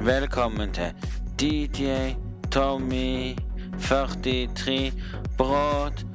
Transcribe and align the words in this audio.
Velkommen 0.00 0.72
til 0.72 0.92
DJ 1.40 2.14
Tommy 2.52 3.36
43 3.80 4.92
Broadcast. 5.36 6.06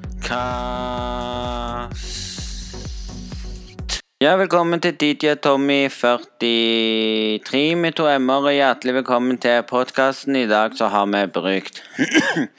Ja, 4.21 4.35
velkommen 4.35 4.81
til 4.81 4.95
DJ 5.01 5.35
Tommy 5.43 5.89
43 5.89 7.75
med 7.75 7.91
to 7.91 8.09
m-er, 8.17 8.33
og 8.49 8.53
hjertelig 8.53 8.93
velkommen 8.93 9.37
til 9.37 9.61
podkasten. 9.69 10.35
I 10.35 10.47
dag 10.47 10.73
så 10.77 10.87
har 10.87 11.05
vi 11.05 11.27
brukt 11.27 11.83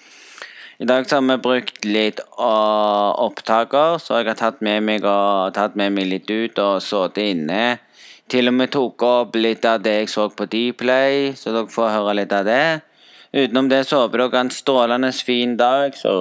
I 0.82 0.84
dag 0.86 1.08
så 1.08 1.16
har 1.16 1.26
vi 1.26 1.42
brukt 1.42 1.84
litt 1.84 2.20
uh, 2.38 3.10
opptaker, 3.18 3.98
så 3.98 4.14
jeg 4.22 4.26
har 4.30 4.38
tatt 4.38 4.62
med 4.62 4.80
meg, 4.80 5.02
og, 5.02 5.54
tatt 5.58 5.74
med 5.74 5.90
meg 5.90 6.06
litt 6.06 6.30
ut 6.30 6.58
og 6.58 6.78
sittet 6.86 7.34
inne. 7.34 7.78
Til 8.26 8.50
og 8.50 8.56
med 8.58 8.72
tok 8.74 9.02
opp 9.06 9.36
litt 9.38 9.64
av 9.68 9.84
det 9.84 9.92
jeg 10.00 10.10
så 10.10 10.26
på 10.34 10.48
Dplay, 10.50 11.30
så 11.38 11.52
dere 11.54 11.70
får 11.70 11.92
høre 11.94 12.16
litt 12.18 12.32
av 12.34 12.48
det. 12.48 12.80
Utenom 13.30 13.68
det 13.70 13.84
så 13.86 14.02
håper 14.02 14.24
dere 14.24 14.40
en 14.42 14.50
strålende 14.50 15.12
fin 15.12 15.54
dag, 15.58 15.94
så 15.94 16.16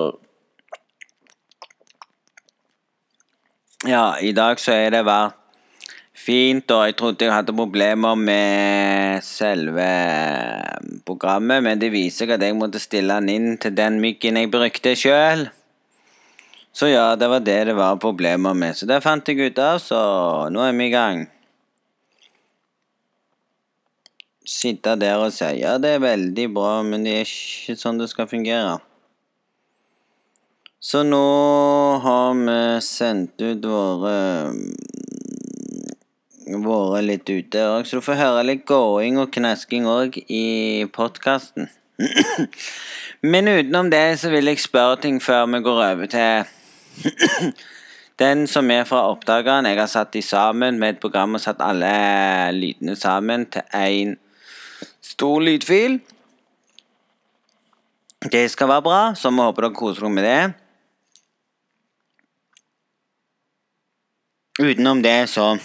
Ja, 3.86 4.18
i 4.18 4.32
dag 4.34 4.58
så 4.58 4.73
er 4.73 4.96
det 4.96 5.04
vært 5.05 5.36
fint, 6.18 6.72
og 6.73 6.88
jeg 6.88 6.96
trodde 6.98 7.27
jeg 7.27 7.34
hadde 7.34 7.54
problemer 7.54 8.16
med 8.18 9.22
selve 9.26 9.85
programmet, 11.05 11.62
men 11.62 11.82
det 11.82 11.91
viser 11.94 12.26
seg 12.26 12.34
at 12.38 12.46
jeg 12.48 12.58
måtte 12.58 12.82
stille 12.82 13.20
den 13.20 13.30
inn 13.30 13.60
til 13.62 13.76
den 13.77 13.99
myggen 14.02 14.40
jeg 14.41 14.49
brukte 14.54 14.96
sjøl. 14.98 15.46
Så 16.76 16.90
ja, 16.90 17.13
det 17.16 17.30
var 17.30 17.46
det 17.46 17.60
det 17.70 17.77
var 17.77 18.02
problemer 18.02 18.58
med. 18.58 18.74
Så 18.76 18.90
det 18.90 19.04
fant 19.05 19.27
jeg 19.30 19.52
ut 19.52 19.62
av, 19.62 19.77
så 19.80 19.99
nå 20.52 20.66
er 20.66 20.74
vi 20.76 20.90
i 20.90 20.96
gang. 20.96 21.27
Sitte 24.45 24.94
der 25.02 25.17
og 25.17 25.34
si 25.34 25.48
ja, 25.59 25.77
det 25.81 25.95
er 25.95 26.04
veldig 26.04 26.49
bra, 26.54 26.73
men 26.85 27.05
det 27.05 27.16
er 27.20 27.30
ikke 27.30 27.77
sånn 27.80 27.98
det 28.02 28.12
skal 28.12 28.30
fungere. 28.30 28.77
Så 30.85 31.02
nå 31.02 31.26
har 32.04 32.35
vi 32.37 32.57
sendt 32.85 33.41
ut 33.41 33.65
våre 33.65 34.18
Vært 36.46 37.07
litt 37.07 37.29
ute 37.32 37.62
òg, 37.65 37.87
så 37.90 37.98
du 37.98 38.05
får 38.05 38.20
høre 38.20 38.43
litt 38.46 38.68
gåing 38.70 39.18
og 39.18 39.32
knasking 39.34 39.87
òg 39.90 40.20
i 40.29 40.85
podkasten. 40.93 41.71
Men 43.32 43.49
utenom 43.49 43.90
det 43.90 44.20
så 44.21 44.30
vil 44.30 44.52
jeg 44.52 44.62
spørre 44.62 44.99
ting 45.02 45.18
før 45.24 45.48
vi 45.49 45.63
går 45.65 45.82
over 45.87 46.12
til 46.12 46.46
den 48.21 48.46
som 48.48 48.70
er 48.71 48.85
fra 48.85 49.07
oppdageren. 49.09 49.65
Jeg 49.65 49.80
har 49.82 49.90
satt 49.90 50.13
de 50.13 50.21
sammen 50.21 50.77
med 50.77 50.96
et 50.96 51.02
program 51.02 51.34
og 51.34 51.41
satt 51.41 51.65
alle 51.65 51.96
lydene 52.54 52.93
sammen 52.99 53.48
til 53.49 53.65
én 53.74 54.13
stor 55.16 55.40
lydfil. 55.40 55.99
Det 58.32 58.52
skal 58.52 58.68
være 58.68 58.82
bra, 58.82 59.16
så 59.16 59.30
vi 59.32 59.41
håper 59.46 59.62
dere 59.63 59.76
koser 59.76 60.02
dere 60.02 60.12
med 60.12 60.24
det. 60.27 60.54
Utenom 64.59 65.03
det 65.03 65.30
så 65.30 65.46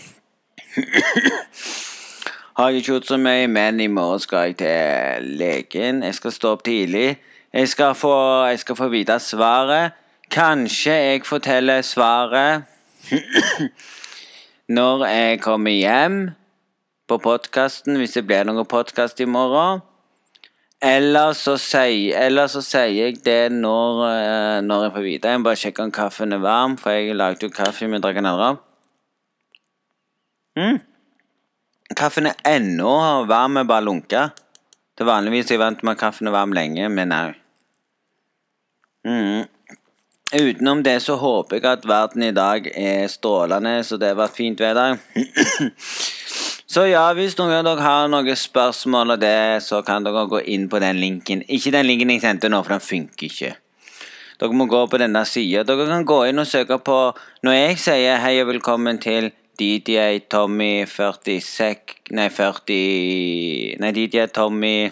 har 2.57 2.69
jeg 2.69 2.77
ikke 2.77 2.93
gjort 2.93 3.07
så 3.11 3.17
mye, 3.19 3.47
men 3.51 3.81
i 3.81 3.87
morgen 3.91 4.21
skal 4.23 4.39
jeg 4.51 4.57
til 4.63 5.23
legen. 5.41 6.03
Jeg 6.07 6.15
skal 6.15 6.33
stå 6.33 6.49
opp 6.55 6.65
tidlig. 6.67 7.19
Jeg 7.53 7.69
skal 7.69 7.95
få, 7.95 8.47
jeg 8.51 8.59
skal 8.63 8.77
få 8.79 8.89
vite 8.93 9.19
svaret. 9.19 9.93
Kanskje 10.31 10.93
jeg 10.93 11.27
forteller 11.27 11.83
svaret 11.83 12.63
når 14.79 15.07
jeg 15.07 15.41
kommer 15.43 15.75
hjem 15.75 16.31
på 17.11 17.19
podkasten, 17.19 17.99
hvis 17.99 18.15
det 18.15 18.27
blir 18.29 18.47
noen 18.47 18.67
podkast 18.71 19.19
i 19.23 19.27
morgen. 19.27 19.83
Eller 20.81 21.35
så, 21.37 21.57
sier, 21.61 22.15
eller 22.17 22.49
jeg 22.73 23.19
det 23.25 23.51
når, 23.53 23.99
eh, 24.07 24.61
når 24.65 24.85
jeg 24.85 24.93
får 24.95 25.05
vite. 25.05 25.33
Jeg 25.33 25.41
må 25.41 25.49
bare 25.49 25.61
sjekke 25.61 25.85
om 25.85 25.91
kaffen 25.93 26.33
er 26.33 26.41
varm, 26.41 26.79
for 26.81 26.95
jeg 26.95 27.17
lagde 27.19 27.45
jo 27.45 27.53
kaffe 27.53 27.89
med 27.91 28.01
drakk 28.05 28.23
den. 28.23 28.61
Mm. 30.57 30.79
Kaffen 31.97 32.31
er 32.31 32.39
ennå 32.47 32.95
varm 33.27 33.59
jeg 33.59 33.69
bare. 33.69 34.31
Til 34.97 35.07
vanligvis 35.07 35.51
er 35.51 35.59
jeg 35.59 35.65
vant 35.65 35.83
med 35.83 35.97
at 35.97 36.01
kaffen 36.01 36.31
er 36.31 36.37
varm 36.37 36.55
lenge, 36.57 36.89
men 36.89 37.13
nei. 37.13 37.35
Mm. 39.05 39.49
Utenom 40.31 40.85
det 40.87 41.01
så 41.03 41.17
håper 41.19 41.59
jeg 41.59 41.67
at 41.67 41.89
verden 41.89 42.23
i 42.23 42.33
dag 42.33 42.71
er 42.71 43.07
strålende, 43.11 43.83
så 43.85 43.99
det 43.99 44.15
var 44.17 44.31
fint 44.31 44.61
vær. 44.61 44.97
så 46.71 46.85
ja, 46.87 47.09
hvis 47.19 47.35
noen 47.35 47.57
av 47.57 47.65
dere 47.67 47.83
har 47.83 48.11
noen 48.13 48.37
spørsmål 48.39 49.17
og 49.17 49.23
det, 49.25 49.59
så 49.67 49.81
kan 49.83 50.05
dere 50.07 50.23
gå 50.31 50.39
inn 50.55 50.69
på 50.71 50.79
den 50.79 51.01
linken. 51.03 51.43
Ikke 51.51 51.73
den 51.75 51.89
linken 51.89 52.13
jeg 52.15 52.23
sendte 52.23 52.51
nå, 52.53 52.61
for 52.63 52.77
den 52.77 52.85
funker 52.85 53.27
ikke. 53.27 53.57
Dere 54.39 54.55
må 54.55 54.69
gå 54.71 54.85
på 54.87 55.01
denne 55.03 55.25
sida. 55.27 55.65
Dere 55.67 55.89
kan 55.89 56.07
gå 56.07 56.21
inn 56.31 56.39
og 56.39 56.47
søke 56.47 56.79
på 56.79 56.99
Når 57.43 57.57
jeg 57.57 57.81
sier 57.83 58.23
hei 58.23 58.37
og 58.41 58.53
velkommen 58.53 59.01
til 59.03 59.33
DJ 59.59 60.21
Tommy 60.31 60.87
46 60.87 62.15
Nei, 62.17 62.29
40 62.33 63.83
Nei, 63.83 63.91
DJ 63.97 64.31
Tommy 64.33 64.89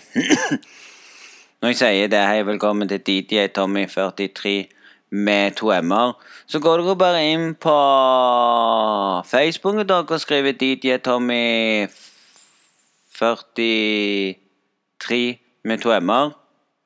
Når 1.62 1.72
jeg 1.72 1.78
sier 1.78 2.10
det, 2.10 2.24
hei, 2.26 2.42
velkommen 2.44 2.90
til 2.90 3.00
DJ 3.06 3.46
Tommy 3.54 3.86
43 3.86 4.66
med 5.10 5.56
to 5.56 5.70
m-er, 5.72 6.12
så 6.46 6.60
går 6.60 6.82
dere 6.82 6.96
bare 7.00 7.22
inn 7.32 7.54
på 7.56 7.76
Facebook 9.28 9.76
og 9.88 10.20
skriver 10.20 10.52
DJ 10.52 10.96
Tommy 11.04 11.88
43 13.18 14.36
med 15.64 15.78
to 15.82 15.92
m-er. 16.00 16.30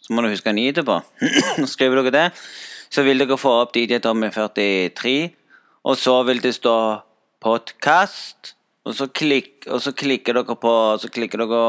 Så 0.02 0.12
må 0.12 0.22
du 0.22 0.28
huske 0.32 0.50
en 0.50 0.58
i 0.58 0.68
etterpå. 0.70 1.00
Skriver 1.74 2.02
dere 2.02 2.10
det, 2.14 2.26
så 2.90 3.04
vil 3.06 3.22
dere 3.22 3.38
få 3.38 3.50
opp 3.62 3.74
DJ 3.76 4.00
Tommy 4.02 4.30
43, 4.34 5.30
og 5.86 5.96
så 5.98 6.22
vil 6.26 6.42
det 6.42 6.54
stå 6.56 6.76
podkast, 7.42 8.54
og, 8.82 8.90
og 8.90 9.78
så 9.82 9.92
klikker 9.94 10.34
dere 10.34 10.56
på 10.58 10.72
Så 10.98 11.08
klikker 11.14 11.38
dere 11.38 11.62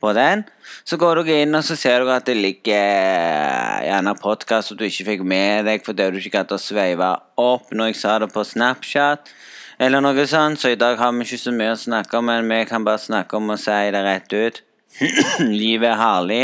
på 0.00 0.12
den. 0.16 0.44
Så 0.84 0.98
går 1.00 1.20
dere 1.20 1.44
inn 1.44 1.56
og 1.56 1.64
så 1.66 1.76
ser 1.78 2.00
dere 2.00 2.16
at 2.20 2.28
det 2.28 2.38
ligger 2.38 3.84
gjerne 3.86 4.16
podkast 4.20 4.70
som 4.70 4.80
du 4.80 4.86
ikke 4.88 5.06
fikk 5.12 5.26
med 5.26 5.68
deg 5.68 5.84
fordi 5.86 6.08
du 6.10 6.18
ikke 6.20 6.38
gadd 6.38 6.56
å 6.56 6.60
sveive 6.60 7.12
opp 7.40 7.70
når 7.74 7.92
jeg 7.92 8.00
sa 8.00 8.18
det 8.22 8.30
på 8.32 8.44
Snapchat. 8.46 9.32
Eller 9.80 10.04
noe 10.04 10.26
sånt, 10.28 10.60
så 10.60 10.74
i 10.74 10.80
dag 10.80 10.98
har 11.00 11.12
vi 11.16 11.24
ikke 11.24 11.40
så 11.40 11.52
mye 11.56 11.72
å 11.72 11.78
snakke 11.80 12.18
om, 12.18 12.26
men 12.28 12.48
vi 12.50 12.64
kan 12.68 12.84
bare 12.84 13.00
snakke 13.00 13.38
om 13.38 13.54
å 13.54 13.60
si 13.60 13.78
det 13.94 14.02
rett 14.04 14.34
ut. 14.34 14.60
Livet 15.62 15.94
er 15.94 16.00
herlig. 16.00 16.42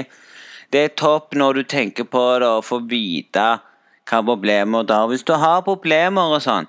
Det 0.72 0.82
er 0.82 0.94
topp 0.96 1.36
når 1.36 1.60
du 1.60 1.66
tenker 1.68 2.08
på 2.08 2.22
det 2.40 2.48
og 2.48 2.64
får 2.64 2.86
vite 2.88 3.44
hva 4.06 4.22
problemer 4.24 4.86
du 4.86 4.94
har. 4.94 5.10
Hvis 5.10 5.26
du 5.26 5.34
har 5.36 5.66
problemer 5.66 6.32
og 6.32 6.42
sånn, 6.42 6.68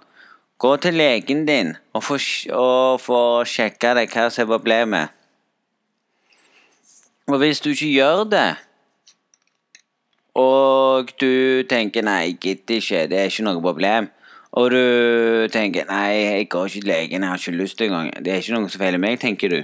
gå 0.60 0.74
til 0.82 0.98
legen 1.00 1.46
din 1.48 1.76
og 1.96 2.04
få, 2.04 2.18
og 2.52 3.02
få 3.02 3.22
sjekka 3.48 3.94
deg 3.98 4.12
hva 4.12 4.28
som 4.34 4.46
er 4.46 4.52
problemet. 4.52 5.17
Og 7.28 7.38
hvis 7.38 7.60
du 7.60 7.70
ikke 7.70 7.92
gjør 7.92 8.24
det, 8.24 8.56
og 10.36 11.10
du 11.22 11.64
tenker 11.70 12.02
'nei, 12.02 12.12
jeg 12.12 12.38
gidder 12.42 12.76
ikke, 12.76 13.08
det 13.10 13.20
er 13.20 13.24
ikke 13.24 13.44
noe 13.44 13.62
problem', 13.62 14.08
og 14.52 14.72
du 14.72 15.48
tenker 15.52 15.84
'nei, 15.86 16.14
jeg 16.24 16.50
går 16.50 16.66
ikke 16.66 16.74
til 16.74 16.84
legen, 16.84 17.22
jeg 17.22 17.30
har 17.30 17.38
ikke 17.38 17.52
lyst 17.52 17.82
engang', 17.82 18.24
det 18.24 18.34
er 18.34 18.38
ikke 18.38 18.54
noe 18.54 18.70
som 18.70 18.80
feiler 18.80 18.98
meg, 18.98 19.20
tenker 19.20 19.50
du. 19.50 19.64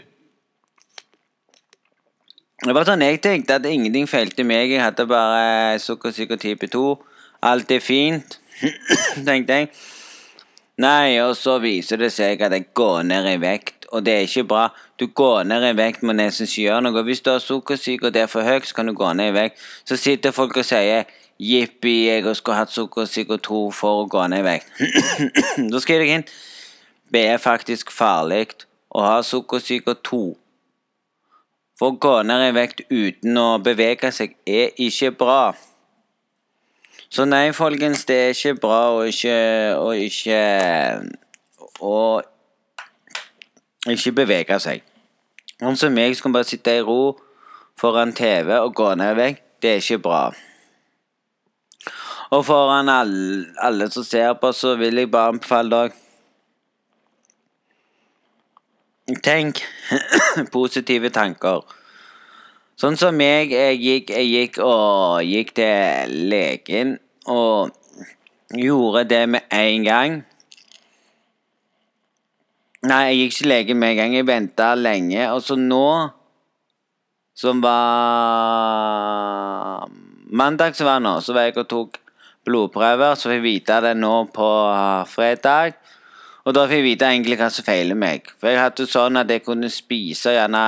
Det 2.66 2.76
var 2.76 2.84
sånn 2.84 3.02
jeg 3.02 3.22
tenkte, 3.22 3.56
at 3.56 3.66
ingenting 3.66 4.10
feilte 4.10 4.44
meg, 4.44 4.72
jeg 4.72 4.84
hadde 4.84 5.08
bare 5.08 5.80
sukkersyke 5.80 6.36
type 6.38 6.68
2. 6.68 7.04
Alt 7.44 7.72
er 7.72 7.80
fint, 7.80 8.40
tenkte 9.28 9.54
jeg. 9.54 9.70
Nei, 10.78 11.20
og 11.20 11.36
så 11.36 11.60
viser 11.60 11.98
det 11.98 12.12
seg 12.12 12.42
at 12.42 12.52
jeg 12.52 12.74
går 12.74 13.04
ned 13.04 13.28
i 13.34 13.40
vekt 13.40 13.84
og 13.94 14.06
det 14.06 14.14
er 14.14 14.26
ikke 14.26 14.48
bra. 14.50 14.68
Du 15.00 15.08
går 15.08 15.44
ned 15.50 15.66
i 15.66 15.74
vekt, 15.78 16.04
må 16.04 16.14
nesten 16.14 16.46
ikke 16.46 16.68
gjør 16.68 16.84
noe. 16.86 17.04
Hvis 17.04 17.24
du 17.26 17.32
har 17.32 17.42
sukkersyke 17.42 18.08
og 18.08 18.14
det 18.14 18.24
er 18.24 18.32
for 18.32 18.46
høyt, 18.46 18.68
så 18.70 18.78
kan 18.78 18.88
du 18.88 18.94
gå 18.98 19.10
ned 19.18 19.32
i 19.32 19.36
vekt. 19.36 19.62
Så 19.90 19.98
sitter 19.98 20.32
folk 20.32 20.58
og 20.58 20.68
sier 20.68 21.10
jippi, 21.42 21.96
jeg 22.08 22.36
skulle 22.38 22.60
hatt 22.60 22.72
sukkersyke 22.72 23.40
2 23.42 23.64
for 23.74 24.04
å 24.04 24.10
gå 24.10 24.28
ned 24.30 24.44
i 24.44 24.48
vekt. 24.48 24.70
da 25.74 25.82
skriver 25.82 26.06
jeg 26.06 26.22
inn 26.22 26.28
det 27.14 27.28
er 27.30 27.38
faktisk 27.38 27.92
farlig 27.94 28.48
å 28.90 29.04
ha 29.06 29.18
sukkersyke 29.26 29.94
2. 30.02 30.22
For 31.78 31.94
å 31.94 31.98
gå 32.02 32.14
ned 32.26 32.48
i 32.48 32.56
vekt 32.56 32.82
uten 32.90 33.38
å 33.38 33.60
bevege 33.62 34.10
seg 34.14 34.34
er 34.50 34.74
ikke 34.82 35.12
bra. 35.20 35.54
Så 37.14 37.28
nei, 37.30 37.52
folkens, 37.54 38.06
det 38.10 38.18
er 38.18 38.32
ikke 38.34 38.56
bra 38.64 38.80
å 38.96 39.04
ikke, 39.06 39.38
å 39.78 39.92
ikke 39.94 40.40
å 41.86 41.98
ikke 43.92 44.16
bevege 44.24 44.60
seg. 44.64 44.84
Sånn 45.60 45.78
som 45.80 45.94
meg 45.96 46.16
som 46.18 46.34
bare 46.34 46.48
sitte 46.48 46.78
i 46.80 46.84
ro 46.84 47.16
foran 47.80 48.14
TV 48.16 48.54
og 48.60 48.74
gå 48.78 48.94
ned 49.00 49.16
vekk, 49.20 49.42
det 49.64 49.72
er 49.72 49.84
ikke 49.84 50.04
bra. 50.04 50.24
Og 52.34 52.46
foran 52.46 52.90
alle, 52.90 53.46
alle 53.62 53.90
som 53.92 54.06
ser 54.08 54.34
på, 54.42 54.52
så 54.56 54.76
vil 54.80 54.98
jeg 54.98 55.12
bare 55.12 55.36
anbefale 55.36 55.70
dere 55.76 56.00
Tenk 59.24 59.60
positive 60.56 61.10
tanker. 61.12 61.66
Sånn 62.80 62.96
som 62.98 63.18
meg, 63.20 63.52
jeg 63.52 63.82
gikk, 63.82 64.14
jeg 64.16 64.30
gikk 64.32 64.60
og 64.64 65.20
gikk 65.28 65.52
til 65.60 66.14
legen 66.32 66.96
og 67.28 67.76
gjorde 68.56 69.04
det 69.12 69.26
med 69.36 69.52
en 69.52 69.84
gang. 69.84 70.16
Nei, 72.84 73.04
jeg 73.08 73.16
gikk 73.16 73.30
ikke 73.30 73.40
til 73.40 73.48
legen 73.48 73.78
med 73.80 73.94
en 73.94 74.00
gang. 74.02 74.14
Jeg 74.18 74.28
venta 74.28 74.74
lenge. 74.76 75.24
Og 75.32 75.40
så 75.46 75.56
nå, 75.56 76.10
som 77.40 77.62
var 77.64 78.68
mandag 80.28 80.76
som 80.76 80.90
var 80.90 81.00
nå, 81.00 81.14
så 81.24 81.36
var 81.36 81.48
jeg 81.48 81.58
og 81.62 81.70
tok 81.72 82.00
blodprøver. 82.44 83.16
Så 83.16 83.32
fikk 83.32 83.40
jeg 83.40 83.46
vite 83.46 83.80
det 83.86 83.94
nå 83.96 84.16
på 84.36 84.50
fredag. 85.08 85.80
Og 86.44 86.52
da 86.58 86.66
fikk 86.68 86.82
jeg 86.82 86.90
vite 86.90 87.08
egentlig 87.08 87.38
hva 87.40 87.48
som 87.56 87.64
feiler 87.64 87.96
meg. 87.96 88.28
For 88.36 88.52
jeg 88.52 88.60
hadde 88.60 88.90
sånn 88.92 89.22
at 89.22 89.32
jeg 89.32 89.46
kunne 89.46 89.72
spise 89.72 90.36
gjerne 90.36 90.64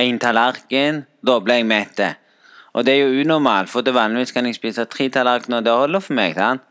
én 0.00 0.16
tallerken. 0.22 1.04
Da 1.20 1.36
ble 1.44 1.60
jeg 1.60 1.68
mett. 1.68 2.00
Og 2.72 2.84
det 2.88 2.92
er 2.94 3.04
jo 3.04 3.20
unormalt, 3.20 3.68
for 3.72 3.84
vanligvis 3.84 4.32
kan 4.32 4.48
jeg 4.48 4.56
spise 4.56 4.84
tre 4.88 5.08
tallerkener, 5.12 5.60
og 5.60 5.64
det 5.64 5.76
holder 5.76 6.00
for 6.04 6.16
meg. 6.16 6.34
sant? 6.36 6.64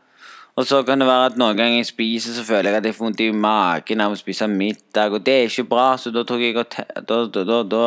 Og 0.56 0.64
så 0.64 0.80
kan 0.88 1.00
det 1.00 1.08
være 1.08 1.32
at 1.32 1.34
noen 1.36 1.56
ganger 1.56 1.82
jeg 1.82 1.90
spiser, 1.90 2.32
så 2.32 2.44
føler 2.44 2.70
jeg 2.70 2.80
at 2.80 2.86
jeg 2.88 2.96
får 2.96 3.04
vondt 3.04 3.20
i 3.20 3.28
magen 3.30 4.00
av 4.00 4.14
å 4.14 4.16
spise 4.16 4.48
middag, 4.48 5.12
og 5.12 5.26
det 5.26 5.34
er 5.34 5.50
ikke 5.50 5.66
bra, 5.68 5.90
så 6.00 6.12
da 6.14 6.24
tok 6.24 6.40
jeg 6.40 6.56
og 6.56 6.78
da, 7.04 7.18
da, 7.28 7.42
da, 7.44 7.58
da 7.68 7.84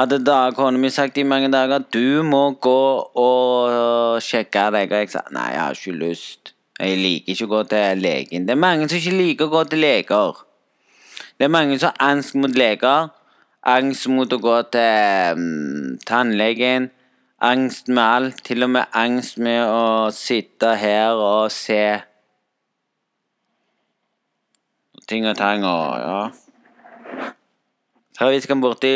hadde 0.00 0.22
dagkona 0.24 0.80
mi 0.80 0.88
sagt 0.92 1.20
i 1.20 1.24
mange 1.28 1.50
dager 1.52 1.82
at 1.82 1.92
du 1.92 2.22
må 2.24 2.42
gå 2.64 2.80
og 3.20 4.16
sjekke 4.24 4.70
deg, 4.72 4.92
og 4.92 5.04
jeg 5.04 5.12
sa 5.12 5.22
nei, 5.36 5.50
jeg 5.52 5.62
har 5.62 5.80
ikke 5.80 6.00
lyst. 6.00 6.52
Jeg 6.76 6.98
liker 7.00 7.32
ikke 7.32 7.46
å 7.46 7.52
gå 7.54 7.62
til 7.70 8.02
legen. 8.04 8.48
Det 8.48 8.52
er 8.52 8.60
mange 8.60 8.88
som 8.88 8.98
ikke 8.98 9.16
liker 9.16 9.48
å 9.48 9.54
gå 9.54 9.62
til 9.70 9.80
leger. 9.84 10.42
Det 11.36 11.46
er 11.46 11.52
mange 11.52 11.78
som 11.80 11.92
har 11.92 12.12
angst 12.12 12.36
mot 12.36 12.52
leger. 12.52 13.08
Angst 13.66 14.08
mot 14.12 14.32
å 14.32 14.40
gå 14.40 14.56
til 14.72 15.40
um, 15.40 15.96
tannlegen. 16.08 16.90
Angst 17.40 17.88
med 17.88 18.02
alt. 18.02 18.44
Til 18.44 18.62
og 18.62 18.70
med 18.70 18.84
angst 18.92 19.38
med 19.38 19.64
å 19.68 20.10
sitte 20.14 20.74
her 20.80 21.12
og 21.20 21.52
se 21.52 22.00
ting 25.08 25.26
og 25.28 25.36
tang 25.38 25.64
og 25.64 25.98
ja. 26.02 26.30
Vi 28.30 28.40
skal 28.40 28.60
borti 28.60 28.94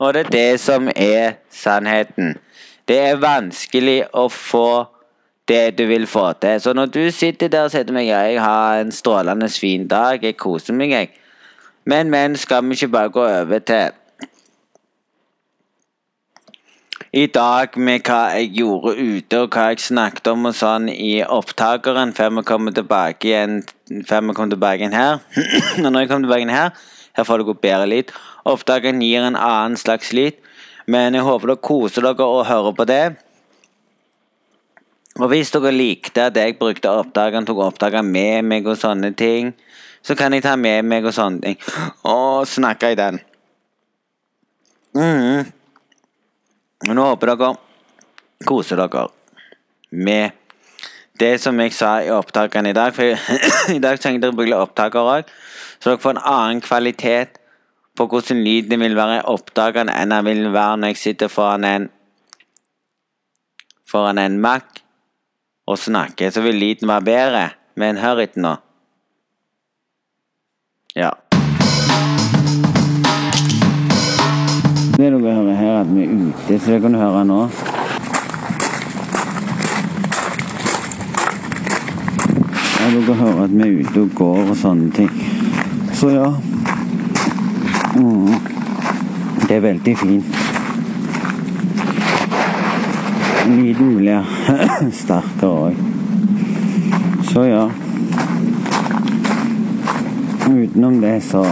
Og 0.00 0.14
det 0.14 0.26
er 0.26 0.30
det 0.30 0.60
som 0.60 0.88
er 0.96 1.32
sannheten. 1.50 2.38
Det 2.88 2.98
er 2.98 3.20
vanskelig 3.20 4.02
å 4.16 4.28
få 4.32 4.86
det 5.48 5.78
du 5.78 5.84
vil 5.86 6.06
få 6.06 6.32
til. 6.32 6.60
Så 6.60 6.72
når 6.72 6.86
du 6.86 7.10
sitter 7.10 7.48
der 7.48 7.66
og 7.68 7.70
sier 7.74 7.84
til 7.84 7.94
meg 7.94 8.08
jeg 8.08 8.40
har 8.40 8.80
en 8.80 8.92
strålende 8.92 9.48
fin 9.52 9.86
dag, 9.88 10.24
jeg 10.24 10.38
koser 10.40 10.74
meg, 10.74 10.90
jeg. 10.94 11.10
Men, 11.84 12.10
men, 12.10 12.36
skal 12.36 12.64
vi 12.64 12.78
ikke 12.78 12.88
bare 12.88 13.12
gå 13.12 13.24
over 13.24 13.58
til 13.58 13.99
i 17.10 17.26
dag 17.26 17.74
med 17.74 18.04
hva 18.06 18.18
jeg 18.38 18.52
gjorde 18.60 18.92
ute, 18.94 19.38
og 19.42 19.50
hva 19.50 19.70
jeg 19.72 19.82
snakket 19.82 20.28
om 20.30 20.46
og 20.46 20.54
sånn 20.54 20.86
i 20.92 21.24
opptakeren 21.26 22.12
før 22.14 22.36
vi 22.36 22.44
kommer 22.46 22.74
tilbake 22.76 23.26
igjen, 23.26 23.56
før 24.06 24.28
vi 24.28 24.36
kommer 24.36 24.54
tilbake 24.54 24.84
igjen 24.84 24.94
her. 24.94 25.18
og 25.84 25.88
når 25.88 26.04
jeg 26.04 26.12
kommer 26.12 26.28
tilbake 26.28 26.44
igjen 26.44 26.54
her, 26.54 26.70
her 27.18 27.26
får 27.26 27.42
det 27.42 27.48
gå 27.50 27.56
bedre 27.66 27.90
lyd. 27.90 28.14
Opptakeren 28.46 29.02
gir 29.02 29.26
en 29.26 29.40
annen 29.40 29.74
slags 29.80 30.14
lyd, 30.14 30.38
men 30.86 31.18
jeg 31.18 31.26
håper 31.26 31.50
dere 31.50 31.64
koser 31.66 32.06
dere 32.06 32.30
og 32.38 32.46
hører 32.46 32.78
på 32.78 32.86
det. 32.86 33.04
Og 35.18 35.26
hvis 35.34 35.50
dere 35.50 35.74
likte 35.74 36.30
at 36.30 36.38
jeg 36.38 36.60
brukte 36.62 36.94
opptakeren, 36.94 37.46
tok 37.48 37.66
opptakeren 37.66 38.06
med 38.06 38.46
meg 38.46 38.70
og 38.70 38.78
sånne 38.78 39.16
ting, 39.18 39.50
så 40.06 40.14
kan 40.16 40.32
jeg 40.32 40.46
ta 40.46 40.54
med 40.56 40.86
meg 40.86 41.04
og 41.04 41.12
sånne 41.12 41.42
ting 41.42 41.58
og 42.06 42.46
snakke 42.48 42.94
i 42.94 43.00
den. 43.02 43.18
Mm. 44.94 45.50
Og 46.88 46.94
nå 46.96 47.06
håper 47.10 47.34
dere 47.34 47.54
koser 48.48 48.80
dere 48.80 49.08
med 49.90 50.36
det 51.20 51.34
som 51.42 51.58
jeg 51.60 51.74
sa 51.76 51.98
i 52.00 52.12
opptakene 52.14 52.72
i 52.72 52.76
dag. 52.76 52.94
For 52.96 53.04
i 53.76 53.82
dag 53.82 54.00
jeg 54.00 54.24
å 54.24 54.32
bruke 54.36 54.56
opptaker 54.56 55.12
òg, 55.16 55.30
så 55.78 55.92
dere 55.92 56.02
får 56.02 56.16
en 56.16 56.24
annen 56.24 56.64
kvalitet 56.64 57.40
på 57.98 58.06
hvordan 58.08 58.40
lyden 58.40 58.80
vil 58.80 58.96
være 58.96 59.18
i 59.18 59.24
opptakene 59.28 59.92
enn 59.92 60.14
den 60.14 60.28
vil 60.28 60.46
være 60.54 60.78
når 60.80 60.94
jeg 60.94 61.02
sitter 61.02 61.32
foran 61.32 61.66
en 61.68 61.88
foran 63.90 64.20
en 64.22 64.38
Mac 64.40 64.80
og 65.66 65.78
snakker, 65.78 66.30
så 66.30 66.42
vil 66.42 66.58
lyden 66.58 66.88
være 66.88 67.06
bedre. 67.06 67.48
Men 67.78 68.00
hør 68.02 68.22
etter 68.24 68.42
nå. 68.42 68.54
Ja. 70.96 71.10
Det 75.00 75.08
dere 75.12 75.34
hører 75.34 75.54
her, 75.54 75.80
at 75.80 75.94
vi 75.96 76.02
er 76.04 76.08
ute, 76.08 76.58
så 76.60 76.72
det 76.72 76.80
kan 76.82 76.92
du 76.92 76.98
høre 77.00 77.20
nå. 77.24 77.36
Ja, 82.80 82.88
dere 82.92 83.14
hører 83.14 83.40
at 83.44 83.54
vi 83.54 83.62
er 83.64 83.78
ute 83.78 84.02
og 84.02 84.10
går 84.18 84.50
og 84.52 84.58
sånne 84.60 84.90
ting. 84.92 85.08
Så 85.96 86.10
ja. 86.12 86.26
Mm. 87.96 88.34
Det 89.46 89.56
er 89.56 89.64
veldig 89.64 89.96
fint. 90.02 90.36
Lyden 93.48 93.96
blir 94.02 94.30
sterkere 95.00 95.50
òg. 95.70 95.82
Så 97.32 97.48
ja. 97.48 97.64
Utenom 100.44 101.00
det, 101.00 101.16
så 101.32 101.48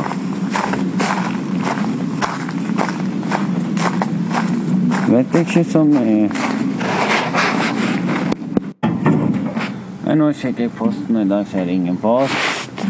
Vet 5.09 5.27
jeg 5.33 5.41
ikke 5.41 5.65
så 5.65 5.81
mye 5.89 6.29
Nå 10.19 10.27
sjekker 10.37 10.67
jeg 10.67 10.73
posten, 10.77 11.17
og 11.17 11.23
i 11.25 11.29
dag 11.31 11.47
så 11.49 11.59
er 11.61 11.65
det 11.65 11.77
ingen 11.79 11.97
post. 11.97 12.83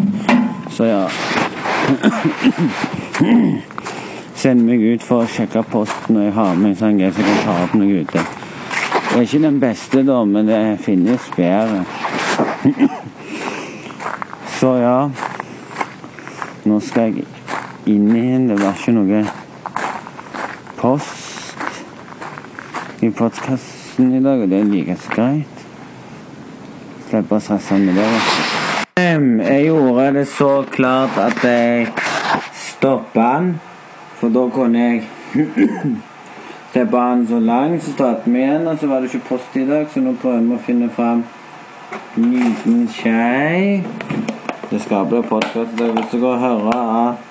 Så 0.74 0.84
ja 0.88 1.04
Send 4.34 4.64
meg 4.66 4.82
ut 4.82 5.06
for 5.06 5.22
å 5.22 5.30
sjekke 5.30 5.62
posten 5.70 6.18
når 6.18 6.26
jeg 6.26 6.34
har 6.40 6.58
med 6.58 6.72
en 6.72 6.76
sånn 6.80 6.98
så 6.98 7.04
jeg 7.06 7.14
kan 7.20 7.40
ta 7.46 7.56
opp 7.68 7.78
noe 7.78 8.02
ute. 8.02 8.24
Det 8.24 9.14
er 9.14 9.24
ikke 9.28 9.44
den 9.46 9.62
beste, 9.62 10.02
da, 10.10 10.18
men 10.24 10.50
det 10.50 10.60
finnes 10.82 11.30
bedre. 11.36 11.84
Så 14.58 14.74
ja 14.82 14.98
Nå 16.66 16.82
skal 16.82 17.12
jeg 17.14 17.26
inn 17.94 18.10
igjen. 18.10 18.50
Det 18.50 18.58
var 18.58 18.74
ikke 18.74 18.98
noe 18.98 19.24
post 20.82 21.37
i 23.00 23.10
postkassen 23.10 24.14
i 24.14 24.22
dag, 24.22 24.42
og 24.42 24.50
det 24.50 24.58
er 24.58 24.64
like 24.66 24.96
så 24.98 25.12
greit. 25.14 25.60
Slipp 27.08 27.30
å 27.32 27.38
stresse 27.40 27.78
med 27.78 27.94
det. 27.98 28.08
Jeg 28.98 29.68
gjorde 29.68 30.08
det 30.16 30.24
så 30.32 30.50
klart 30.74 31.18
at 31.22 31.44
jeg 31.46 31.92
stoppa 32.58 33.28
den, 33.38 33.52
for 34.18 34.34
da 34.34 34.42
kunne 34.54 34.82
jeg 34.82 35.04
slippe 36.72 37.04
den 37.04 37.24
så 37.30 37.38
langt. 37.38 37.84
Så 37.86 37.94
startet 37.94 38.26
vi 38.26 38.42
igjen, 38.42 38.66
og 38.66 38.82
så 38.82 38.90
var 38.90 39.00
det 39.00 39.12
ikke 39.12 39.28
post 39.30 39.56
i 39.56 39.66
dag, 39.68 39.86
så 39.92 40.02
nå 40.02 40.16
prøver 40.18 40.42
vi 40.48 40.58
å 40.58 40.66
finne 40.66 40.90
fram 40.98 41.22
en 42.18 42.28
liten 42.34 42.82
skei. 42.92 43.84
Det 44.68 44.82
skal 44.82 45.06
bli 45.08 45.22
podkast 45.30 45.78
hvis 45.78 46.12
dere 46.12 46.36
høre 46.42 46.82
at 47.04 47.27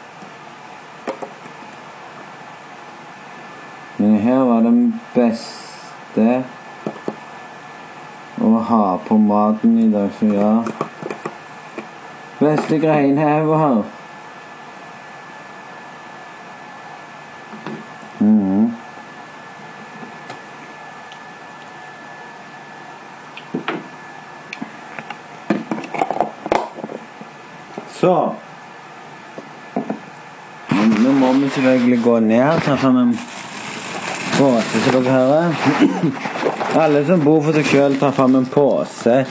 her 3.97 4.43
var 4.45 4.61
den 4.61 5.01
beste 5.13 6.43
å 8.37 8.49
ha 8.69 8.97
på 9.07 9.17
maten 9.17 9.79
i 9.81 9.87
dag, 9.89 10.11
så 10.19 10.29
ja. 10.29 10.51
Beste 12.37 12.77
greien 12.77 13.17
ever. 13.17 13.83
Mm. 18.19 18.71
Så 27.97 28.35
Nå 30.97 31.11
må 31.11 31.33
vi 31.33 31.49
selvfølgelig 31.49 32.03
gå 32.03 32.19
ned. 32.19 32.61
Ta 32.61 32.75
fram 34.37 34.61
som 34.61 35.01
dere 35.01 35.13
hører. 35.13 35.55
Alle 36.83 37.05
som 37.05 37.23
bor 37.25 37.41
for 37.41 37.57
seg 37.57 37.65
sjøl, 37.71 37.95
tar 37.97 38.13
fram 38.13 38.35
en 38.37 38.45
pose. 38.45 39.23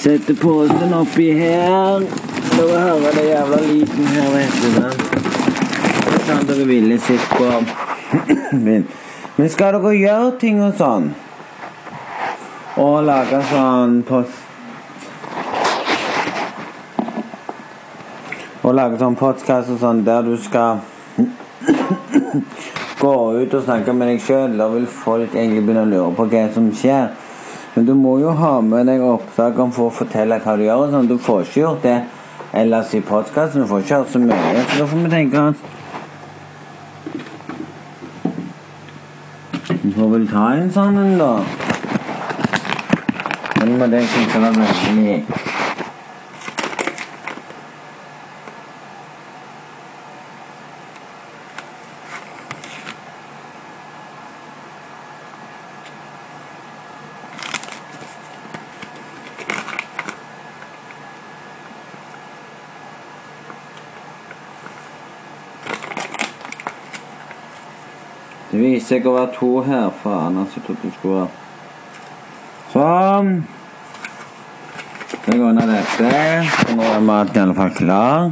Setter 0.00 0.38
posen 0.40 0.94
oppi 0.96 1.28
her. 1.36 2.06
Dere 2.54 2.80
hører 2.86 3.18
det 3.18 3.26
jævla 3.28 3.60
lyden 3.66 4.08
her, 4.14 4.30
vet 4.32 4.56
du. 4.62 5.06
Sånn 6.26 6.48
dere 6.48 6.64
ville 6.66 6.96
sett 7.04 7.28
på 7.36 7.50
Men 9.36 9.50
skal 9.52 9.76
dere 9.76 9.92
gjøre 9.94 10.32
ting 10.40 10.62
og 10.64 10.72
sånn, 10.78 11.10
og 12.80 12.96
lage 13.06 13.40
sånn 13.50 14.00
post 14.08 14.42
Og 18.66 18.74
lage 18.74 18.98
sånn 18.98 19.14
podkast 19.14 19.70
og 19.70 19.78
sånn 19.78 20.00
der 20.06 20.24
du 20.26 20.34
skal 20.42 20.80
går 23.06 23.40
ut 23.42 23.54
og 23.54 23.62
snakker 23.62 23.94
med 23.94 24.10
deg 24.10 24.20
sjøl, 24.22 24.56
da 24.58 24.66
vil 24.72 24.86
folk 24.90 25.34
egentlig 25.34 25.62
begynne 25.62 25.86
å 25.86 25.90
lure 25.90 26.12
på 26.18 26.26
hva 26.32 26.42
som 26.54 26.68
skjer. 26.74 27.08
Men 27.76 27.86
du 27.86 27.92
må 27.94 28.16
jo 28.22 28.32
ha 28.32 28.54
med 28.64 28.88
deg 28.88 29.04
opptakene 29.04 29.74
for 29.76 29.90
å 29.90 29.94
fortelle 29.94 30.40
hva 30.42 30.56
du 30.56 30.64
gjør. 30.64 30.86
og 30.86 30.94
sånn. 30.94 31.10
Du 31.10 31.18
får 31.20 31.44
ikke 31.44 31.60
gjort 31.60 31.82
det 31.84 31.96
ellers 32.56 32.94
i 32.96 33.02
podkasten. 33.04 33.62
Du 33.62 33.68
får 33.70 33.84
ikke 33.84 33.98
hørt 34.00 34.14
så 34.14 34.22
mye. 34.22 34.62
Så 34.70 34.78
da 34.80 34.86
får 34.92 35.04
vi 35.04 35.10
tenke 35.16 35.48
at 35.50 35.72
Vi 39.86 39.92
får 39.94 40.08
vel 40.10 40.24
ta 40.30 40.46
en 40.56 40.72
sånn 40.74 40.98
en, 40.98 41.12
da. 41.20 41.32
Den 43.60 43.76
med 43.78 43.92
deg 43.94 44.08
syns 44.10 44.34
jeg 44.34 44.42
var 44.42 44.56
veldig 44.56 45.46
Det 68.56 68.62
viser 68.86 69.00
seg 69.00 69.06
å 69.08 69.14
være 69.16 69.32
to 69.34 69.62
her. 69.66 69.90
Faen, 70.02 70.36
altså. 70.38 70.60
Jeg 70.60 70.64
trodde 70.66 70.82
det 70.82 70.92
skulle 70.94 71.14
være 71.20 71.30
Sånn. 72.70 73.46
Så 75.10 75.32
går 75.32 75.48
unna 75.48 75.66
dette. 75.66 76.10
Nå 76.76 76.82
er 76.86 77.00
maten 77.02 77.40
iallfall 77.40 77.72
klar. 77.74 78.30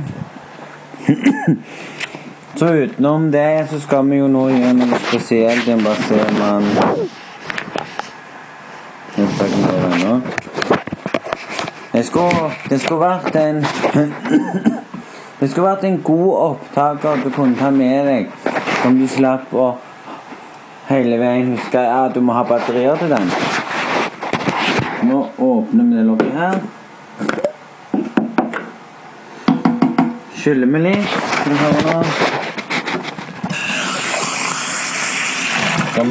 så 2.59 2.67
utenom 2.85 3.31
det 3.33 3.67
så 3.71 3.81
skal 3.83 4.07
vi 4.11 4.21
jo 4.21 4.29
nå 4.31 4.45
gjøre 4.53 4.75
noe 4.79 4.99
spesielt. 5.09 5.67
Jeg 5.67 5.83
bare 5.83 6.03
se 6.07 6.21
om 6.23 6.37
Jeg. 9.17 10.21
Det 11.95 12.05
skulle, 12.07 12.51
det 12.69 12.81
skulle 12.83 13.01
vært 13.01 13.37
en 13.39 13.65
Det 15.41 15.51
skulle 15.51 15.67
vært 15.67 15.85
en 15.89 15.99
god 16.03 16.31
opptaker 16.45 17.25
du 17.25 17.31
kunne 17.35 17.59
ta 17.59 17.71
med 17.75 18.07
deg, 18.07 18.31
som 18.83 18.95
du 18.99 19.07
slapp 19.11 19.51
å 19.53 19.75
hele 20.89 21.19
veien 21.19 21.59
skal, 21.69 21.87
at 22.07 22.15
du 22.15 22.21
må 22.21 22.33
ha 22.37 22.43
batterier 22.49 22.97
til 23.01 23.09
den. 23.15 23.27
Nå 25.09 25.19
åpner 25.39 25.85
vi 25.85 25.93
det 25.99 26.07
lokket 26.09 26.33
her. 26.39 26.55
Skyller 30.41 30.69
vi 30.73 30.79
litt. 30.89 31.09
Skal 31.09 31.51
vi 31.53 31.57
høre 31.63 31.81
nå. 31.89 31.99
tar 35.95 36.05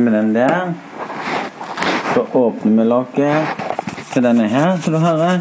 vi 0.00 0.10
den 0.10 0.34
der. 0.34 0.72
Så 2.14 2.26
åpner 2.32 2.82
vi 2.82 2.88
lokket 2.88 3.46
til 4.12 4.22
denne 4.22 4.48
her, 4.48 4.78
som 4.80 4.92
du 4.92 4.98
hører. 4.98 5.40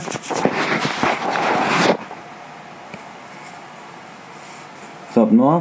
Så 5.14 5.22
opp 5.24 5.25
nå. 5.36 5.52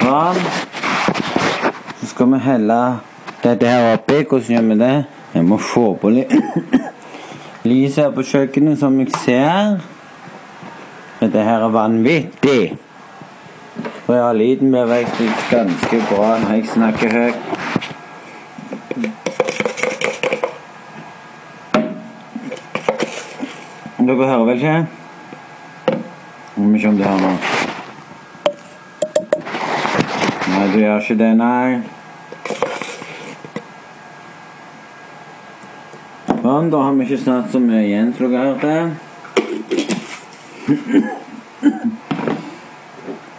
Sånn. 0.00 0.40
Så 2.00 2.08
skal 2.12 2.32
vi 2.32 2.40
helle 2.44 2.80
dette 3.42 3.68
her 3.68 3.92
oppi. 3.94 4.22
Hvordan 4.22 4.52
gjør 4.54 4.66
vi 4.70 4.78
det? 4.84 4.94
Jeg 5.34 5.44
må 5.44 5.58
få 5.60 5.86
på 6.00 6.12
litt 6.14 6.32
lys 7.68 7.98
her 8.00 8.12
på 8.14 8.24
kjøkkenet, 8.24 8.78
som 8.80 8.98
jeg 9.02 9.10
ser. 9.24 9.78
Dette 11.20 11.42
her 11.48 11.64
er 11.66 11.72
vanvittig. 11.74 12.76
For 14.04 14.14
jeg 14.14 14.22
har 14.22 14.38
liten 14.38 14.70
bevegelse 14.72 15.26
ganske 15.50 16.02
bra 16.12 16.36
når 16.44 16.54
jeg 16.54 16.68
snakker 16.76 17.16
høyt. 17.18 17.56
Dere 24.06 24.28
hører 24.30 24.44
vel 24.46 24.56
ikke? 24.60 25.05
Ikke 26.76 26.88
om 26.88 26.96
det 26.96 27.06
her 27.06 27.20
nå. 27.22 27.28
Nei, 30.52 30.64
du 30.72 30.78
gjør 30.82 30.98
ikke 31.00 31.14
det, 31.16 31.28
nei. 31.38 31.80
Sånn, 36.42 36.68
da 36.74 36.82
har 36.84 36.92
vi 36.98 37.06
ikke 37.06 37.22
snart 37.22 37.48
så 37.54 37.62
mye 37.64 37.80
igjen, 37.86 38.12
som 38.18 38.28
dere 38.28 38.50
hørte. 38.50 38.74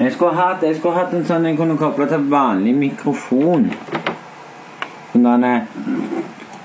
Jeg 0.01 0.11
skulle 0.15 0.33
hatt, 0.39 0.65
jeg 0.65 0.79
skulle 0.79 0.97
hatt 0.97 1.13
en 1.13 1.29
sånn 1.29 1.45
jeg 1.45 1.59
kunne 1.61 1.77
koble 1.77 2.09
til 2.09 2.25
vanlig 2.33 2.73
mikrofon. 2.79 3.69
Sånn 5.13 5.45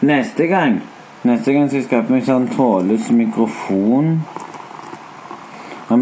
Neste 0.09 0.49
gang 0.49 0.81
Neste 1.29 1.53
gang 1.53 1.69
skal 1.69 1.83
jeg 1.83 1.91
skaffe 1.91 2.17
meg 2.17 2.25
sånn 2.25 2.49
trådløs 2.51 3.13
mikrofon. 3.15 4.23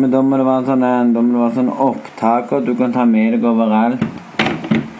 Men 0.00 0.12
da 0.14 0.20
må 0.24 0.38
det 0.40 0.44
være 0.46 0.64
sånn, 0.64 0.84
da 1.12 1.20
må 1.20 1.34
det 1.34 1.40
være 1.42 1.54
sånn 1.58 1.72
opptaker 1.84 2.62
du 2.64 2.70
kan 2.78 2.92
ta 2.94 3.02
med 3.04 3.34
deg 3.34 3.42
overalt. 3.44 4.00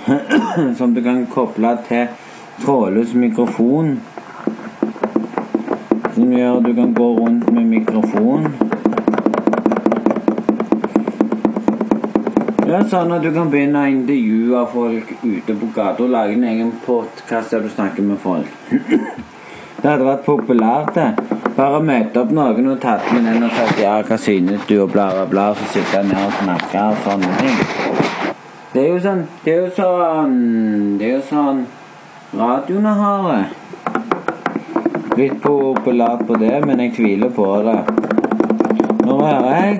Som 0.78 0.92
du 0.92 1.00
kan 1.00 1.22
koble 1.32 1.70
til 1.86 2.10
trådløs 2.60 3.14
mikrofon. 3.22 3.94
Som 6.18 6.36
gjør 6.36 6.58
at 6.58 6.68
du 6.68 6.74
kan 6.76 6.92
gå 7.00 7.08
rundt 7.16 7.48
med 7.48 7.72
mikrofon. 7.72 8.50
Ja, 12.68 12.84
sånn 12.92 13.16
at 13.16 13.24
du 13.24 13.32
kan 13.32 13.48
begynne 13.48 13.86
å 13.86 13.96
intervjue 13.96 14.68
folk 14.76 15.16
ute 15.24 15.60
på 15.64 15.72
gata 15.80 16.04
og 16.04 16.12
lage 16.12 16.36
en 16.36 16.48
egen 16.52 16.76
podkast 16.84 17.56
der 17.56 17.64
du 17.64 17.72
snakker 17.72 18.04
med 18.04 18.20
folk. 18.20 18.52
Det 19.80 19.88
hadde 19.88 20.04
vært 20.04 20.26
populært, 20.28 20.92
det. 20.92 21.29
Bare 21.56 21.80
møte 21.82 22.20
opp 22.22 22.30
noen 22.34 22.68
og 22.70 22.78
tatt 22.82 23.08
med 23.14 23.26
den 23.26 23.42
og 23.46 23.52
sagt 23.56 23.80
ja, 23.82 23.96
hva 24.06 24.16
synes 24.20 24.62
du, 24.68 24.76
og 24.84 24.92
bla, 24.92 25.08
bla, 25.14 25.26
bla, 25.30 25.46
så 25.58 25.64
sitte 25.74 26.02
ned 26.06 26.20
og 26.22 26.32
snakke 26.38 26.84
og 26.92 26.96
sånne 27.06 27.30
ting. 27.40 27.58
Det 28.70 28.82
er 28.84 28.88
jo 28.92 28.98
sånn 29.02 29.22
Det 29.42 29.50
er 29.50 29.56
jo 29.64 29.70
sånn 29.74 30.34
Det 31.00 31.06
er 31.08 31.16
jo 31.16 31.22
sånn 31.26 31.64
radioene 32.38 32.92
har 32.94 33.24
det. 33.26 33.44
Litt 35.18 35.40
populært 35.42 36.22
på 36.28 36.36
det, 36.38 36.52
men 36.62 36.78
jeg 36.84 36.92
tviler 36.94 37.32
på 37.34 37.46
det. 37.66 37.80
Nå 39.02 39.16
hører 39.18 39.50
jeg. 39.56 39.72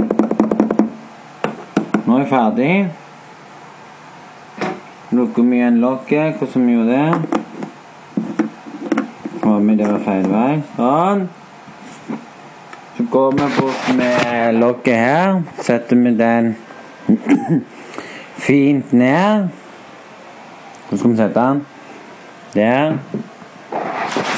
Nå 2.08 2.16
er 2.16 2.20
jeg 2.24 2.30
ferdig. 2.32 2.74
Lukker 5.14 5.42
vi 5.46 5.60
igjen 5.60 5.78
lokket. 5.84 6.42
Hvordan 6.42 6.66
vi 6.66 6.72
gjorde 6.74 6.94
det? 6.96 7.10
Kommer 9.44 9.78
det 9.78 9.86
var 9.92 10.02
feil 10.10 10.26
vei. 10.34 10.54
Sånn. 10.74 11.28
Så 13.00 13.06
går 13.10 13.30
vi 13.30 13.38
bort 13.60 13.96
med 13.96 14.54
lokket 14.54 14.94
her. 14.94 15.42
Setter 15.62 15.96
vi 15.96 16.10
den 16.16 16.56
fint 18.46 18.92
ned. 18.92 19.48
Hvor 20.88 20.98
skal 20.98 21.10
vi 21.10 21.16
sette 21.16 21.40
den? 21.40 21.62
Der. 22.54 22.98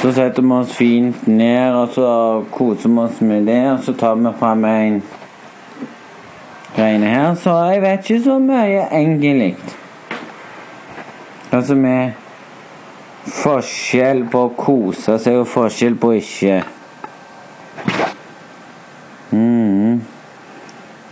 Så 0.01 0.13
setter 0.13 0.41
vi 0.41 0.51
oss 0.51 0.75
fint 0.77 1.27
ned, 1.27 1.73
og 1.73 1.89
så 1.91 2.43
koser 2.51 2.89
vi 2.89 2.99
oss 2.99 3.21
med 3.21 3.45
det. 3.45 3.71
Og 3.71 3.83
så 3.83 3.93
tar 3.93 4.15
vi 4.15 4.31
fram 4.39 4.65
en 4.65 5.03
greiene 6.75 7.05
her. 7.05 7.35
Så 7.35 7.57
jeg 7.71 7.81
vet 7.81 8.09
ikke 8.09 8.23
så 8.23 8.37
mye, 8.39 8.85
egentlig. 8.91 9.57
Altså 11.51 11.75
er 11.75 12.15
forskjell 13.25 14.23
på 14.31 14.45
å 14.45 14.55
kose 14.55 15.19
seg 15.19 15.41
og 15.41 15.51
forskjell 15.51 15.99
på 15.99 16.13
ikke. 16.21 16.61
Mm. 19.33 20.01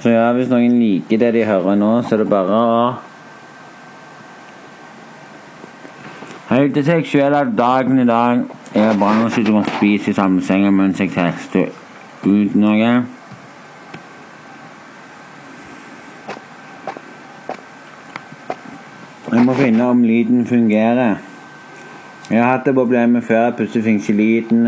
Så 0.02 0.10
ja, 0.14 0.28
hvis 0.38 0.50
noen 0.50 0.78
liker 0.78 1.22
det 1.22 1.32
de 1.36 1.46
hører 1.46 1.78
nå, 1.78 1.94
så 2.06 2.16
er 2.16 2.24
det 2.24 2.30
bare 2.30 2.58
å 2.58 2.84
Helt 6.52 6.74
til 6.76 6.84
seksuell 6.84 7.32
av 7.32 7.54
dagen 7.56 8.02
i 8.02 8.04
dag 8.04 8.42
er 8.76 8.98
bare 9.00 9.24
å 9.24 9.30
sitte 9.32 9.54
og 9.56 9.70
spise 9.78 10.12
i 10.12 10.16
samme 10.18 10.44
seng 10.44 10.66
mens 10.76 11.00
jeg 11.00 11.14
tester 11.16 11.70
ut 12.26 12.58
noe. 12.60 12.90
Jeg 19.32 19.46
må 19.48 19.56
finne 19.56 19.88
om 19.88 20.04
lyden 20.04 20.44
fungerer. 20.50 21.22
Jeg 22.28 22.44
har 22.44 22.58
hatt 22.58 22.68
det 22.68 22.76
problemet 22.76 23.24
før. 23.24 23.54
Plutselig 23.56 23.86
fikk 23.86 24.02
ikke 24.04 24.18
lyden. 24.20 24.68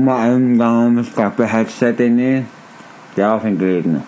Nå 0.00 0.04
må 0.06 0.14
en 0.16 0.54
gang 0.56 0.94
skaffe 1.04 1.44
headset 1.44 1.98
inni. 2.00 2.44
Der 3.16 3.42
lyden. 3.44 3.98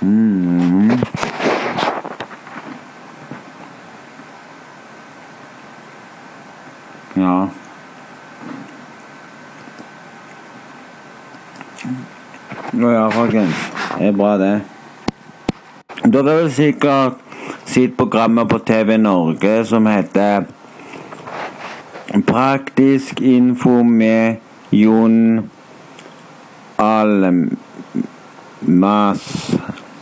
Mm. 0.00 0.90
Ja. 7.14 7.48
Nå 12.72 12.90
ja, 12.90 13.04
folkens. 13.10 13.68
Det 13.98 14.06
er 14.06 14.16
bra, 14.16 14.32
det. 14.38 14.62
Da 16.08 16.24
har 16.24 16.48
sikkert 16.48 17.20
sitt 17.68 17.96
programmet 18.00 18.48
på 18.48 18.64
TV 18.64 18.96
Norge 18.96 19.64
som 19.68 19.86
heter 19.86 20.48
Praktisk 22.26 23.20
info 23.20 23.82
med 23.82 24.36
Jon 24.70 25.50
Almas. 26.76 27.20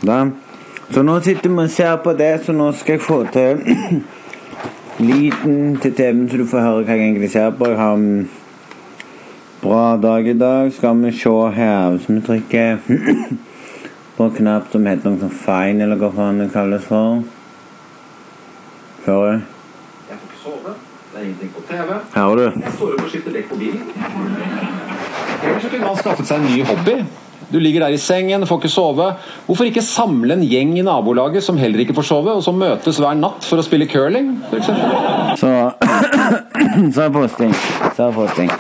Da. 0.01 0.31
Så 0.91 1.03
nå 1.03 1.21
sitter 1.21 1.51
vi 1.51 1.63
og 1.63 1.71
ser 1.71 1.97
på 2.03 2.13
det, 2.19 2.45
så 2.45 2.53
nå 2.53 2.73
skal 2.75 2.93
jeg 2.97 3.03
få 3.05 3.19
til 3.31 3.61
lyden 5.11 5.77
til 5.83 5.95
TV-en, 5.95 6.29
så 6.31 6.37
du 6.41 6.47
får 6.51 6.65
høre 6.65 6.85
hva 6.85 6.97
jeg 6.97 7.05
egentlig 7.09 7.31
ser 7.31 7.51
på. 7.55 7.69
Jeg 7.71 7.79
har 7.79 7.95
en 7.95 8.31
bra 9.63 9.97
dag 10.03 10.27
i 10.27 10.39
dag. 10.39 10.73
Skal 10.73 11.05
vi 11.05 11.13
se 11.13 11.37
her 11.55 11.91
Hvis 11.91 12.09
vi 12.09 12.21
trykker 12.27 12.79
på 14.17 14.25
en 14.25 14.35
knapp 14.37 14.73
som 14.73 14.87
heter 14.87 15.13
noe 15.13 15.23
sånn 15.23 15.37
fine, 15.45 15.85
eller 15.85 16.01
hva 16.01 16.11
faen 16.17 16.43
det 16.43 16.51
kalles 16.53 16.85
for. 16.85 17.23
Du? 19.07 19.13
Jeg 19.13 20.17
får 20.17 20.27
ikke 20.27 20.43
sove. 20.43 20.75
Det 21.13 21.21
er 21.21 21.29
ingenting 21.29 21.55
på 21.55 21.63
TV. 21.71 22.00
Hører 22.15 22.37
du? 22.37 22.61
Jeg 22.61 22.77
står 22.77 22.95
opp 22.95 23.03
og 23.05 23.11
skifter 23.13 23.35
dekk 23.37 23.51
på 23.53 23.59
bilen. 23.61 23.83
Ellers 25.41 25.67
kunne 25.71 25.87
man 25.87 25.99
skaffet 26.01 26.29
seg 26.29 26.41
en 26.41 26.49
ny 26.51 26.63
hobby. 26.69 26.97
Du 27.51 27.59
ligger 27.59 27.83
der 27.83 27.95
i 27.97 27.99
sengen, 27.99 28.47
får 28.47 28.61
ikke 28.61 28.71
sove. 28.71 29.07
Hvorfor 29.47 29.67
ikke 29.67 29.83
samle 29.83 30.37
en 30.37 30.45
gjeng 30.47 30.77
i 30.79 30.85
nabolaget 30.87 31.43
som 31.43 31.59
heller 31.59 31.83
ikke 31.83 31.97
får 31.97 32.07
sove, 32.07 32.37
og 32.39 32.45
som 32.47 32.59
møtes 32.61 33.01
hver 33.03 33.17
natt 33.19 33.47
for 33.47 33.59
å 33.59 33.65
spille 33.67 33.89
curling? 33.91 34.37
Så 35.41 35.51
Så 36.95 37.03
er 37.03 37.11
posting. 37.15 37.55
Så 37.97 38.07
er 38.07 38.15
posting. 38.15 38.51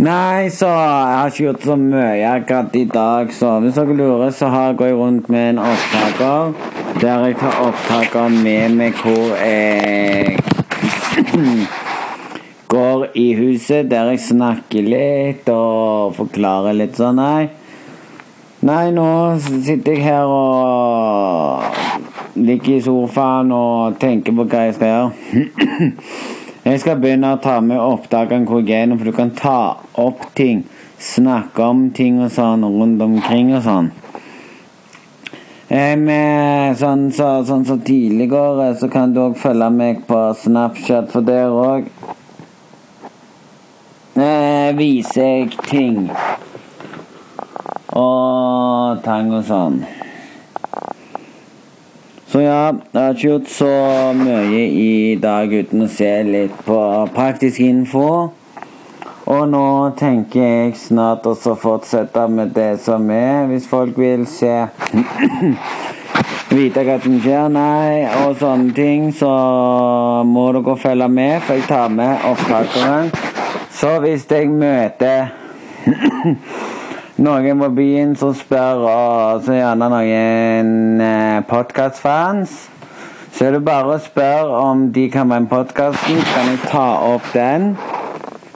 Nei, 0.00 0.48
så 0.48 0.68
jeg 0.70 1.16
har 1.18 1.28
ikke 1.28 1.44
gjort 1.44 1.66
så 1.68 1.76
mye 1.76 2.28
akkurat 2.30 2.76
i 2.78 2.84
dag, 2.88 3.32
så 3.36 3.58
hvis 3.60 3.76
dere 3.76 3.96
lurer, 3.98 4.30
så 4.32 4.48
har, 4.48 4.72
går 4.78 4.88
jeg 4.88 4.96
rundt 4.96 5.28
med 5.28 5.50
en 5.50 5.60
opptaker. 5.66 6.54
Der 7.02 7.26
jeg 7.26 7.36
tar 7.42 7.60
opptaker 7.66 8.32
med 8.32 8.78
meg 8.80 8.96
hvor 9.02 9.34
jeg 9.36 10.38
går 12.70 13.06
i 13.18 13.32
huset, 13.34 13.88
der 13.90 14.12
jeg 14.12 14.20
snakker 14.28 14.82
litt 14.86 15.48
og 15.50 16.14
forklarer 16.18 16.76
litt 16.78 16.96
sånn. 16.98 17.18
Nei, 17.18 17.48
nei 18.66 18.90
nå 18.94 19.06
sitter 19.42 19.92
jeg 19.96 20.04
her 20.06 20.26
og 20.30 21.62
ligger 22.38 22.76
i 22.76 22.82
sofaen 22.84 23.50
og 23.54 23.98
tenker 24.02 24.32
på 24.36 24.42
hva 24.46 24.60
jeg 24.68 24.74
skal 24.78 24.88
gjøre. 24.94 25.10
Jeg 26.60 26.76
skal 26.82 26.98
begynne 27.00 27.30
å 27.32 27.38
ta 27.40 27.54
med 27.64 27.80
opptakene 27.80 28.44
hvor 28.44 28.60
jeg 28.60 28.84
er 28.84 28.88
nå, 28.90 28.98
for 29.00 29.08
du 29.08 29.16
kan 29.16 29.30
ta 29.32 29.80
opp 29.98 30.26
ting. 30.36 30.60
Snakke 31.00 31.64
om 31.64 31.88
ting 31.96 32.20
og 32.20 32.28
sånn 32.34 32.66
rundt 32.68 33.00
omkring 33.00 33.54
og 33.56 33.64
sånn. 33.64 33.88
Eh, 35.72 35.96
med, 35.96 36.76
sånn 36.76 37.08
så, 37.16 37.40
sånn 37.48 37.64
så 37.64 37.78
tidligere 37.80 38.76
så 38.76 38.92
kan 38.92 39.16
du 39.16 39.22
òg 39.24 39.40
følge 39.40 39.70
meg 39.72 40.04
på 40.04 40.20
Snapchat, 40.36 41.08
for 41.14 41.24
der 41.24 41.48
òg 41.48 41.88
eh, 44.16 44.70
viser 44.78 45.50
ting. 45.68 46.10
Og 47.94 49.00
tang 49.04 49.32
og 49.34 49.44
sånn. 49.46 49.80
Så 52.30 52.44
ja, 52.44 52.70
jeg 52.70 53.00
har 53.00 53.16
ikke 53.16 53.26
gjort 53.26 53.48
så 53.50 53.70
mye 54.14 54.66
i 54.70 55.16
dag 55.18 55.50
uten 55.50 55.82
å 55.82 55.88
se 55.90 56.10
litt 56.22 56.54
på 56.62 56.78
praktisk 57.16 57.58
info. 57.64 58.10
Og 59.30 59.42
nå 59.50 59.64
tenker 59.98 60.42
jeg 60.42 60.76
snart 60.78 61.26
også 61.26 61.56
fortsette 61.58 62.28
med 62.30 62.54
det 62.54 62.76
som 62.82 63.10
er, 63.14 63.48
hvis 63.50 63.66
folk 63.70 63.98
vil 63.98 64.26
se 64.30 64.54
Vite 66.50 66.82
hva 66.82 66.96
som 66.98 67.18
skjer, 67.22 67.50
nei, 67.54 68.06
og 68.24 68.32
sånne 68.40 68.72
ting, 68.74 69.10
så 69.14 69.30
må 70.26 70.48
dere 70.56 70.74
følge 70.82 71.06
med, 71.06 71.36
for 71.46 71.58
jeg 71.58 71.68
tar 71.70 71.92
med 71.94 72.26
opptakeren. 72.26 73.12
Så 73.80 73.94
hvis 74.00 74.26
jeg 74.28 74.50
møter 74.52 75.30
noen 77.24 77.62
på 77.62 77.68
byen 77.72 78.10
som 78.20 78.34
spør, 78.36 78.82
og 78.84 79.40
så 79.46 79.54
gjerne 79.56 79.88
noen 79.88 81.00
eh, 81.00 81.38
podkastfans, 81.48 82.58
så 83.32 83.46
er 83.46 83.56
det 83.56 83.62
bare 83.64 83.94
å 83.94 84.02
spørre 84.04 84.60
om 84.66 84.84
de 84.92 85.06
kan 85.08 85.32
være 85.32 85.46
med 85.46 85.48
i 85.48 85.54
podkasten. 85.54 86.20
Kan 86.34 86.52
jeg 86.52 86.60
ta 86.66 86.84
opp 87.08 87.32
den. 87.32 87.70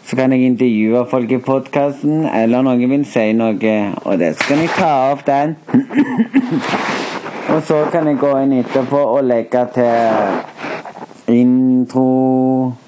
Så 0.04 0.20
kan 0.20 0.36
jeg 0.36 0.44
intervjue 0.50 1.06
folk 1.08 1.32
i 1.32 1.40
podkasten, 1.48 2.28
eller 2.28 2.68
noen 2.68 2.84
vil 2.92 3.08
si 3.08 3.30
noe, 3.32 3.74
og 4.04 4.20
det. 4.20 4.34
Så 4.36 4.52
kan 4.52 4.60
jeg 4.66 4.76
ta 4.76 4.94
opp 5.14 5.24
den. 5.24 5.56
og 7.54 7.64
så 7.64 7.86
kan 7.96 8.12
jeg 8.12 8.20
gå 8.20 8.36
inn 8.44 8.58
etterpå 8.60 9.06
og 9.16 9.24
legge 9.32 9.68
til 9.80 11.38
intro. 11.40 12.83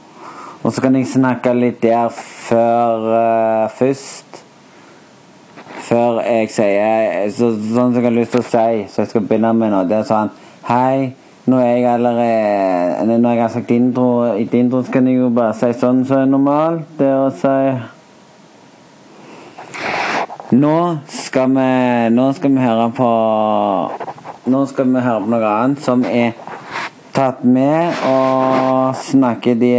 Og 0.66 0.72
så 0.74 0.82
kan 0.82 0.96
jeg 0.98 1.06
snakke 1.06 1.52
litt 1.54 1.76
der 1.78 2.08
før 2.10 3.04
uh, 3.06 3.70
først 3.78 4.40
før 5.86 6.18
jeg 6.26 6.48
sier 6.50 7.28
så, 7.30 7.52
Sånn 7.54 7.92
som 7.94 8.00
jeg 8.00 8.08
har 8.08 8.16
lyst 8.16 8.32
til 8.34 8.42
å 8.42 8.48
si, 8.48 8.80
så 8.90 9.04
jeg 9.04 9.12
skal 9.12 9.22
begynne 9.28 9.52
med 9.54 9.70
noe. 9.70 9.86
Det 9.86 10.00
er 10.00 10.08
sånn 10.08 10.32
Hei, 10.66 11.14
nå 11.46 11.60
er 11.62 11.70
jeg 11.70 11.86
allerede 11.92 13.18
Når 13.22 13.30
jeg 13.30 13.44
har 13.44 13.52
sagt 13.54 13.70
intro, 13.76 14.08
i 14.34 14.48
intro, 14.58 14.82
så 14.82 14.96
kan 14.96 15.06
jeg 15.06 15.20
jo 15.20 15.30
bare 15.36 15.54
si 15.54 15.70
sånn 15.70 16.02
som 16.02 16.08
så 16.10 16.18
er 16.24 16.32
normalt. 16.32 16.88
Det 16.98 17.12
å 17.14 17.30
si 17.30 17.58
Nå 20.58 20.76
skal 21.14 21.54
vi 21.54 21.70
Nå 22.16 22.26
skal 22.34 22.58
vi 22.58 22.66
høre 22.66 22.90
på 22.98 23.10
Nå 24.50 24.66
skal 24.72 24.90
vi 24.90 25.06
høre 25.06 25.22
på 25.22 25.30
noe 25.30 25.54
annet 25.60 25.86
som 25.86 26.02
er 26.10 26.34
tatt 27.16 27.44
med, 27.44 27.96
og 28.06 28.96
snakke 29.00 29.54
de 29.58 29.72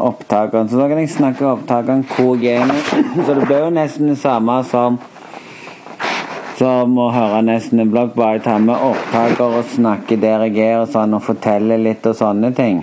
opptakene. 0.00 0.70
Så 0.70 0.80
da 0.80 0.88
kan 0.88 1.02
jeg 1.02 1.12
snakke 1.12 1.50
opptakene 1.50 2.06
hvor 2.16 2.40
jeg 2.40 2.64
er. 2.64 2.72
Så 3.20 3.36
det 3.36 3.44
blir 3.44 3.66
jo 3.66 3.74
nesten 3.76 4.14
det 4.14 4.18
samme 4.22 4.62
som 4.70 4.98
som 6.56 6.94
å 6.96 7.10
høre 7.12 7.42
nesten 7.44 7.82
en 7.82 7.90
blogg, 7.92 8.14
bare 8.16 8.40
ta 8.40 8.54
med 8.56 8.80
opptaker 8.80 9.58
og 9.58 9.66
snakke 9.74 10.16
der 10.20 10.46
jeg 10.46 10.62
er 10.64 10.78
og 10.80 10.88
sånn, 10.94 11.12
og 11.18 11.24
fortelle 11.26 11.76
litt 11.76 12.06
og 12.08 12.16
sånne 12.16 12.52
ting. 12.56 12.80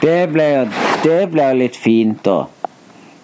Det 0.00 0.22
ble 0.32 0.46
jo 0.48 0.62
det 1.02 1.20
ble 1.34 1.50
litt 1.58 1.76
fint, 1.76 2.24
da. 2.24 2.46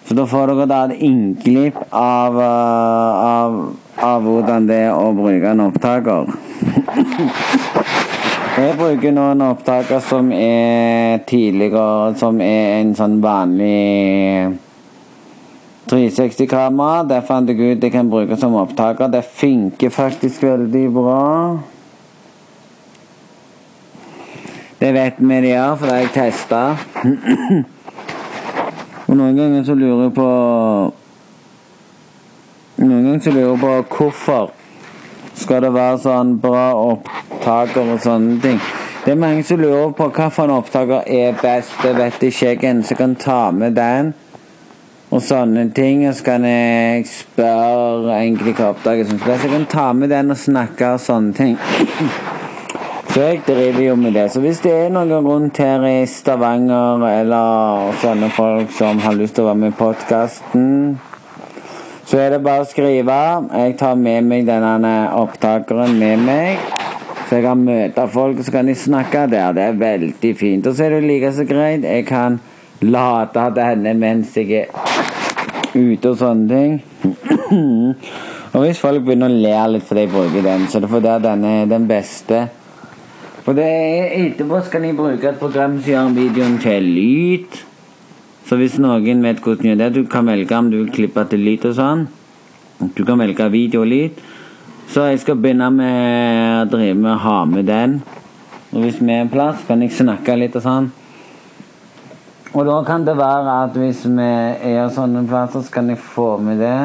For 0.05 0.17
da 0.17 0.25
får 0.29 0.53
dere 0.53 0.69
da 0.69 0.83
et 0.87 1.01
innklipp 1.05 1.81
av, 1.95 2.37
uh, 2.37 3.25
av, 3.25 3.57
av 4.11 4.23
hvordan 4.25 4.69
det 4.69 4.79
er 4.87 4.93
å 4.93 5.09
bruke 5.17 5.51
en 5.53 5.65
opptaker. 5.65 6.33
Jeg 8.59 8.75
bruker 8.75 9.13
nå 9.15 9.23
en 9.31 9.41
opptaker 9.45 10.01
som 10.03 10.33
er 10.35 11.21
tidligere 11.29 12.15
Som 12.19 12.41
er 12.43 12.81
en 12.81 12.89
sånn 12.97 13.21
vanlig 13.23 14.57
360-kamera. 15.89 17.05
Der 17.07 17.23
fant 17.25 17.49
jeg 17.49 17.55
ut 17.55 17.85
jeg 17.87 17.93
kan 17.93 18.11
bruke 18.11 18.35
som 18.37 18.57
opptaker. 18.59 19.07
Det 19.07 19.23
funker 19.23 19.93
faktisk 19.95 20.43
veldig 20.43 20.83
bra. 20.93 21.23
Det 24.79 24.91
vet 24.95 25.23
vi 25.23 25.39
de 25.45 25.55
gjør, 25.55 25.79
for 25.79 25.87
det 25.87 25.95
har 25.95 26.03
jeg 26.03 26.13
testa. 26.19 26.61
Og 29.07 29.15
noen 29.15 29.39
ganger 29.39 29.65
så 29.65 29.79
lurer 29.79 30.09
jeg 30.09 30.15
på 30.19 30.29
Noen 32.79 33.03
ganger 33.07 33.23
så 33.23 33.31
lurer 33.33 33.49
jeg 33.49 33.63
på 33.63 33.73
hvorfor 33.97 34.58
skal 35.39 35.63
det 35.65 35.73
være 35.73 35.99
sånn 36.03 36.37
bra 36.43 36.69
opptaker 36.75 37.93
og 37.95 37.99
sånne 38.03 38.39
ting. 38.43 38.61
Det 39.05 39.13
er 39.13 39.19
mange 39.19 39.43
som 39.47 39.61
lurer 39.61 39.93
på 39.95 40.09
hvilken 40.11 40.51
opptaker 40.53 41.05
er 41.07 41.37
best. 41.41 41.75
Det 41.83 41.95
vet 41.97 42.25
ikke 42.27 42.49
jeg 42.51 42.63
ennå, 42.63 42.83
så 42.83 42.93
jeg 42.93 42.99
kan 42.99 43.15
ta 43.19 43.43
med 43.55 43.77
den 43.79 44.13
og 45.09 45.23
sånne 45.25 45.69
ting. 45.75 46.03
Og 46.07 46.17
så 46.17 46.25
kan 46.27 46.45
jeg 46.45 47.07
spørre 47.09 48.19
egentlig 48.19 48.57
hva 48.59 48.73
som 48.83 48.91
er 48.93 49.23
best. 49.23 49.47
Jeg 49.47 49.53
kan 49.55 49.69
ta 49.71 49.87
med 49.93 50.13
den 50.13 50.35
og 50.35 50.37
snakke 50.37 50.93
og 50.95 51.01
sånne 51.05 51.33
ting. 51.33 51.57
Så 53.09 53.23
jeg 53.23 53.39
driver 53.47 53.81
jo 53.81 53.95
med 53.97 54.13
det. 54.13 54.27
Så 54.31 54.39
hvis 54.39 54.59
det 54.61 54.69
er 54.69 54.91
noen 54.93 55.25
rundt 55.25 55.57
her 55.57 55.81
i 55.89 56.03
Stavanger 56.05 57.01
eller 57.09 57.95
sånne 58.03 58.29
folk 58.35 58.69
som 58.77 59.01
har 59.01 59.17
lyst 59.17 59.33
til 59.39 59.47
å 59.47 59.49
være 59.49 59.61
med 59.63 59.73
i 59.73 59.77
podkasten, 59.79 60.67
så 62.09 62.17
er 62.17 62.31
det 62.33 62.39
bare 62.41 62.63
å 62.63 62.65
skrive. 62.65 63.15
Jeg 63.53 63.75
tar 63.77 63.97
med 64.01 64.25
meg 64.25 64.47
denne 64.47 64.93
opptakeren 65.13 65.91
med 65.99 66.23
meg. 66.25 66.63
Så 67.27 67.37
jeg 67.37 67.43
kan 67.45 67.61
møte 67.61 68.05
folk, 68.09 68.39
og 68.41 68.47
så 68.47 68.53
kan 68.55 68.71
de 68.71 68.73
snakke 68.73 69.27
der. 69.29 69.53
Det 69.53 69.65
er 69.67 69.77
veldig 69.77 70.31
fint. 70.39 70.65
Og 70.65 70.73
så 70.73 70.87
er 70.87 70.95
det 70.95 71.03
like 71.05 71.29
så 71.37 71.45
greit. 71.45 71.85
Jeg 71.85 72.07
kan 72.09 72.39
late 72.81 73.43
denne 73.53 73.93
mens 73.99 74.33
jeg 74.39 74.63
er 74.63 74.73
ute 75.75 76.09
og 76.09 76.17
sånne 76.17 76.49
ting. 76.49 76.79
og 78.55 78.59
hvis 78.63 78.81
folk 78.81 79.05
begynner 79.05 79.29
å 79.29 79.41
le 79.45 79.55
litt 79.75 79.85
fordi 79.85 80.07
jeg 80.07 80.13
bruker 80.15 80.49
den, 80.49 80.65
så 80.65 80.79
er 80.79 80.87
det 80.87 80.93
fordi 80.95 81.15
den 81.27 81.45
er 81.51 81.69
den 81.69 81.85
beste. 81.93 82.43
For 83.45 83.57
det 83.57 83.69
er, 83.69 84.11
etterpå 84.23 84.65
skal 84.65 84.89
de 84.89 84.97
bruke 84.97 85.29
et 85.29 85.37
program 85.41 85.77
som 85.77 85.93
gjør 85.93 86.15
videoen 86.17 86.57
til 86.65 86.89
lyd. 86.97 87.65
Så 88.49 88.57
hvis 88.57 88.79
noen 88.81 89.19
vet 89.21 89.43
hvordan 89.45 89.77
det, 89.77 89.91
du 89.93 90.07
kan 90.09 90.25
velge 90.25 90.57
om 90.57 90.71
du 90.71 90.79
vil 90.79 90.89
klippe 90.89 91.21
til 91.29 91.43
lyd 91.45 91.67
og 91.69 91.75
sånn. 91.77 92.07
Du 92.97 93.03
kan 93.05 93.21
velge 93.21 93.45
video 93.53 93.83
og 93.83 93.91
lyd. 93.91 94.23
Så 94.89 95.03
jeg 95.05 95.19
skal 95.21 95.37
begynne 95.37 95.67
med 95.69 96.63
å 96.63 96.69
drive 96.71 96.95
med 96.97 97.11
å 97.13 97.19
ha 97.27 97.35
med 97.45 97.69
den. 97.69 97.99
Og 98.73 98.81
hvis 98.81 98.97
vi 99.03 99.13
er 99.13 99.21
en 99.27 99.29
plass, 99.29 99.61
kan 99.67 99.85
jeg 99.85 99.93
snakke 99.93 100.33
litt 100.41 100.57
og 100.57 100.65
sånn. 100.65 100.89
Og 102.55 102.65
da 102.65 102.79
kan 102.87 103.05
det 103.05 103.13
være 103.19 103.59
at 103.67 103.77
hvis 103.77 104.01
vi 104.09 104.25
er 104.25 104.89
sånne 104.97 105.27
plasser, 105.29 105.61
så 105.61 105.75
kan 105.77 105.93
jeg 105.93 106.01
få 106.01 106.31
med 106.41 106.57
det. 106.65 106.81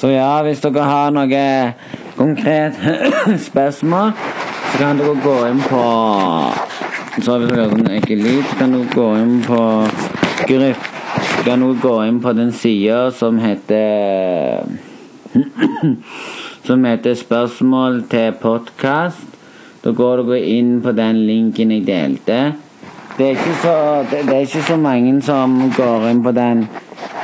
Så 0.00 0.14
ja, 0.14 0.32
hvis 0.48 0.64
dere 0.64 0.88
har 0.88 1.12
noe 1.12 1.44
konkret 2.16 2.80
spørsmål, 3.50 4.16
så 4.70 4.78
kan 4.78 4.98
dere 4.98 5.16
gå 5.24 5.36
inn 5.48 5.60
på 5.66 5.82
Så 7.20 7.36
hvis 7.40 7.50
dere 7.50 7.68
sånn 7.72 7.90
ekkel 7.90 8.22
lyd, 8.22 8.44
så 8.46 8.58
kan 8.62 8.74
dere 8.76 8.94
gå 8.94 9.08
inn 9.18 9.36
på 9.44 9.60
grupp 10.50 10.88
kan 11.44 11.60
dere 11.60 11.80
gå 11.80 11.94
inn 12.04 12.20
på 12.20 12.32
den 12.36 12.52
sida 12.52 13.10
som 13.10 13.38
heter 13.40 14.66
Som 16.66 16.84
heter 16.84 17.14
'Spørsmål 17.14 18.02
til 18.10 18.32
podkast'. 18.42 19.26
Da 19.84 19.90
går 19.90 20.22
dere 20.22 20.40
inn 20.44 20.82
på 20.82 20.92
den 20.92 21.26
linken 21.26 21.70
jeg 21.70 21.86
delte. 21.86 22.54
Det 23.18 23.26
er 23.26 23.30
ikke 23.30 23.56
så, 23.62 24.04
det, 24.10 24.26
det 24.28 24.36
er 24.36 24.40
ikke 24.40 24.62
så 24.62 24.76
mange 24.76 25.22
som 25.22 25.72
går 25.76 26.08
inn 26.10 26.22
på 26.22 26.32
den 26.32 26.68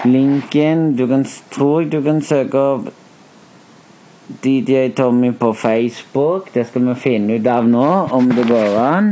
linken. 0.04 0.96
Du 0.96 1.06
kan, 1.06 1.26
tror 1.52 1.84
du 1.84 2.02
kan 2.02 2.22
søke 2.22 2.58
opp 2.58 2.88
DJ 4.26 4.88
Tommy 4.88 5.32
på 5.32 5.52
Facebook. 5.54 6.48
Det 6.52 6.66
skal 6.66 6.88
vi 6.88 6.94
finne 6.94 7.38
ut 7.38 7.46
av 7.46 7.68
nå, 7.68 7.88
om 8.10 8.28
det 8.34 8.46
går 8.48 8.78
an. 8.80 9.10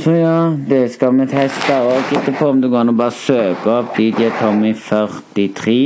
Så 0.00 0.14
ja, 0.16 0.50
det 0.68 0.88
skal 0.94 1.14
vi 1.18 1.26
teste 1.30 1.76
òg 1.84 2.14
etterpå, 2.16 2.48
om 2.50 2.62
det 2.62 2.70
går 2.72 2.82
an 2.82 2.92
å 2.94 2.96
bare 2.98 3.14
søke 3.14 3.70
opp 3.82 3.98
DJ 3.98 4.32
Tommy 4.40 4.72
43. 4.74 5.76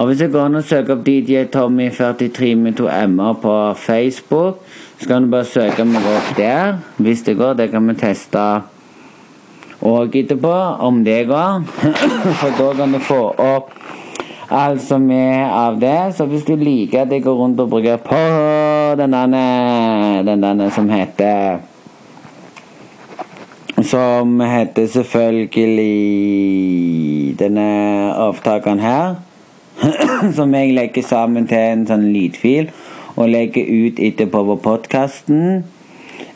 Og 0.00 0.08
hvis 0.08 0.20
det 0.22 0.30
går 0.32 0.46
an 0.46 0.60
å 0.60 0.64
søke 0.64 0.94
opp 0.94 1.02
DJ 1.04 1.44
Tommy 1.52 1.90
43 1.92 2.54
med 2.56 2.78
to 2.78 2.86
m-er 2.88 3.36
på 3.42 3.56
Facebook, 3.76 4.62
så 5.00 5.10
kan 5.10 5.26
du 5.26 5.32
bare 5.34 5.48
søke 5.48 5.84
meg 5.84 6.06
opp 6.08 6.30
der. 6.38 6.78
Hvis 6.96 7.26
det 7.26 7.36
går, 7.40 7.58
det 7.58 7.68
kan 7.74 7.88
vi 7.90 7.98
teste 8.00 8.46
òg 9.84 10.16
etterpå, 10.22 10.54
om 10.86 11.02
det 11.04 11.24
går. 11.28 11.66
For 12.40 12.56
da 12.62 12.70
kan 12.78 12.96
du 12.96 13.02
få 13.04 13.20
opp 13.34 13.79
alt 14.50 14.82
som 14.82 15.10
er 15.14 15.48
av 15.54 15.80
det. 15.80 16.14
Så 16.16 16.26
hvis 16.30 16.44
du 16.44 16.56
liker 16.58 17.02
at 17.04 17.12
jeg 17.12 17.22
går 17.24 17.34
rundt 17.38 17.60
og 17.62 17.70
bruker 17.70 17.96
på 18.04 18.20
den 18.98 19.12
denne 19.14 19.44
den 20.26 20.42
derne 20.42 20.70
som 20.70 20.88
heter 20.90 21.58
Som 23.82 24.40
heter 24.40 24.86
selvfølgelig 24.86 25.90
denne 27.38 27.68
opptakeren 28.28 28.80
her. 28.80 29.14
som 30.36 30.54
jeg 30.54 30.74
legger 30.74 31.02
sammen 31.02 31.46
til 31.48 31.58
en 31.58 31.86
sånn 31.88 32.12
lydfil 32.12 32.68
og 33.16 33.28
legger 33.32 33.64
ut 33.64 34.00
etterpå 34.00 34.42
på 34.50 34.56
podkasten. 34.64 35.64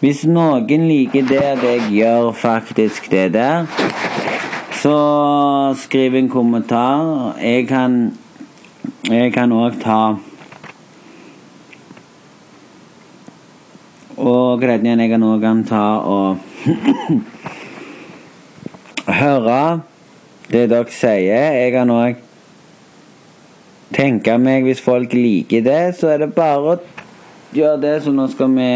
Hvis 0.00 0.24
noen 0.28 0.86
liker 0.88 1.24
det 1.28 1.44
det 1.60 1.74
jeg 1.74 1.90
gjør 1.98 2.32
faktisk 2.36 3.10
det 3.12 3.32
der, 3.36 3.68
så 4.84 5.74
skriv 5.80 6.14
en 6.14 6.28
kommentar. 6.28 7.38
Jeg 7.40 7.68
kan 7.68 8.12
Jeg 9.08 9.32
kan 9.32 9.52
òg 9.52 9.78
ta 9.80 10.16
Og 14.16 14.60
greit 14.60 14.84
igjen, 14.84 15.00
jeg 15.00 15.10
kan 15.10 15.24
òg 15.24 15.46
ta 15.68 15.84
og 16.04 16.36
høre 19.20 19.80
det 20.52 20.68
dere 20.70 20.92
sier. 20.92 21.56
Jeg 21.62 21.72
kan 21.72 21.90
òg 21.90 22.20
tenke 23.96 24.36
meg 24.38 24.68
Hvis 24.68 24.84
folk 24.84 25.16
liker 25.16 25.64
det, 25.64 25.96
så 25.96 26.12
er 26.12 26.26
det 26.26 26.34
bare 26.36 26.76
å 26.76 26.78
gjøre 27.56 27.80
det. 27.80 27.96
Så 28.04 28.12
nå 28.12 28.28
skal 28.28 28.52
vi 28.52 28.72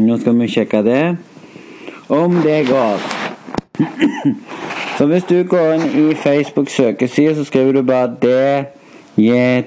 Nå 0.00 0.16
skal 0.20 0.38
vi 0.40 0.48
sjekke 0.48 0.82
det. 0.86 1.16
Om 2.08 2.40
det 2.44 2.66
går. 2.68 2.98
Så 4.98 5.06
hvis 5.06 5.24
du 5.24 5.42
går 5.48 5.72
inn 5.72 5.86
i 5.96 6.14
Facebook 6.14 6.68
søkeside, 6.68 7.34
så 7.34 7.44
skriver 7.44 7.72
du 7.72 7.82
bare 7.82 8.16
D-J-T-O-M-M-I 9.16 9.60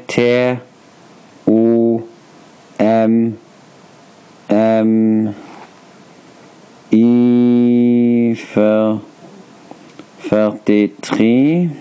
43 10.30 11.72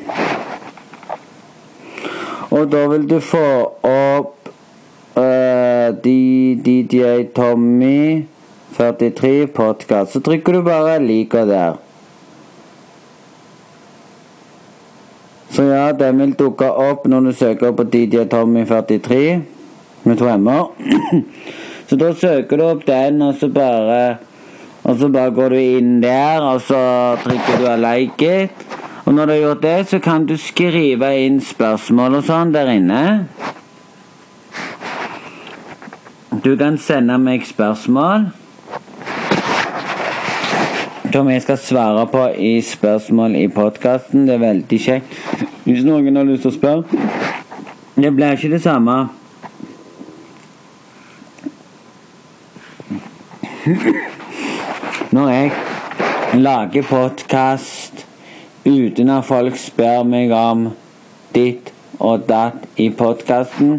Og 2.50 2.72
da 2.72 2.86
vil 2.88 3.10
du 3.10 3.20
få 3.20 3.46
opp 3.88 4.48
uh, 5.16 5.88
DJ 6.04 7.22
Tommy 7.36 8.24
43 8.76 9.46
podkast. 9.46 10.12
Så 10.12 10.20
trykker 10.20 10.52
du 10.52 10.62
bare 10.62 10.98
'liker' 10.98 11.46
der. 11.46 11.76
Så 15.50 15.62
ja, 15.62 15.92
den 15.92 16.18
vil 16.18 16.32
dukke 16.32 16.70
opp 16.72 17.06
når 17.06 17.20
du 17.20 17.32
søker 17.32 17.72
på 17.72 17.84
DJ 17.84 18.24
Tommy 18.24 18.64
43 18.64 19.42
med 20.04 20.16
to 20.16 20.28
m-er. 20.28 20.70
Så 21.88 21.96
da 21.96 22.12
søker 22.14 22.56
du 22.56 22.64
opp 22.64 22.86
den, 22.86 23.22
og 23.22 23.34
så 23.34 23.48
bare 23.48 24.16
og 24.84 24.96
så 24.98 25.08
bare 25.08 25.30
går 25.30 25.48
du 25.48 25.56
inn 25.56 26.02
der, 26.02 26.40
og 26.40 26.60
så 26.60 27.16
trykker 27.24 27.58
du 27.58 27.66
'like 27.66 28.44
it'. 28.44 28.66
Og 29.04 29.14
når 29.14 29.26
du 29.26 29.32
har 29.32 29.38
gjort 29.38 29.62
det, 29.62 29.88
så 29.88 29.98
kan 29.98 30.26
du 30.26 30.36
skrive 30.36 31.18
inn 31.18 31.40
spørsmål 31.40 32.14
og 32.14 32.24
sånn 32.24 32.52
der 32.54 32.70
inne. 32.70 33.26
Du 36.44 36.56
kan 36.56 36.78
sende 36.78 37.18
meg 37.18 37.46
spørsmål 37.46 38.30
som 41.12 41.28
jeg 41.28 41.42
skal 41.42 41.58
svare 41.58 42.06
på 42.08 42.22
i 42.40 42.60
spørsmål 42.64 43.34
i 43.36 43.48
podkasten. 43.52 44.26
Det 44.26 44.34
er 44.34 44.38
veldig 44.40 44.78
kjekt. 44.80 45.16
Hvis 45.64 45.84
noen 45.84 46.16
har 46.16 46.24
lyst 46.24 46.46
til 46.46 46.52
å 46.52 46.54
spørre 46.56 46.84
Det 47.94 48.10
blir 48.16 48.32
ikke 48.36 48.50
det 48.54 48.62
samme. 48.64 48.94
Når 55.12 55.28
jeg 55.30 55.52
lager 56.40 56.88
podkast 56.88 58.06
uten 58.64 59.12
at 59.12 59.28
folk 59.28 59.58
spør 59.60 60.06
meg 60.08 60.32
om 60.32 60.70
ditt 61.36 61.72
og 62.00 62.24
datt 62.28 62.64
i 62.80 62.88
podkasten 62.90 63.76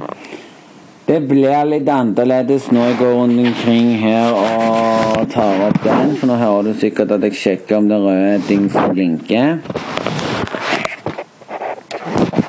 Det 1.08 1.20
blir 1.28 1.66
litt 1.68 1.90
annerledes 1.90 2.70
når 2.72 2.92
jeg 2.92 3.00
går 3.02 3.14
rundt 3.18 3.48
omkring 3.48 3.90
her 4.04 4.38
og 4.38 4.83
tar 5.32 5.62
opp 5.68 5.80
den, 5.84 6.16
for 6.20 6.30
nå 6.30 6.38
hører 6.40 6.70
du 6.70 6.74
sikkert 6.80 7.12
at 7.16 7.26
jeg 7.28 7.38
sjekker 7.40 7.78
om 7.78 7.90
det 7.90 7.98
er 7.98 8.08
røde 8.08 8.40
ting 8.48 8.66
som 8.74 8.94
blinker. 8.94 9.60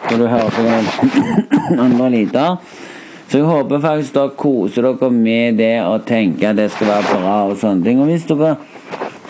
Så 0.08 0.18
du 0.20 0.26
hører 0.30 0.50
på 0.54 1.80
andre 1.86 2.10
lyder. 2.10 2.56
Så 3.28 3.40
jeg 3.40 3.46
håper 3.48 3.80
faktisk 3.82 4.14
dere 4.14 4.36
koser 4.38 4.84
dere 4.86 5.10
med 5.10 5.58
det 5.58 5.74
og 5.82 6.04
tenker 6.06 6.52
at 6.52 6.58
det 6.60 6.68
skal 6.70 6.92
være 6.92 7.18
bra 7.18 7.36
og 7.48 7.56
sånne 7.58 7.84
ting. 7.86 8.00
Og 8.00 8.10
hvis 8.12 8.28
dere 8.28 8.56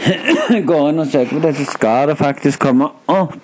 går 0.68 0.88
inn 0.90 1.02
og 1.04 1.10
søker 1.10 1.38
på 1.38 1.42
det, 1.46 1.54
så 1.56 1.66
skal 1.70 2.10
det 2.10 2.18
faktisk 2.20 2.66
komme 2.66 2.90
opp. 3.08 3.36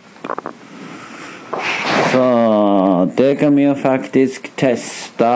Så 2.11 2.25
det 3.17 3.37
kan 3.39 3.57
vi 3.57 3.69
jo 3.69 3.75
faktisk 3.79 4.51
teste 4.59 5.31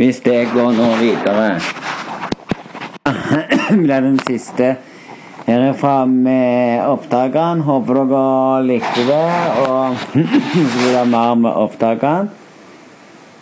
hvis 0.00 0.22
det 0.24 0.38
går 0.54 0.72
nå 0.72 0.88
videre. 0.96 1.60
blir 3.84 4.00
den 4.00 4.18
siste 4.24 4.74
herfra 5.44 6.06
med 6.08 6.86
opptakeren. 6.88 7.60
Håper 7.68 8.00
dere 8.00 8.62
likte 8.64 9.04
det, 9.04 9.24
og 9.68 10.00
så 10.16 10.68
blir 10.74 10.94
det 10.96 11.08
mer 11.12 11.34
med 11.44 11.52
opptakeren 11.52 12.32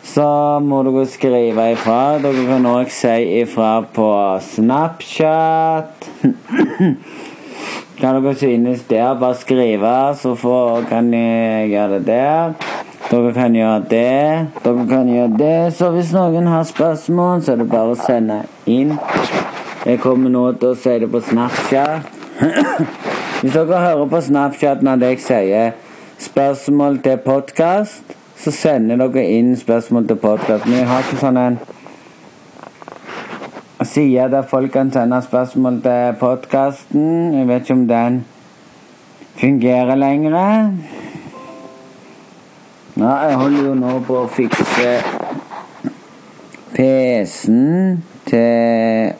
så 0.08 0.26
må 0.64 0.80
dere 0.86 1.04
skrive 1.10 1.68
ifra. 1.74 2.18
Dere 2.22 2.46
kan 2.48 2.66
òg 2.68 2.90
si 2.92 3.14
ifra 3.42 3.72
på 3.94 4.08
Snapchat. 4.54 6.08
Hva 7.98 8.12
dere 8.16 8.34
synes 8.38 8.86
der. 8.88 9.14
Bare 9.20 9.38
skrive, 9.38 9.94
så 10.18 10.34
får, 10.38 10.88
kan 10.90 11.12
jeg 11.14 11.70
gjøre 11.74 11.98
det 11.98 12.06
der. 12.08 12.77
Dere 13.08 13.32
kan 13.32 13.54
gjøre 13.56 13.84
det. 13.88 14.46
Dere 14.64 14.86
kan 14.88 15.08
gjøre 15.08 15.38
det. 15.38 15.74
Så 15.78 15.88
hvis 15.94 16.12
noen 16.12 16.46
har 16.46 16.66
spørsmål, 16.68 17.40
så 17.42 17.54
er 17.54 17.62
det 17.62 17.70
bare 17.72 17.94
å 17.94 17.96
sende 17.96 18.42
inn 18.68 18.98
Jeg 19.86 20.00
kommer 20.02 20.28
nå 20.28 20.42
til 20.60 20.74
å 20.74 20.76
si 20.76 20.98
det 21.00 21.08
på 21.08 21.20
Snapchat. 21.24 22.04
Hvis 23.40 23.54
dere 23.54 23.80
hører 23.80 24.10
på 24.10 24.20
Snapchat 24.26 24.82
når 24.84 25.04
jeg 25.06 25.20
sier 25.24 25.72
spørsmål 26.20 26.98
til 27.06 27.16
podkast, 27.24 28.04
så 28.36 28.50
sender 28.52 28.98
dere 29.00 29.24
inn 29.38 29.54
spørsmål 29.56 30.08
til 30.10 30.18
podkast. 30.20 30.66
Men 30.66 30.82
jeg 30.82 30.88
har 30.90 31.06
ikke 31.06 31.22
sånn 31.22 31.40
en 31.46 31.58
side 33.86 34.28
der 34.34 34.48
folk 34.50 34.74
kan 34.74 34.92
sende 34.92 35.22
spørsmål 35.24 35.80
til 35.86 36.18
podkasten. 36.20 37.34
Jeg 37.38 37.48
vet 37.48 37.64
ikke 37.64 37.78
om 37.78 37.88
den 37.88 38.24
fungerer 39.38 39.96
lenger. 39.96 40.97
Ja, 42.98 43.12
jeg 43.28 43.36
holder 43.36 43.62
jo 43.62 43.74
nå 43.78 43.90
på 44.02 44.14
å 44.18 44.28
fikse 44.34 44.88
PC-en 46.74 48.00
til 48.26 49.12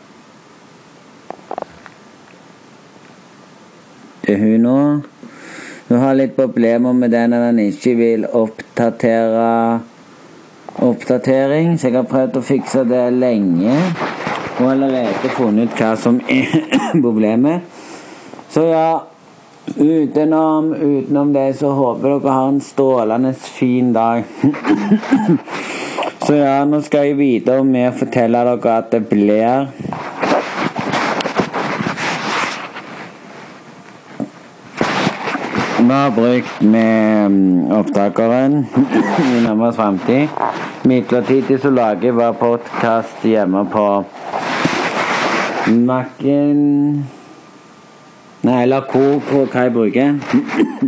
til 4.25 4.41
hun 4.41 4.67
nå. 4.67 4.81
Hun 5.89 6.03
har 6.03 6.19
litt 6.19 6.35
problemer 6.35 6.97
med 6.99 7.15
den 7.15 7.37
at 7.37 7.45
den 7.47 7.61
ikke 7.69 7.95
vil 8.01 8.27
oppdatere 8.27 9.47
oppdatering, 10.83 11.79
så 11.79 11.89
jeg 11.89 12.01
har 12.01 12.11
prøvd 12.11 12.41
å 12.41 12.43
fikse 12.49 12.83
det 12.91 13.05
lenge. 13.15 13.79
Og 14.59 14.73
allerede 14.73 15.31
funnet 15.37 15.71
ut 15.71 15.79
hva 15.79 15.93
som 15.95 16.19
er 16.27 16.51
problemet. 17.07 17.63
Så 18.51 18.67
ja, 18.73 18.91
utenom, 19.77 20.75
utenom 20.75 21.33
det 21.33 21.55
så 21.59 21.71
håper 21.71 22.09
dere 22.09 22.33
har 22.33 22.49
en 22.49 22.61
strålende 22.61 23.33
fin 23.35 23.93
dag. 23.93 24.25
så 26.27 26.35
ja, 26.35 26.65
nå 26.65 26.81
skal 26.87 27.11
jeg 27.11 27.19
videre 27.19 27.65
med 27.65 27.91
å 27.91 27.97
fortelle 27.99 28.45
dere 28.49 28.77
at 28.79 28.93
det 28.95 29.03
blir 29.11 29.69
Vi 35.79 35.95
har 35.95 36.11
brukt 36.11 36.63
med 36.63 37.31
mm, 37.31 37.71
opptakeren 37.73 38.57
i 39.25 39.41
nærmest 39.45 39.79
framtid. 39.79 40.29
Midlertidig 40.85 41.61
så 41.63 41.71
lager 41.71 42.11
jeg 42.11 42.17
bare 42.19 42.35
podkast 42.35 43.25
hjemme 43.25 43.63
på 43.73 43.85
Mac-en 45.89 47.18
Nei, 48.43 48.63
eller 48.63 48.85
hvor, 48.87 49.19
hvor 49.27 49.49
hva 49.51 49.65
jeg 49.67 49.73
bruker. 49.75 50.13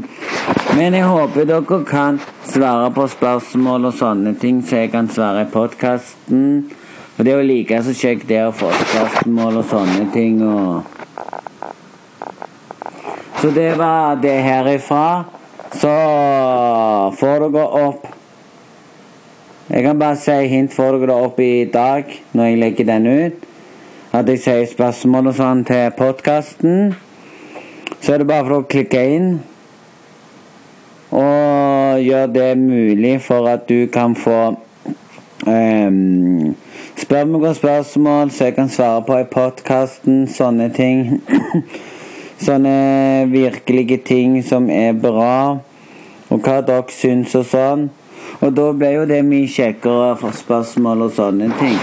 Men 0.78 0.94
jeg 0.94 1.08
håper 1.10 1.48
dere 1.48 1.78
kan 1.88 2.20
svare 2.46 2.92
på 2.94 3.08
spørsmål 3.10 3.88
og 3.90 3.96
sånne 3.98 4.36
ting, 4.38 4.60
så 4.62 4.84
jeg 4.84 4.92
kan 4.92 5.10
svare 5.10 5.42
i 5.42 5.50
podkasten. 5.50 6.44
For 7.16 7.26
det 7.26 7.32
er 7.32 7.42
jo 7.42 7.48
like 7.48 7.80
så 7.82 7.96
kjekt 7.96 8.28
det 8.30 8.38
å 8.46 8.54
få 8.54 8.70
spørsmål 8.84 9.58
og 9.64 9.66
sånne 9.72 10.06
ting. 10.14 10.38
og... 10.46 10.86
Så 13.42 13.50
det 13.56 13.74
var 13.80 14.22
det 14.22 14.36
herifra. 14.46 15.24
Så 15.74 15.90
får 17.18 17.44
dere 17.46 17.66
opp 17.78 18.06
Jeg 19.70 19.84
kan 19.84 20.00
bare 20.00 20.16
si 20.18 20.34
hint 20.50 20.72
får 20.74 20.96
dere 20.96 21.12
det 21.12 21.18
opp 21.26 21.36
i 21.40 21.64
dag, 21.72 22.08
når 22.32 22.48
jeg 22.48 22.58
legger 22.58 22.88
den 22.94 23.06
ut. 23.06 23.44
At 24.14 24.26
jeg 24.30 24.42
sier 24.42 24.66
spørsmål 24.70 25.30
og 25.30 25.38
sånn 25.38 25.62
til 25.68 25.92
podkasten. 25.98 26.92
Så 28.10 28.14
er 28.14 28.18
det 28.18 28.26
bare 28.26 28.42
for 28.42 28.56
å 28.56 28.66
klikke 28.66 29.00
inn. 29.06 29.26
Og 31.14 32.00
gjøre 32.02 32.30
det 32.34 32.46
mulig 32.58 33.12
for 33.22 33.46
at 33.46 33.68
du 33.68 33.84
kan 33.94 34.16
få 34.18 34.38
um, 35.46 36.56
Spør 36.98 37.28
meg 37.30 37.44
om 37.46 37.54
spørsmål 37.54 38.32
så 38.34 38.48
jeg 38.48 38.56
kan 38.56 38.72
svare 38.74 39.04
på 39.06 39.14
i 39.14 39.28
podkasten. 39.30 40.24
Sånne 40.26 40.66
ting. 40.74 41.20
Sånne 42.48 42.72
virkelige 43.30 44.00
ting 44.10 44.34
som 44.42 44.66
er 44.74 44.90
bra, 44.98 45.60
og 46.34 46.42
hva 46.42 46.56
dere 46.66 46.90
syns 46.90 47.36
og 47.38 47.46
sånn. 47.52 47.84
Og 48.40 48.50
da 48.58 48.64
ble 48.74 48.90
jo 48.96 49.04
det 49.06 49.20
mye 49.28 49.46
kjekkere 49.54 50.16
for 50.18 50.34
spørsmål 50.34 51.06
og 51.06 51.14
sånne 51.14 51.52
ting. 51.62 51.78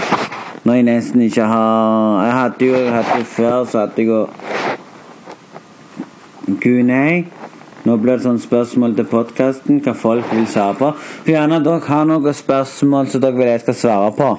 Når 0.68 0.76
jeg 0.76 0.88
nesten 0.90 1.24
ikke 1.24 1.48
har 1.48 2.20
Jeg 2.26 2.36
hadde 2.42 2.70
jo 2.70 2.84
hadde 2.98 3.18
jo 3.22 3.30
før, 3.32 3.58
så 3.64 3.86
hadde 3.86 4.04
jeg 4.04 4.12
jo 4.12 4.20
Q&A. 6.56 7.04
Nå 7.84 7.96
blir 8.00 8.16
det 8.16 8.24
sånn 8.24 8.40
spørsmål 8.42 8.96
til 8.98 9.06
podkasten, 9.08 9.82
hva 9.84 9.94
folk 9.96 10.32
vil 10.32 10.48
svare 10.50 10.74
på. 10.80 10.88
For 10.96 11.32
gjerne 11.32 11.60
dere 11.64 11.84
har 11.86 12.08
noen 12.08 12.34
spørsmål 12.34 13.12
som 13.12 13.22
dere 13.22 13.38
vil 13.38 13.52
jeg 13.52 13.62
skal 13.66 13.78
svare 13.82 14.10
på. 14.16 14.30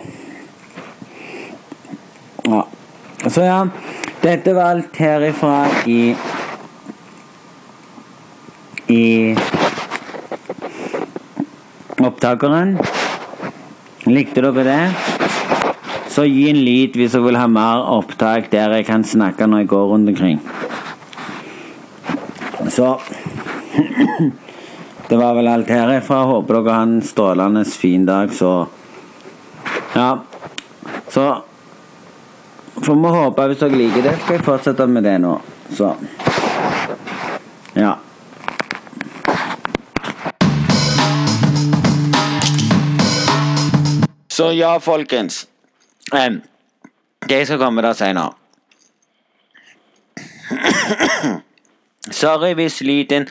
Ja. 2.49 2.65
Så 3.29 3.45
ja, 3.45 3.61
dette 4.23 4.53
var 4.57 4.73
alt 4.73 4.99
herifra 4.99 5.55
i 5.87 6.01
i 8.89 9.35
opptakeren. 12.01 12.77
Likte 14.09 14.41
dere 14.41 14.65
det? 14.65 14.81
Så 16.09 16.25
gi 16.25 16.47
en 16.49 16.63
lyd 16.65 16.97
hvis 16.97 17.13
dere 17.13 17.27
vil 17.27 17.37
ha 17.37 17.45
mer 17.51 17.85
opptak 17.97 18.49
der 18.51 18.73
jeg 18.79 18.87
kan 18.89 19.05
snakke 19.05 19.45
når 19.47 19.63
jeg 19.63 19.71
går 19.75 19.91
rundt 19.93 20.09
omkring. 20.09 20.39
Så 22.79 23.01
Det 25.07 25.15
var 25.15 25.33
vel 25.33 25.47
alt 25.47 25.69
herifra. 25.69 26.15
Håper 26.23 26.53
dere 26.53 26.73
har 26.73 26.81
en 26.81 27.01
strålende 27.01 27.65
fin 27.65 28.05
dag, 28.05 28.33
så 28.33 28.67
Ja. 29.95 30.23
Så 31.09 31.43
får 32.85 32.95
vi 32.95 33.09
håpe 33.17 33.47
hvis 33.47 33.59
dere 33.59 33.75
liker 33.75 34.01
det, 34.01 34.13
skal 34.21 34.35
jeg 34.37 34.45
fortsette 34.45 34.87
med 34.87 35.03
det 35.03 35.17
nå. 35.19 35.41
Så 35.75 35.95
Ja. 37.75 37.97
Så 44.27 44.51
ja, 44.51 44.79
folkens. 44.79 45.47
Um, 46.13 46.41
det 47.27 47.45
skal 47.45 47.59
komme 47.59 47.81
der 47.81 47.93
senere. 47.93 48.33
Sorry 52.11 52.53
hvis 52.57 52.81
lyden 52.81 53.27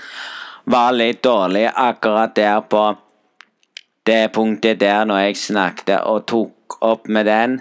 var 0.68 0.92
litt 0.92 1.22
dårlig 1.24 1.68
akkurat 1.74 2.34
der 2.36 2.60
på 2.60 2.82
det 4.06 4.32
punktet 4.32 4.80
der 4.80 5.04
når 5.08 5.18
jeg 5.26 5.36
snakket 5.36 6.00
og 6.08 6.26
tok 6.28 6.78
opp 6.84 7.08
med 7.08 7.26
den. 7.26 7.60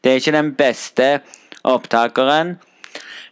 Det 0.00 0.10
er 0.10 0.18
ikke 0.20 0.32
den 0.36 0.54
beste 0.54 1.20
opptakeren, 1.64 2.58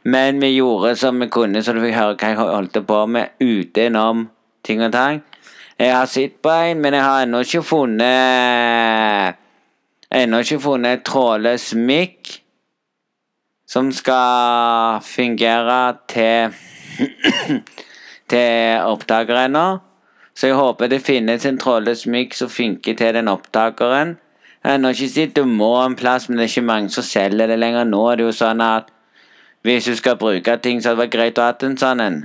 men 0.04 0.40
vi 0.40 0.54
gjorde 0.56 0.96
som 0.96 1.20
vi 1.20 1.28
kunne, 1.32 1.62
så 1.62 1.72
du 1.72 1.80
fikk 1.82 1.96
høre 1.96 2.16
hva 2.16 2.28
jeg 2.32 2.38
holdt 2.40 2.80
på 2.88 3.06
med 3.06 3.40
utenom 3.40 4.28
ting 4.64 4.82
og 4.84 4.92
tang. 4.92 5.22
Jeg 5.78 5.94
har 5.94 6.06
sett 6.10 6.42
på 6.42 6.50
en, 6.50 6.80
men 6.82 6.94
jeg 6.96 7.04
har 7.04 7.22
ennå 7.22 7.44
ikke 7.44 7.62
funnet 7.62 9.36
Ennå 10.08 10.40
ikke 10.42 10.58
funnet 10.64 11.04
trådløs 11.06 11.74
mic 11.76 12.40
som 13.68 13.92
skal 13.92 15.00
fungere 15.04 15.96
til 16.08 16.54
til 18.30 19.36
ennå. 19.44 19.78
Så 20.34 20.46
jeg 20.46 20.56
håper 20.56 20.86
det 20.86 21.02
finnes 21.02 21.46
en 21.46 21.58
trådløs 21.58 22.06
mic 22.06 22.36
som 22.38 22.48
funker 22.48 22.94
til 22.94 23.14
den 23.14 23.28
opptakeren. 23.28 24.18
Jeg 24.64 24.80
har 24.80 24.90
ikke 24.90 25.08
sett 25.08 25.36
du 25.36 25.44
må 25.44 25.74
en 25.84 25.96
plass, 25.96 26.28
men 26.28 26.38
det 26.38 26.44
er 26.44 26.48
ikke 26.48 26.66
mange 26.66 26.90
som 26.90 27.02
selger 27.02 27.46
det 27.46 27.58
lenger. 27.58 27.84
Nå 27.84 28.06
er 28.10 28.16
det 28.16 28.24
jo 28.24 28.32
sånn 28.32 28.60
at 28.60 28.90
hvis 29.62 29.84
du 29.84 29.96
skal 29.96 30.16
bruke 30.16 30.56
ting, 30.62 30.82
så 30.82 30.88
hadde 30.88 31.00
det 31.00 31.04
vært 31.04 31.16
greit 31.16 31.38
å 31.38 31.46
ha 31.48 31.54
en 31.66 31.76
sånn 31.76 32.00
en 32.00 32.18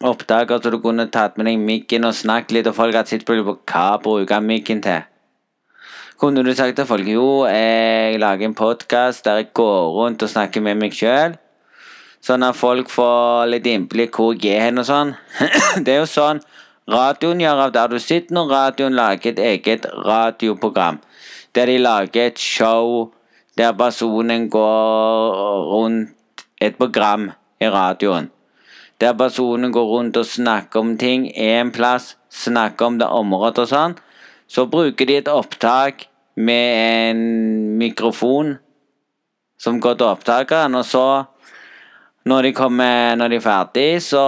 oppdager, 0.00 0.60
så 0.62 0.70
du 0.70 0.78
kunne 0.80 1.08
tatt 1.12 1.36
med 1.36 1.46
deg 1.46 1.58
mikken 1.58 2.06
og 2.08 2.14
snakket 2.14 2.54
litt, 2.56 2.70
og 2.70 2.76
folk 2.76 2.96
hadde 2.96 3.12
sett 3.12 3.26
på 3.26 3.36
hva 3.42 3.86
bruker 4.02 4.40
mikken 4.40 4.82
til. 4.82 5.04
Kunne 6.18 6.42
du 6.42 6.50
sagt 6.50 6.74
til 6.74 6.82
folk 6.82 7.06
jo, 7.06 7.44
jeg 7.46 8.16
lager 8.18 8.48
en 8.48 8.54
podkast 8.58 9.22
der 9.22 9.36
jeg 9.38 9.52
går 9.54 9.90
rundt 9.94 10.22
og 10.26 10.30
snakker 10.32 10.64
med 10.66 10.74
meg 10.80 10.96
sjøl? 10.98 11.36
Sånn 12.26 12.42
at 12.42 12.58
folk 12.58 12.90
får 12.90 13.44
litt 13.52 13.68
innblikk 13.70 14.18
hvor 14.18 14.34
jeg 14.34 14.56
er 14.56 14.64
hen 14.64 14.82
og 14.82 14.88
sånn. 14.88 15.12
Det 15.86 15.92
er 15.92 16.00
jo 16.00 16.08
sånn 16.10 16.40
radioen 16.90 17.44
gjør 17.44 17.62
av 17.68 17.74
der 17.76 17.92
du 17.92 18.02
sitter 18.02 18.34
når 18.34 18.50
radioen 18.50 18.98
lager 18.98 19.30
et 19.30 19.44
eget 19.52 19.86
radioprogram. 20.08 20.98
Der 21.54 21.70
de 21.70 21.78
lager 21.84 22.32
et 22.32 22.42
show 22.42 23.12
der 23.54 23.78
personen 23.78 24.50
går 24.50 25.70
rundt 25.70 26.44
et 26.58 26.82
program 26.82 27.30
i 27.62 27.70
radioen. 27.70 28.32
Der 28.98 29.14
personen 29.14 29.70
går 29.70 29.86
rundt 29.94 30.18
og 30.18 30.26
snakker 30.26 30.82
om 30.82 30.96
ting 30.98 31.30
en 31.30 31.70
plass, 31.70 32.16
snakker 32.26 32.90
om 32.90 32.98
det 32.98 33.06
området 33.06 33.68
og 33.68 33.74
sånn. 33.76 33.98
Så 34.50 34.66
bruker 34.66 35.06
de 35.06 35.20
et 35.22 35.28
opptak 35.30 36.07
med 36.38 37.10
en 37.10 37.22
mikrofon 37.80 38.54
som 39.58 39.80
går 39.82 39.98
til 39.98 40.06
opptakeren, 40.06 40.76
og 40.78 40.86
så 40.86 41.24
når 42.28 42.42
de, 42.42 42.52
kommer, 42.52 43.14
når 43.16 43.28
de 43.32 43.36
er 43.40 43.42
ferdig, 43.42 44.02
så 44.04 44.22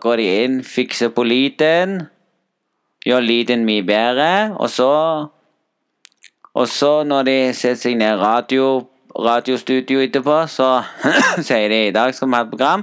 går 0.00 0.20
de 0.20 0.26
inn, 0.44 0.58
fikser 0.64 1.12
på 1.12 1.24
lyden, 1.26 2.02
gjør 3.04 3.24
lyden 3.26 3.66
mye 3.68 3.84
bedre, 3.84 4.32
og 4.56 4.70
så 4.70 4.92
Og 6.54 6.68
så, 6.68 7.02
når 7.02 7.22
de 7.24 7.34
setter 7.56 7.78
seg 7.80 7.94
ned 7.96 8.18
radio, 8.20 8.64
radiostudio 9.16 10.02
etterpå, 10.04 10.34
så 10.52 10.82
sier 11.48 11.72
de 11.72 11.78
i 11.86 11.94
dag 11.96 12.12
skal 12.12 12.28
vi 12.28 12.36
ha 12.36 12.42
et 12.44 12.50
program. 12.50 12.82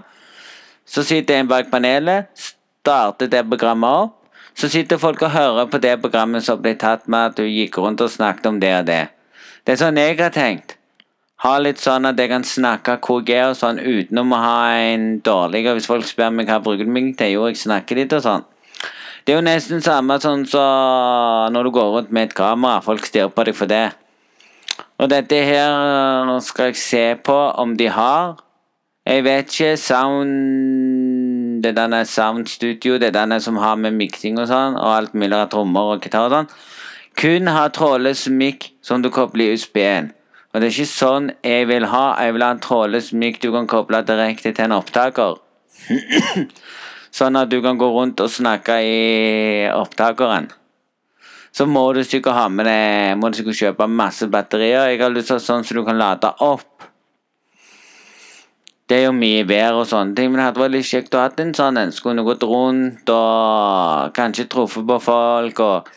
Så 0.90 1.04
sitter 1.06 1.38
en 1.38 1.48
bak 1.48 1.70
panelet, 1.70 2.32
starter 2.34 3.30
det 3.30 3.44
programmet 3.46 3.90
opp. 3.90 4.19
Så 4.60 4.68
sitter 4.68 5.00
folk 5.00 5.22
og 5.24 5.32
hører 5.32 5.70
på 5.72 5.80
det 5.80 5.94
programmet 6.04 6.44
som 6.44 6.60
ble 6.60 6.74
tatt 6.76 7.06
med 7.08 7.30
at 7.30 7.38
du 7.38 7.46
gikk 7.48 7.78
rundt 7.80 8.02
og 8.04 8.12
snakket 8.12 8.50
om 8.50 8.58
det 8.60 8.74
og 8.76 8.90
det. 8.90 9.06
Det 9.64 9.72
er 9.76 9.80
sånn 9.80 10.00
jeg 10.02 10.18
har 10.20 10.34
tenkt. 10.36 10.76
Ha 11.46 11.54
litt 11.64 11.80
sånn 11.80 12.10
at 12.10 12.20
jeg 12.20 12.28
kan 12.28 12.44
snakke 12.44 12.98
KG 13.00 13.38
og 13.46 13.56
sånn 13.56 13.80
utenom 13.80 14.34
å 14.36 14.42
ha 14.44 14.58
en 14.90 15.06
dårlig 15.24 15.62
og 15.70 15.78
Hvis 15.78 15.88
folk 15.88 16.04
spør 16.10 16.34
meg 16.36 16.50
hva 16.50 16.58
jeg 16.58 16.66
bruker 16.66 16.92
meg 16.92 17.14
til, 17.16 17.38
jo, 17.38 17.46
jeg 17.48 17.62
snakker 17.62 18.02
litt 18.02 18.18
og 18.18 18.26
sånn. 18.26 18.44
Det 19.24 19.32
er 19.32 19.40
jo 19.40 19.46
nesten 19.48 19.86
samme 19.86 20.20
sånn 20.20 20.44
så 20.50 20.66
når 21.56 21.70
du 21.70 21.72
går 21.80 21.96
rundt 21.96 22.12
med 22.12 22.28
et 22.28 22.36
kamera. 22.36 22.84
Folk 22.84 23.08
stirrer 23.08 23.32
på 23.32 23.48
deg 23.48 23.56
for 23.56 23.72
det. 23.72 23.86
Og 25.00 25.08
dette 25.08 25.40
her 25.48 26.36
skal 26.44 26.74
jeg 26.74 26.84
se 26.84 27.06
på 27.24 27.40
om 27.64 27.78
de 27.80 27.88
har. 27.96 28.36
Jeg 29.08 29.24
vet 29.24 29.48
ikke. 29.48 29.78
Sound 29.80 30.99
Det 31.60 31.74
er 31.74 31.76
denne 31.76 32.06
Sound 32.08 32.48
Studio. 32.48 32.98
Det 32.98 33.10
er 33.10 33.16
denne 33.18 33.40
som 33.44 33.58
har 33.60 33.76
med 33.76 33.98
miksing 34.00 34.40
og 34.40 34.48
sånn, 34.48 34.78
og 34.80 34.94
alt 34.96 35.16
mulig 35.18 35.36
av 35.36 35.50
trommer 35.52 35.96
og 35.96 36.06
gitar 36.06 36.30
og 36.30 36.36
sånn. 36.36 36.54
Kun 37.20 37.52
ha 37.52 37.66
trådløs 37.76 38.28
mikk 38.32 38.70
som 38.86 39.04
du 39.04 39.10
kobler 39.12 39.50
i 39.50 39.58
USB-en. 39.58 40.14
Og 40.54 40.62
det 40.62 40.70
er 40.70 40.76
ikke 40.78 40.92
sånn 40.94 41.32
jeg 41.46 41.68
vil 41.70 41.90
ha. 41.92 42.06
Jeg 42.24 42.36
vil 42.38 42.46
ha 42.46 42.54
en 42.56 42.62
trådløs 42.64 43.12
mikk 43.12 43.42
du 43.44 43.50
kan 43.54 43.68
koble 43.70 44.00
direkte 44.08 44.54
til 44.54 44.70
en 44.70 44.78
opptaker. 44.78 45.36
sånn 47.20 47.40
at 47.42 47.52
du 47.52 47.60
kan 47.66 47.78
gå 47.82 47.90
rundt 47.92 48.24
og 48.24 48.32
snakke 48.32 48.80
i 48.86 49.68
opptakeren. 49.74 50.50
Så 51.52 51.66
må 51.66 51.84
du 51.98 52.04
sikkert 52.06 52.38
ha 52.38 52.44
med 52.54 52.68
deg 52.70 53.16
Må 53.18 53.32
du 53.32 53.40
sikkert 53.40 53.58
kjøpe 53.58 53.88
masse 53.90 54.28
batterier. 54.30 54.92
Jeg 54.94 55.02
har 55.02 55.12
lyst 55.12 55.34
til 55.34 55.42
sånn 55.44 55.66
så 55.66 55.76
du 55.76 55.84
kan 55.84 55.98
lade 56.00 56.30
opp. 56.46 56.69
Det 58.90 58.98
er 58.98 59.04
jo 59.06 59.14
mye 59.14 59.44
vær 59.46 59.78
og 59.78 59.86
sånne 59.86 60.18
ting, 60.18 60.32
men 60.32 60.40
det 60.40 60.46
hadde 60.48 60.62
vært 60.64 60.74
litt 60.74 60.88
kjekt 60.90 61.14
å 61.14 61.22
ha 61.22 61.30
en 61.44 61.54
sånn 61.54 61.78
en. 61.78 61.92
Så 61.94 62.14
gått 62.26 62.46
rundt 62.50 63.12
og 63.14 64.16
kanskje 64.18 64.48
truffet 64.50 64.88
på 64.90 64.98
folk 65.06 65.62
og 65.66 65.92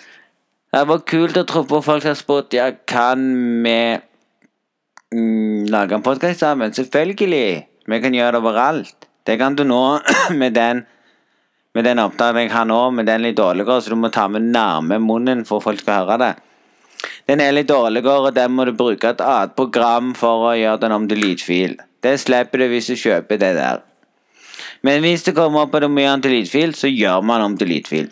Det 0.73 0.87
vært 0.89 1.09
kult 1.09 1.37
å 1.37 1.45
truffe 1.45 1.69
på 1.69 1.83
folk 1.85 2.05
som 2.05 2.13
har 2.13 2.17
spurt 2.17 2.55
ja, 2.57 2.71
kan 2.89 3.25
vi 3.65 3.77
mm, 5.13 5.69
lage 5.73 5.97
en 5.97 6.05
podkast 6.05 6.41
sammen. 6.41 6.73
Selvfølgelig. 6.73 7.67
Vi 7.89 8.01
kan 8.01 8.15
gjøre 8.17 8.37
det 8.37 8.41
overalt. 8.41 9.09
Det 9.27 9.37
kan 9.41 9.57
du 9.57 9.65
nå 9.69 9.83
med 10.41 10.57
den 10.57 10.87
med 11.75 11.87
den 11.89 12.01
opptaket 12.03 12.45
jeg 12.45 12.53
har 12.53 12.67
nå, 12.69 12.79
med 12.93 13.07
den 13.09 13.23
litt 13.25 13.37
dårligere, 13.39 13.81
så 13.81 13.93
du 13.93 13.97
må 13.97 14.11
ta 14.13 14.27
med 14.29 14.51
nærme 14.53 14.99
munnen 15.01 15.47
for 15.49 15.65
folk 15.65 15.81
skal 15.81 16.03
høre 16.03 16.19
det. 16.21 16.33
Den 17.31 17.41
er 17.41 17.55
litt 17.55 17.71
dårligere, 17.71 18.19
og 18.27 18.35
den 18.35 18.53
må 18.57 18.67
du 18.67 18.73
bruke 18.77 19.13
et 19.13 19.23
annet 19.23 19.55
program 19.59 20.13
for 20.19 20.49
å 20.51 20.57
gjøre 20.59 20.83
den 20.83 20.95
om 20.97 21.09
til 21.09 21.23
lydfil. 21.23 21.77
Det 22.03 22.17
slipper 22.19 22.65
du 22.65 22.69
hvis 22.73 22.91
du 22.91 22.97
kjøper 22.99 23.39
det 23.39 23.53
der. 23.59 23.85
Men 24.83 25.05
hvis 25.05 25.23
det 25.27 25.37
kommer 25.37 25.63
opp 25.63 25.77
at 25.79 25.85
du 25.85 25.89
må 25.93 26.03
gjøre 26.03 26.17
den 26.17 26.25
til 26.27 26.35
lydfil, 26.37 26.75
så 26.75 26.91
gjør 26.91 27.23
man 27.27 27.45
om 27.45 27.55
til 27.59 27.71
lydfil. 27.71 28.11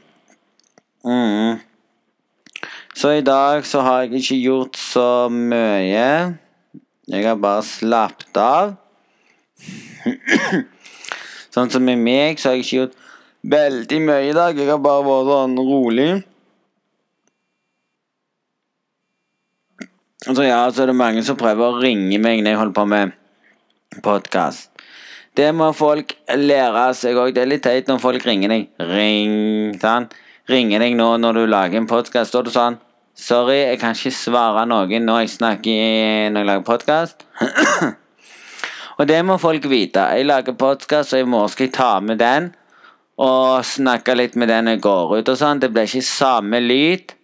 Mm. 1.07 1.59
Så 2.95 3.17
i 3.17 3.25
dag 3.27 3.67
så 3.67 3.83
har 3.87 4.05
jeg 4.05 4.21
ikke 4.21 4.39
gjort 4.45 4.79
så 4.79 5.09
mye. 5.33 6.07
Jeg 7.11 7.27
har 7.27 7.39
bare 7.43 7.67
slappet 7.67 8.39
av. 8.39 8.77
sånn 11.55 11.71
som 11.73 11.83
med 11.83 11.99
meg, 11.99 12.39
så 12.39 12.51
har 12.51 12.59
jeg 12.59 12.67
ikke 12.67 12.77
gjort 12.77 12.99
veldig 13.57 14.01
mye 14.07 14.29
i 14.29 14.35
dag. 14.37 14.59
Jeg 14.59 14.71
har 14.71 14.83
bare 14.85 15.07
vært 15.07 15.31
sånn 15.33 15.57
rolig. 15.59 16.11
Så 20.21 20.45
ja, 20.45 20.67
så 20.69 20.83
er 20.83 20.91
det 20.91 20.99
mange 21.01 21.23
som 21.25 21.37
prøver 21.41 21.65
å 21.65 21.79
ringe 21.81 22.19
meg 22.21 22.43
når 22.45 22.53
jeg 22.53 22.59
holder 22.61 22.77
på 22.77 22.83
med 22.93 23.13
podkast. 24.05 24.69
Det 25.33 25.47
må 25.57 25.71
folk 25.73 26.13
lære 26.37 26.83
seg 26.99 27.17
òg. 27.17 27.31
Det 27.33 27.41
er 27.41 27.49
litt 27.49 27.63
teit 27.65 27.89
når 27.89 28.03
folk 28.03 28.27
ringer 28.29 28.53
deg. 28.53 28.67
Ring, 28.91 29.71
sant? 29.81 30.13
Ringer 30.51 30.85
deg 30.85 30.99
nå 30.99 31.07
når 31.23 31.39
du 31.39 31.47
lager 31.49 31.81
en 31.81 31.89
podkast, 31.89 32.35
står 32.35 32.45
du 32.49 32.53
sånn 32.53 32.77
Sorry, 33.17 33.63
jeg 33.63 33.79
kan 33.81 33.97
ikke 33.97 34.13
svare 34.17 34.67
noen 34.69 35.09
når 35.09 35.23
jeg 35.23 35.33
snakker 35.39 36.29
når 36.35 36.45
jeg 36.45 36.49
lager 36.51 36.67
podkast. 36.69 37.25
og 38.99 39.09
det 39.09 39.19
må 39.25 39.39
folk 39.41 39.71
vite. 39.73 40.05
Jeg 40.19 40.29
lager 40.29 40.57
podkast, 40.61 41.17
og 41.17 41.25
i 41.25 41.29
morgen 41.29 41.55
skal 41.55 41.69
jeg 41.71 41.77
ta 41.79 41.95
med 42.05 42.21
den 42.21 42.53
og 43.21 43.65
snakke 43.69 44.17
litt 44.17 44.37
med 44.41 44.53
den 44.53 44.69
jeg 44.75 44.85
går 44.85 45.17
ut 45.17 45.33
og 45.33 45.41
sånn. 45.41 45.65
Det 45.65 45.73
blir 45.73 45.89
ikke 45.89 46.05
samme 46.05 46.61
lyd 46.61 47.17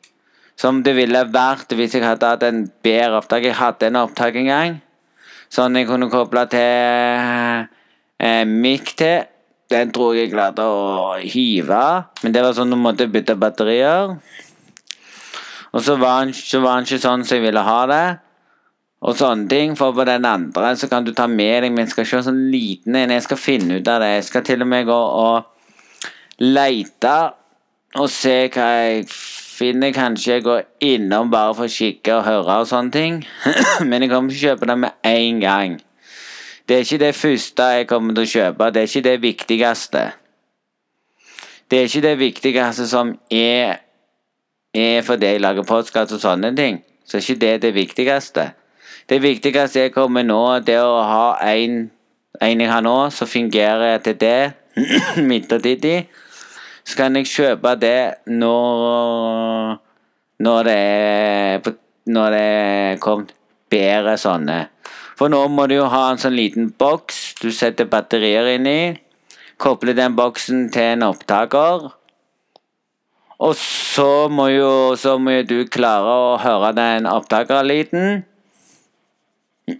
som 0.57 0.83
det 0.83 0.97
ville 0.97 1.23
vært 1.33 1.73
hvis 1.77 1.97
jeg 1.97 2.05
hadde 2.07 2.33
hatt 2.33 2.45
en 2.47 2.65
bedre 2.85 3.21
opptak. 3.21 3.45
Jeg 3.45 3.59
hadde 3.59 3.91
en 3.91 4.03
opptak 4.03 4.39
en 4.41 4.51
gang, 4.51 4.77
sånn 5.53 5.77
jeg 5.77 5.89
kunne 5.89 6.11
koble 6.13 6.47
til 6.53 7.67
eh, 8.19 8.45
mic 8.49 8.95
til. 8.97 9.27
Den 9.67 9.91
tror 9.91 10.15
jeg 10.15 10.29
jeg 10.29 10.37
klarte 10.37 10.63
å 10.63 11.17
hive, 11.19 11.85
men 12.23 12.35
det 12.35 12.43
var 12.45 12.55
sånn 12.55 12.71
du 12.71 12.79
måtte 12.79 13.09
bytte 13.11 13.35
batterier. 13.35 14.15
Og 15.75 15.83
så 15.85 15.97
var 16.01 16.23
den, 16.23 16.33
ikke 16.33 17.01
sånn 17.03 17.25
som 17.27 17.37
jeg 17.37 17.45
ville 17.45 17.65
ha 17.67 17.81
det. 17.91 18.05
Og 19.07 19.17
sånne 19.19 19.49
ting. 19.51 19.75
For 19.77 19.93
på 19.93 20.07
den 20.09 20.25
andre 20.25 20.71
så 20.81 20.89
kan 20.89 21.05
du 21.05 21.13
ta 21.13 21.27
med 21.29 21.67
deg 21.67 21.75
Men 21.75 21.85
jeg 21.85 21.93
skal 21.93 22.07
ikke 22.07 22.21
ha 22.23 22.27
sånn 22.31 22.45
liten 22.53 22.97
en. 22.97 23.13
Jeg 23.13 23.27
skal 23.27 23.41
finne 23.41 23.81
ut 23.81 23.91
av 23.93 24.01
det. 24.01 24.13
Jeg 24.15 24.29
skal 24.31 24.47
til 24.47 24.65
og 24.65 24.71
med 24.71 24.89
gå 24.89 24.97
og 24.97 26.41
leite 26.41 27.17
og 27.97 28.09
se 28.13 28.39
hva 28.53 28.71
jeg 28.87 29.05
finner. 29.57 29.95
Kanskje 29.97 30.37
jeg 30.37 30.45
går 30.47 30.63
innom 30.85 31.33
bare 31.33 31.55
for 31.57 31.69
å 31.69 31.73
kikke 31.73 32.19
og 32.19 32.27
høre 32.29 32.61
og 32.63 32.69
sånne 32.71 32.95
ting. 32.95 33.19
Men 33.89 34.05
jeg 34.05 34.13
kommer 34.13 34.35
å 34.35 34.45
kjøpe 34.45 34.69
det 34.71 34.79
med 34.85 35.11
en 35.11 35.41
gang. 35.43 35.79
Det 36.67 36.77
er 36.77 36.87
ikke 36.87 37.03
det 37.05 37.15
første 37.15 37.67
jeg 37.77 37.89
kommer 37.91 38.15
til 38.15 38.27
å 38.27 38.33
kjøpe. 38.33 38.71
Det 38.75 38.83
er 38.83 38.91
ikke 38.91 39.05
det 39.07 39.17
viktigste. 39.23 40.05
Det 41.71 41.79
er 41.79 41.89
ikke 41.89 42.03
det 42.03 42.19
viktigste 42.19 42.87
som 42.91 43.13
er, 43.31 43.81
er 44.75 45.03
fordi 45.07 45.33
jeg 45.33 45.43
lager 45.43 45.67
podkast 45.67 46.15
og 46.15 46.23
sånne 46.23 46.53
ting. 46.59 46.83
Så 47.07 47.19
er 47.19 47.25
ikke 47.25 47.41
det 47.43 47.55
det 47.63 47.75
viktigste. 47.75 48.51
Det 49.09 49.21
viktigste 49.23 49.85
jeg 49.85 49.95
kommer 49.95 50.27
nå, 50.27 50.59
det 50.67 50.75
er 50.75 50.87
å 50.87 51.03
ha 51.07 51.27
en, 51.55 51.85
en 52.43 52.63
jeg 52.63 52.71
har 52.71 52.83
nå, 52.83 52.97
som 53.15 53.31
fungerer 53.31 54.03
til 54.03 54.19
det 54.19 54.53
midlertidig. 55.31 56.09
Så 56.87 56.99
kan 57.01 57.19
jeg 57.19 57.27
kjøpe 57.27 57.75
det 57.83 58.27
når 58.31 59.77
når 60.47 60.69
det 60.69 60.77
er 60.77 61.75
når 62.07 62.31
det 62.31 62.47
er 62.47 62.99
kommet 63.03 63.33
bedre 63.73 64.15
sånne. 64.21 64.59
For 65.19 65.33
nå 65.33 65.41
må 65.51 65.67
du 65.67 65.79
jo 65.79 65.89
ha 65.91 66.05
en 66.13 66.21
sånn 66.23 66.37
liten 66.37 66.69
boks 66.79 67.41
du 67.41 67.49
setter 67.55 67.89
batterier 67.91 68.53
inn 68.55 68.69
i. 68.71 68.81
Koble 69.59 69.97
den 69.97 70.15
boksen 70.15 70.69
til 70.71 70.93
en 70.95 71.07
opptaker. 71.09 71.89
Og 73.37 73.55
så 73.59 74.29
må 74.33 74.49
jo, 74.53 74.71
så 74.97 75.17
må 75.21 75.39
jo 75.39 75.47
du 75.49 75.57
klare 75.73 76.13
å 76.13 76.37
høre 76.41 76.73
den 76.77 77.09
opptakerlyden. 77.11 78.23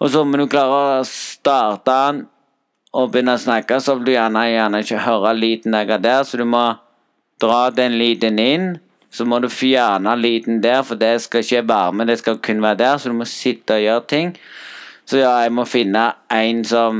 og 0.00 0.10
så 0.12 0.24
må 0.26 0.38
du 0.38 0.46
klare 0.50 0.82
å 1.00 1.06
starte 1.08 1.94
den 1.94 2.26
og 2.96 3.10
begynne 3.12 3.36
å 3.36 3.40
snakke, 3.40 3.80
så 3.84 3.96
vil 3.96 4.06
du 4.06 4.12
gjerne, 4.14 4.44
gjerne 4.48 4.82
ikke 4.84 5.04
høre 5.04 5.34
lyden 5.36 5.76
der, 5.76 6.22
så 6.24 6.40
du 6.40 6.46
må 6.48 6.64
dra 7.40 7.68
den 7.70 7.98
lyden 8.00 8.38
inn. 8.42 8.68
Så 9.10 9.24
må 9.24 9.38
du 9.40 9.48
fjerne 9.48 10.12
lyden 10.20 10.60
der, 10.60 10.82
for 10.84 11.00
det 11.00 11.14
skal 11.24 11.40
ikke 11.40 11.64
være 11.68 11.92
med, 11.96 12.10
det 12.10 12.18
skal 12.20 12.40
kun 12.44 12.60
være 12.62 12.80
der. 12.82 12.98
Så 12.98 13.08
du 13.08 13.16
må 13.16 13.24
sitte 13.28 13.78
og 13.78 13.84
gjøre 13.84 14.04
ting. 14.10 14.34
Så 15.08 15.22
ja, 15.22 15.30
jeg 15.40 15.54
må 15.56 15.64
finne 15.64 16.10
en 16.28 16.60
som 16.68 16.98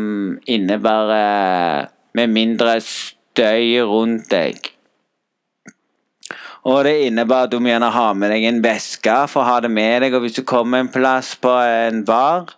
innebærer 0.49 1.91
med 2.17 2.33
mindre 2.33 2.79
støy 2.81 3.83
rundt 3.85 4.31
deg. 4.33 4.73
Og 6.69 6.81
det 6.89 6.95
innebærer 7.07 7.49
at 7.49 7.53
du 7.53 7.61
må 7.61 7.71
gjerne 7.71 7.93
ha 7.93 8.07
med 8.17 8.33
deg 8.33 8.47
en 8.49 8.63
veske 8.65 9.19
for 9.29 9.45
å 9.45 9.51
ha 9.51 9.59
det 9.65 9.71
med 9.73 10.03
deg. 10.05 10.17
Og 10.17 10.25
hvis 10.25 10.41
du 10.41 10.47
kommer 10.49 10.81
en 10.81 10.91
plass 10.93 11.35
på 11.37 11.53
en 11.53 12.01
bar, 12.09 12.57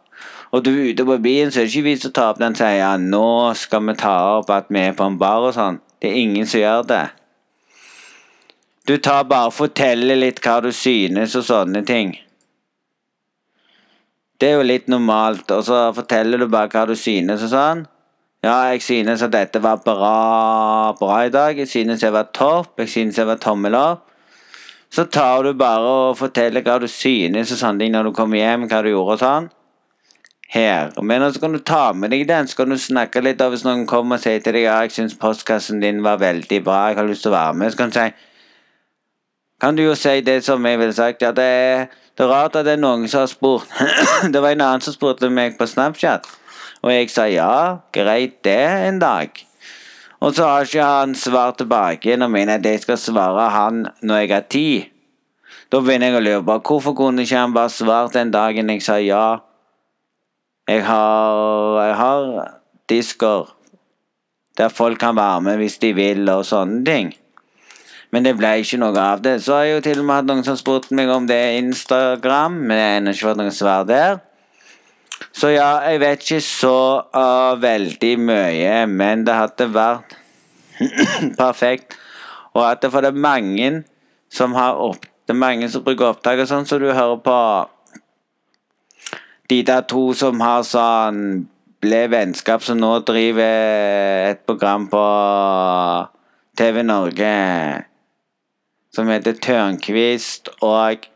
og 0.51 0.65
du 0.67 0.71
er 0.73 0.91
ute 0.91 1.07
på 1.07 1.19
byen, 1.23 1.53
så 1.53 1.61
er 1.61 1.69
det 1.69 1.75
ikke 1.75 1.87
vits 1.87 2.09
å 2.09 2.13
ta 2.15 2.31
opp 2.33 2.41
den 2.43 2.57
og 2.57 2.59
si 2.59 2.71
ja, 2.81 2.91
nå 2.99 3.27
skal 3.59 3.85
vi 3.87 3.95
ta 3.99 4.15
opp 4.39 4.51
at 4.51 4.71
vi 4.71 4.83
er 4.83 4.97
på 4.99 5.07
en 5.07 5.19
bar 5.21 5.47
og 5.47 5.55
sånn. 5.55 5.79
Det 6.03 6.11
er 6.11 6.23
ingen 6.25 6.49
som 6.49 6.63
gjør 6.63 6.89
det. 6.91 7.05
Du 8.89 8.97
tar 8.99 9.29
bare 9.31 9.53
og 9.53 9.55
forteller 9.55 10.19
litt 10.19 10.41
hva 10.43 10.57
du 10.65 10.73
synes 10.75 11.37
og 11.39 11.47
sånne 11.47 11.85
ting. 11.87 12.17
Det 14.41 14.49
er 14.49 14.57
jo 14.57 14.67
litt 14.67 14.89
normalt, 14.89 15.51
og 15.53 15.63
så 15.69 15.91
forteller 15.95 16.41
du 16.41 16.49
bare 16.51 16.71
hva 16.73 16.87
du 16.89 16.97
synes 16.99 17.45
og 17.47 17.53
sånn. 17.53 17.87
Ja, 18.41 18.73
jeg 18.73 18.81
synes 18.81 19.21
at 19.21 19.35
dette 19.35 19.61
var 19.61 19.83
bra, 19.85 20.97
bra 20.97 21.19
i 21.27 21.33
dag. 21.33 21.59
Jeg 21.61 21.69
synes 21.69 22.01
jeg 22.03 22.15
var 22.15 22.31
topp. 22.33 22.73
Jeg 22.81 22.89
synes 22.89 23.19
jeg 23.21 23.29
var 23.29 23.37
tommel 23.37 23.77
opp. 23.77 24.07
Så 24.91 25.05
tar 25.05 25.45
du 25.45 25.53
bare 25.55 25.91
og 26.09 26.17
forteller 26.19 26.65
hva 26.65 26.79
du 26.81 26.89
synes 26.89 27.53
og 27.53 27.61
sånne 27.61 27.85
ting 27.85 27.93
når 27.93 28.09
du 28.09 28.15
kommer 28.17 28.41
hjem, 28.41 28.65
hva 28.67 28.81
du 28.83 28.89
gjorde 28.91 29.19
og 29.19 29.21
sånn. 29.21 29.51
Her. 30.51 30.91
Men 31.03 31.23
så 31.33 31.41
kan 31.41 31.53
du 31.55 31.61
ta 31.63 31.93
med 31.93 32.11
deg 32.11 32.25
den, 32.27 32.49
så 32.51 32.57
kan 32.59 32.73
du 32.73 32.79
snakke 32.79 33.23
litt 33.23 33.41
av 33.41 33.53
hvis 33.55 33.63
noen 33.63 33.85
kommer 33.87 34.19
og 34.19 34.25
sier 34.25 34.41
til 34.43 34.57
deg 34.57 34.65
ja, 34.65 34.81
jeg 34.83 34.97
synes 34.97 35.15
postkassen 35.15 35.79
din 35.79 36.03
var 36.03 36.19
veldig 36.19 36.59
bra, 36.67 36.89
jeg 36.91 36.99
har 36.99 37.07
lyst 37.07 37.23
til 37.23 37.31
å 37.31 37.37
være 37.37 37.55
med. 37.61 37.71
Så 37.71 37.79
kan 37.79 37.93
du 37.93 37.99
si 38.01 38.09
kan 39.61 39.77
du 39.77 39.83
jo 39.85 39.95
si 39.95 40.23
det 40.25 40.39
som 40.45 40.65
jeg 40.67 40.79
ville 40.81 40.93
sagt. 40.97 41.23
Ja, 41.23 41.31
det, 41.37 41.45
er, 41.45 41.87
det 42.17 42.25
er 42.25 42.31
rart 42.33 42.57
at 42.57 42.65
det 42.65 42.79
er 42.79 42.81
noen 42.81 43.05
som 43.13 43.27
har 43.27 43.29
spurt 43.29 43.69
Det 44.33 44.41
var 44.41 44.57
en 44.57 44.65
annen 44.65 44.85
som 44.85 44.97
spurte 44.97 45.29
meg 45.31 45.59
på 45.59 45.69
Snapchat, 45.69 46.27
og 46.81 46.95
jeg 46.95 47.11
sa 47.13 47.27
ja, 47.29 47.53
greit 47.93 48.41
det 48.45 48.57
en 48.89 48.99
dag. 49.03 49.37
Og 50.21 50.35
så 50.37 50.49
har 50.49 50.65
ikke 50.65 50.85
han 50.85 51.15
svart 51.17 51.61
tilbake 51.61 52.17
når 52.17 52.33
mener 52.33 52.59
at 52.59 52.67
jeg 52.67 52.81
skal 52.83 52.99
svare 53.01 53.47
han 53.53 53.87
når 54.03 54.25
jeg 54.25 54.33
har 54.33 54.49
tid. 54.53 54.89
Da 55.73 55.81
begynner 55.81 56.11
jeg 56.11 56.19
å 56.19 56.25
lure 56.25 56.43
på 56.49 56.59
hvorfor 56.67 56.97
kunne 56.97 57.25
ikke 57.25 57.39
han 57.39 57.55
bare 57.57 57.73
svart 57.73 58.17
den 58.17 58.33
dagen 58.33 58.73
jeg 58.73 58.83
sa 58.85 58.99
ja. 59.01 59.41
Jeg 60.71 60.85
har, 60.87 61.81
jeg 61.83 61.95
har 61.99 62.27
disker 62.91 63.49
der 64.59 64.69
folk 64.69 64.99
kan 64.99 65.17
være 65.17 65.41
med 65.41 65.57
hvis 65.57 65.79
de 65.83 65.91
vil, 65.97 66.29
og 66.31 66.45
sånne 66.47 66.85
ting. 66.87 67.11
Men 68.11 68.27
det 68.27 68.37
ble 68.39 68.53
ikke 68.61 68.79
noe 68.79 68.95
av 69.03 69.23
det. 69.25 69.37
Så 69.43 69.57
har 69.57 69.67
jeg 69.67 69.75
jo 69.75 69.83
til 69.87 70.03
og 70.03 70.07
med 70.07 70.19
hatt 70.19 70.29
noen 70.29 70.47
som 70.47 70.59
spurte 70.59 70.95
meg 70.95 71.11
om 71.11 71.27
det 71.27 71.39
er 71.39 71.59
Instagram, 71.59 72.59
men 72.69 72.79
jeg 72.79 72.93
har 72.93 73.15
ikke 73.15 73.29
fått 73.31 73.41
noe 73.41 73.55
svar 73.55 73.87
der. 73.89 74.21
Så 75.37 75.51
ja, 75.53 75.69
jeg 75.91 76.01
vet 76.03 76.23
ikke 76.23 76.41
så 76.45 76.79
uh, 77.15 77.59
veldig 77.63 78.15
mye, 78.31 78.75
men 78.91 79.27
det 79.27 79.37
hadde 79.41 79.69
vært 79.75 80.17
perfekt. 81.43 81.99
Og 82.55 82.63
at 82.67 82.83
det 82.83 82.91
for 82.95 83.03
det 83.03 83.11
er 83.11 83.27
mange 83.27 83.73
som 84.31 84.55
har 84.59 84.79
opp, 84.79 85.03
det 85.27 85.35
er 85.35 85.43
mange 85.43 85.67
som 85.71 85.83
bruker 85.87 86.13
opptak 86.13 86.43
og 86.43 86.51
sånn, 86.51 86.67
så 86.67 86.79
du 86.79 86.89
hører 86.91 87.19
på 87.23 87.37
de 89.51 89.63
der 89.67 89.83
to 89.91 90.11
som 90.15 90.41
har 90.45 90.63
sånn 90.67 91.49
ble 91.81 92.05
vennskap, 92.13 92.63
som 92.63 92.79
nå 92.79 92.93
driver 93.09 94.31
et 94.31 94.43
program 94.47 94.87
på 94.93 95.05
TV 96.61 96.83
Norge 96.85 97.31
som 98.95 99.11
heter 99.11 99.39
Tørnquist 99.39 100.51
og 100.67 101.07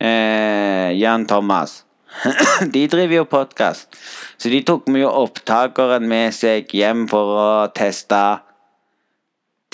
eh, 0.00 0.90
Jan 0.98 1.26
Thomas. 1.30 1.82
de 2.74 2.84
driver 2.88 3.16
jo 3.16 3.24
podkast, 3.26 3.96
så 4.38 4.50
de 4.52 4.60
tok 4.66 4.86
med 4.92 5.02
jo 5.02 5.10
opptakeren 5.24 6.06
med 6.08 6.34
seg 6.36 6.70
hjem 6.70 7.08
for 7.10 7.38
å 7.38 7.48
teste 7.74 8.20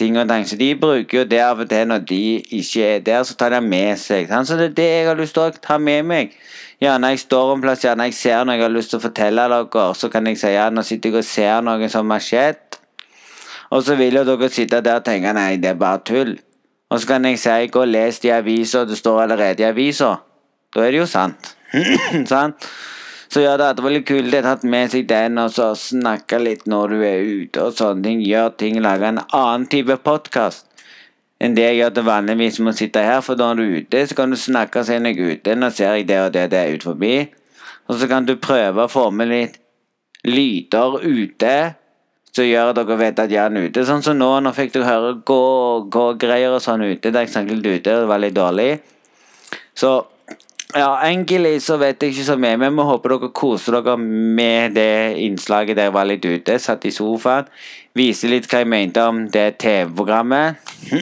ting 0.00 0.16
og 0.18 0.28
tang. 0.28 0.46
Så 0.48 0.56
de 0.58 0.72
bruker 0.80 1.20
jo 1.20 1.26
det 1.28 1.42
av 1.44 1.60
og 1.62 1.68
til 1.70 1.86
når 1.90 2.04
de 2.08 2.22
ikke 2.58 2.86
er 2.96 3.04
der, 3.06 3.22
så 3.28 3.36
tar 3.38 3.54
de 3.54 3.60
med 3.64 4.00
seg. 4.00 4.32
Så 4.48 4.58
det 4.58 4.70
er 4.70 4.76
det 4.80 4.88
jeg 4.88 5.06
har 5.10 5.20
lyst 5.20 5.36
til 5.36 5.44
å 5.46 5.62
ta 5.62 5.78
med 5.78 6.08
meg. 6.08 6.34
Gjerne 6.80 7.12
jeg 7.12 7.20
står 7.26 7.54
en 7.54 7.62
plass, 7.62 7.84
gjerne 7.84 8.08
jeg 8.08 8.16
ser 8.16 8.44
noe 8.48 8.56
jeg 8.56 8.64
har 8.64 8.72
lyst 8.72 8.94
til 8.94 9.00
å 9.00 9.04
fortelle 9.04 9.48
dere, 9.52 9.86
så 10.00 10.08
kan 10.12 10.28
jeg 10.30 10.38
si 10.40 10.52
ja, 10.54 10.70
nå 10.72 10.84
sitter 10.86 11.12
jeg 11.12 11.20
og 11.20 11.26
ser 11.28 11.66
noe 11.66 11.90
som 11.92 12.14
har 12.14 12.24
skjedd. 12.24 12.78
Og 13.70 13.84
så 13.86 13.94
vil 14.00 14.16
jo 14.16 14.24
dere 14.26 14.48
sitte 14.50 14.80
der 14.82 15.02
og 15.02 15.04
tenke 15.06 15.34
nei, 15.36 15.58
det 15.60 15.74
er 15.74 15.82
bare 15.82 16.00
tull. 16.08 16.38
Og 16.90 16.98
så 16.98 17.12
kan 17.12 17.28
jeg 17.28 17.38
si 17.38 17.68
gå 17.70 17.84
og 17.84 17.92
les 17.92 18.18
de 18.24 18.32
avisa, 18.34 18.86
det 18.88 18.96
står 18.98 19.26
allerede 19.26 19.62
i 19.62 19.68
avisa. 19.68 20.14
Da 20.74 20.86
er 20.86 20.96
det 20.96 21.02
jo 21.02 21.10
sant. 21.10 21.52
sant? 22.32 22.66
Så 23.30 23.44
ja, 23.44 23.52
det 23.54 23.68
hadde 23.68 23.84
vært 23.84 24.08
kult 24.08 24.34
å 24.34 24.40
ha 24.42 24.56
med 24.66 24.90
seg 24.90 25.04
den 25.06 25.38
og 25.38 25.52
så 25.54 25.68
snakke 25.78 26.40
litt 26.42 26.64
når 26.66 26.94
du 26.94 27.02
er 27.06 27.20
ute 27.22 27.62
og 27.62 27.76
sånne 27.78 28.02
ting. 28.02 28.24
Gjør 28.26 28.56
ting, 28.58 28.80
lage 28.82 29.06
en 29.06 29.20
annen 29.22 29.68
type 29.70 30.00
podkast 30.02 30.66
enn 31.40 31.54
det 31.56 31.68
jeg 31.68 31.78
gjør 31.78 31.92
til 31.96 32.04
vanligvis 32.08 32.58
med 32.60 32.74
å 32.74 32.78
sitte 32.80 33.04
her. 33.06 33.22
For 33.24 33.38
når 33.38 33.60
du 33.60 33.62
er 33.64 33.76
ute, 33.78 34.02
så 34.10 34.18
kan 34.18 34.34
du 34.34 34.36
snakke 34.36 34.82
og 34.82 34.88
si 34.88 34.98
noe 34.98 35.30
ute. 35.30 35.54
Nå 35.54 35.70
ser 35.72 35.94
jeg 36.00 36.08
det 36.10 36.18
og 36.24 36.34
det, 36.34 36.48
det 36.52 36.64
ut 36.74 36.88
forbi. 36.90 37.14
Og 37.86 38.00
så 38.02 38.10
kan 38.10 38.26
du 38.26 38.34
prøve 38.34 38.84
å 38.84 38.90
få 38.90 39.06
med 39.14 39.30
litt 39.30 39.60
lyder 40.26 40.98
ute 41.00 41.54
som 42.34 42.46
gjør 42.46 42.70
at 42.70 42.78
dere 42.78 42.98
vet 42.98 43.22
at 43.22 43.32
jeg 43.32 43.42
er 43.42 43.70
ute. 43.70 43.86
Sånn 43.86 44.04
som 44.06 44.18
nå, 44.18 44.28
nå 44.42 44.52
fikk 44.54 44.74
du 44.74 44.82
høre 44.84 45.16
gå-greier 45.26 46.54
og 46.54 46.62
sånn 46.62 46.82
ute. 46.86 47.14
Da 47.14 47.22
jeg 47.22 47.32
snakket 47.32 47.62
ute, 47.62 47.94
det 47.94 48.10
var 48.10 48.22
litt 48.22 48.36
dårlig. 48.36 48.72
Så 49.74 50.00
ja, 50.74 50.88
egentlig 51.02 51.62
så 51.64 51.76
vet 51.80 52.02
jeg 52.02 52.12
ikke 52.14 52.24
så 52.28 52.36
mye, 52.38 52.56
men 52.60 52.76
vi 52.76 52.82
håper 52.86 53.14
dere 53.14 53.30
koser 53.34 53.76
dere 53.78 53.96
med 53.98 54.76
det 54.78 55.16
innslaget 55.24 55.76
der 55.78 55.88
jeg 55.88 55.94
var 55.96 56.06
litt 56.06 56.24
ute. 56.24 56.58
Satt 56.62 56.84
i 56.86 56.92
sofaen. 56.94 57.48
Viste 57.98 58.30
litt 58.30 58.46
hva 58.46 58.58
jeg 58.62 58.70
mente 58.70 59.02
om 59.02 59.24
det 59.34 59.58
TV-programmet 59.62 60.54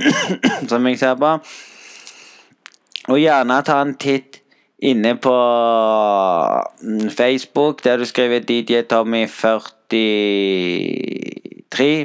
som 0.71 0.87
jeg 0.89 0.99
ser 1.01 1.17
på. 1.21 1.31
Og 3.09 3.19
gjerne 3.21 3.63
ta 3.65 3.81
en 3.85 3.95
titt 4.01 4.41
inne 4.79 5.17
på 5.21 5.35
mm, 6.83 7.11
Facebook, 7.11 7.85
der 7.85 7.97
du 8.01 8.05
skriver 8.09 8.41
DJ 8.41 8.83
Tommy43 8.89 10.01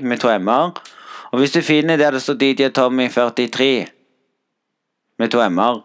med 0.03 0.17
to 0.19 0.29
m-er. 0.35 0.71
Og 1.31 1.39
hvis 1.39 1.51
du 1.51 1.61
finner 1.61 1.97
der 1.97 2.11
det 2.11 2.21
står 2.21 2.33
DJ 2.33 2.67
Tommy 2.75 3.07
43 3.09 3.87
med 5.19 5.29
to 5.29 5.41
m-er, 5.41 5.81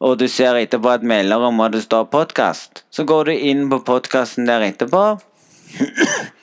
og 0.00 0.18
du 0.20 0.26
ser 0.32 0.56
etterpå 0.56 0.94
et 0.94 1.06
mellomrom 1.06 1.60
hvor 1.60 1.72
det 1.72 1.82
står 1.84 2.08
podkast, 2.12 2.84
så 2.90 3.04
går 3.04 3.28
du 3.28 3.32
inn 3.36 3.66
på 3.72 3.82
podkasten 3.84 4.48
der 4.48 4.64
etterpå. 4.70 5.04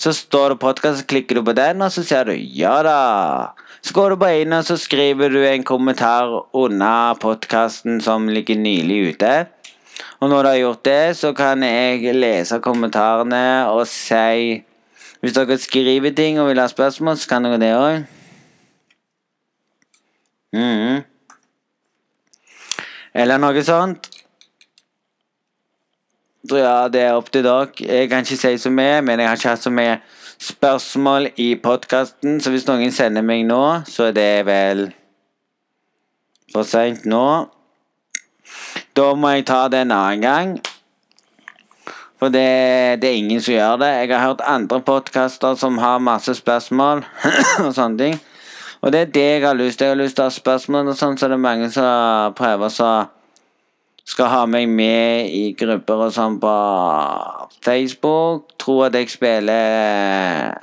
Så 0.00 0.14
står 0.16 0.54
det 0.54 0.62
podkast, 0.62 1.02
så 1.02 1.04
klikker 1.04 1.36
du 1.36 1.42
på 1.44 1.52
den, 1.52 1.82
og 1.84 1.92
så 1.92 2.00
ser 2.00 2.30
du 2.30 2.32
ja 2.32 2.78
da. 2.80 3.52
Så 3.84 3.92
går 3.92 4.14
du 4.14 4.16
bare 4.22 4.38
inn 4.40 4.54
og 4.56 4.64
så 4.64 4.78
skriver 4.80 5.28
du 5.28 5.42
en 5.44 5.60
kommentar 5.68 6.32
under 6.56 7.18
podkasten 7.20 8.00
som 8.00 8.24
ligger 8.32 8.56
nylig 8.56 8.96
ute. 9.10 9.34
Og 10.24 10.32
når 10.32 10.42
du 10.42 10.48
har 10.48 10.56
gjort 10.62 10.84
det, 10.88 11.16
så 11.20 11.34
kan 11.36 11.60
jeg 11.68 12.16
lese 12.16 12.62
kommentarene 12.64 13.68
og 13.68 13.84
si 13.92 14.64
Hvis 15.20 15.36
dere 15.36 15.60
skriver 15.60 16.16
ting 16.16 16.40
og 16.40 16.48
vil 16.48 16.64
ha 16.64 16.64
spørsmål, 16.72 17.20
så 17.20 17.28
kan 17.28 17.44
dere 17.44 17.60
det 17.60 17.72
òg. 17.76 18.04
Mm. 20.56 21.09
Eller 23.14 23.40
noe 23.42 23.62
sånt. 23.66 24.08
Så 26.48 26.56
ja, 26.56 26.88
det 26.88 27.02
er 27.04 27.18
opp 27.18 27.28
til 27.32 27.44
dere. 27.44 27.68
Jeg 27.78 28.08
kan 28.10 28.24
ikke 28.24 28.38
si 28.40 28.56
så 28.58 28.72
mye, 28.72 29.02
men 29.04 29.20
jeg 29.20 29.28
har 29.28 29.36
ikke 29.38 29.52
hatt 29.52 29.66
så 29.66 29.72
mye 29.74 29.98
spørsmål 30.40 31.28
i 31.36 31.54
podkasten, 31.60 32.38
så 32.40 32.50
hvis 32.50 32.64
noen 32.68 32.92
sender 32.96 33.24
meg 33.26 33.44
nå, 33.44 33.60
så 33.84 34.08
er 34.08 34.16
det 34.16 34.30
vel 34.48 34.86
for 36.52 36.64
seint 36.64 37.04
nå. 37.04 37.26
Da 38.96 39.12
må 39.14 39.34
jeg 39.34 39.46
ta 39.50 39.66
det 39.70 39.84
en 39.84 39.92
annen 39.94 40.24
gang. 40.24 40.54
For 42.20 42.32
det, 42.32 43.00
det, 43.00 43.10
er 43.10 43.20
ingen 43.20 43.40
som 43.40 43.54
gjør 43.54 43.76
det. 43.80 43.90
Jeg 44.02 44.10
har 44.12 44.26
hørt 44.26 44.42
andre 44.44 44.80
podkaster 44.84 45.54
som 45.60 45.78
har 45.80 46.02
masse 46.04 46.34
spørsmål 46.36 47.04
og 47.64 47.70
sånne 47.76 48.00
ting. 48.00 48.18
Og 48.80 48.92
det 48.92 49.00
er 49.00 49.14
det 49.14 49.24
jeg 49.26 49.46
har 49.46 49.54
lyst 49.54 49.78
til. 49.78 49.84
Jeg 49.84 49.96
har 49.96 50.02
lyst 50.02 50.16
til 50.16 50.24
å 50.24 50.28
ha 50.30 50.34
spørsmål 50.34 50.92
og 50.92 50.96
sånn, 50.96 51.18
så 51.20 51.28
det 51.28 51.36
er 51.36 51.42
mange 51.44 51.68
som 51.74 52.36
prøver 52.38 52.72
så 52.72 52.90
skal 54.08 54.30
ha 54.32 54.46
meg 54.48 54.68
med 54.68 55.28
i 55.30 55.52
grupper 55.58 56.06
og 56.06 56.14
sånn 56.14 56.38
på 56.42 56.54
Facebook. 57.64 58.56
Tror 58.58 58.88
at 58.88 58.96
jeg 58.98 59.12
spiller 59.12 60.56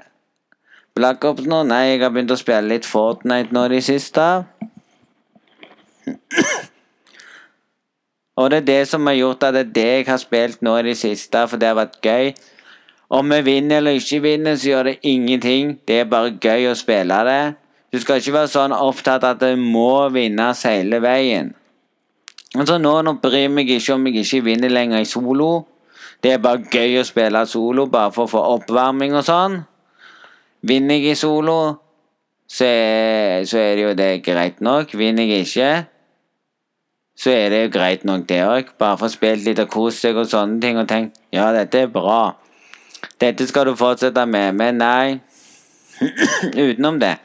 Black 0.98 1.24
Ops 1.30 1.46
nå. 1.46 1.62
Nei, 1.70 1.84
jeg 1.94 2.02
har 2.04 2.14
begynt 2.16 2.34
å 2.34 2.40
spille 2.40 2.74
litt 2.74 2.90
Fortnite 2.90 3.54
nå 3.56 3.68
i 3.68 3.76
det 3.76 3.84
siste. 3.86 4.26
Og 8.38 8.52
det 8.52 8.58
er 8.62 8.68
det 8.68 8.82
som 8.90 9.08
har 9.10 9.18
gjort 9.18 9.48
at 9.48 9.56
det 9.56 9.64
er 9.66 9.72
det 9.78 9.88
jeg 9.88 10.10
har 10.10 10.20
spilt 10.22 10.62
nå 10.66 10.76
i 10.78 10.86
det 10.90 10.98
siste, 10.98 11.46
for 11.50 11.58
det 11.62 11.72
har 11.72 11.80
vært 11.80 12.02
gøy. 12.06 12.34
Om 13.10 13.32
vi 13.34 13.40
vinner 13.46 13.80
eller 13.80 13.98
ikke 13.98 14.20
vinner, 14.26 14.58
så 14.58 14.74
gjør 14.74 14.92
det 14.92 15.00
ingenting. 15.02 15.78
Det 15.88 16.02
er 16.02 16.12
bare 16.12 16.36
gøy 16.36 16.68
å 16.70 16.76
spille 16.78 17.18
det. 17.30 17.42
Du 17.94 18.00
skal 18.04 18.20
ikke 18.20 18.36
være 18.36 18.52
sånn 18.52 18.76
opptatt 18.76 19.24
at 19.24 19.40
det 19.40 19.54
må 19.60 20.10
vinnes 20.12 20.64
hele 20.68 21.00
veien. 21.00 21.54
Altså 22.58 22.78
nå, 22.82 22.94
nå 23.06 23.14
bryr 23.24 23.48
meg 23.54 23.70
ikke 23.72 23.96
om 23.96 24.08
jeg 24.10 24.24
ikke 24.24 24.44
vinner 24.50 24.72
lenger 24.72 25.04
i 25.04 25.08
solo. 25.08 25.52
Det 26.24 26.34
er 26.34 26.42
bare 26.44 26.66
gøy 26.68 26.98
å 27.00 27.06
spille 27.08 27.44
solo, 27.48 27.86
bare 27.92 28.12
for 28.12 28.26
å 28.26 28.32
få 28.32 28.44
oppvarming 28.58 29.16
og 29.16 29.24
sånn. 29.28 29.60
Vinner 30.68 31.00
jeg 31.00 31.14
i 31.14 31.20
solo, 31.20 31.60
så 32.50 32.68
er, 32.68 33.46
så 33.48 33.62
er 33.62 33.72
det 33.78 33.86
jo 33.86 33.96
det 34.00 34.10
greit 34.26 34.60
nok. 34.66 34.92
Vinner 34.98 35.30
jeg 35.30 35.48
ikke, 35.48 35.72
så 37.18 37.32
er 37.38 37.54
det 37.54 37.64
jo 37.64 37.74
greit 37.78 38.04
nok, 38.10 38.28
det 38.28 38.44
òg. 38.44 38.76
Bare 38.82 39.00
få 39.00 39.12
spilt 39.14 39.48
litt 39.48 39.64
og 39.64 39.72
kost 39.72 40.04
seg 40.04 40.20
og 40.20 40.28
sånne 40.28 40.60
ting 40.64 40.82
og 40.82 40.90
tenkt 40.92 41.22
ja, 41.32 41.54
dette 41.56 41.86
er 41.86 41.94
bra. 41.94 42.36
Dette 43.22 43.48
skal 43.48 43.70
du 43.70 43.78
fortsette 43.80 44.26
med. 44.28 44.58
Men 44.58 44.82
nei, 44.82 45.20
utenom 46.68 47.00
det 47.00 47.16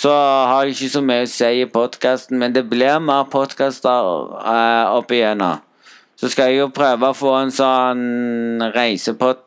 så 0.00 0.12
har 0.48 0.64
jeg 0.64 0.76
ikke 0.76 0.92
så 0.94 1.02
mye 1.04 1.26
å 1.26 1.28
si 1.28 1.48
i 1.60 1.66
podkasten, 1.68 2.38
men 2.40 2.54
det 2.56 2.62
blir 2.70 3.02
mer 3.04 3.26
podkaster 3.32 4.06
uh, 4.40 4.94
opp 4.96 5.12
igjennom. 5.12 5.60
Så 6.16 6.30
skal 6.32 6.50
jeg 6.50 6.62
jo 6.62 6.70
prøve 6.72 7.10
å 7.10 7.16
få 7.16 7.36
en 7.42 7.54
sånn 7.54 8.70
reisepod... 8.76 9.46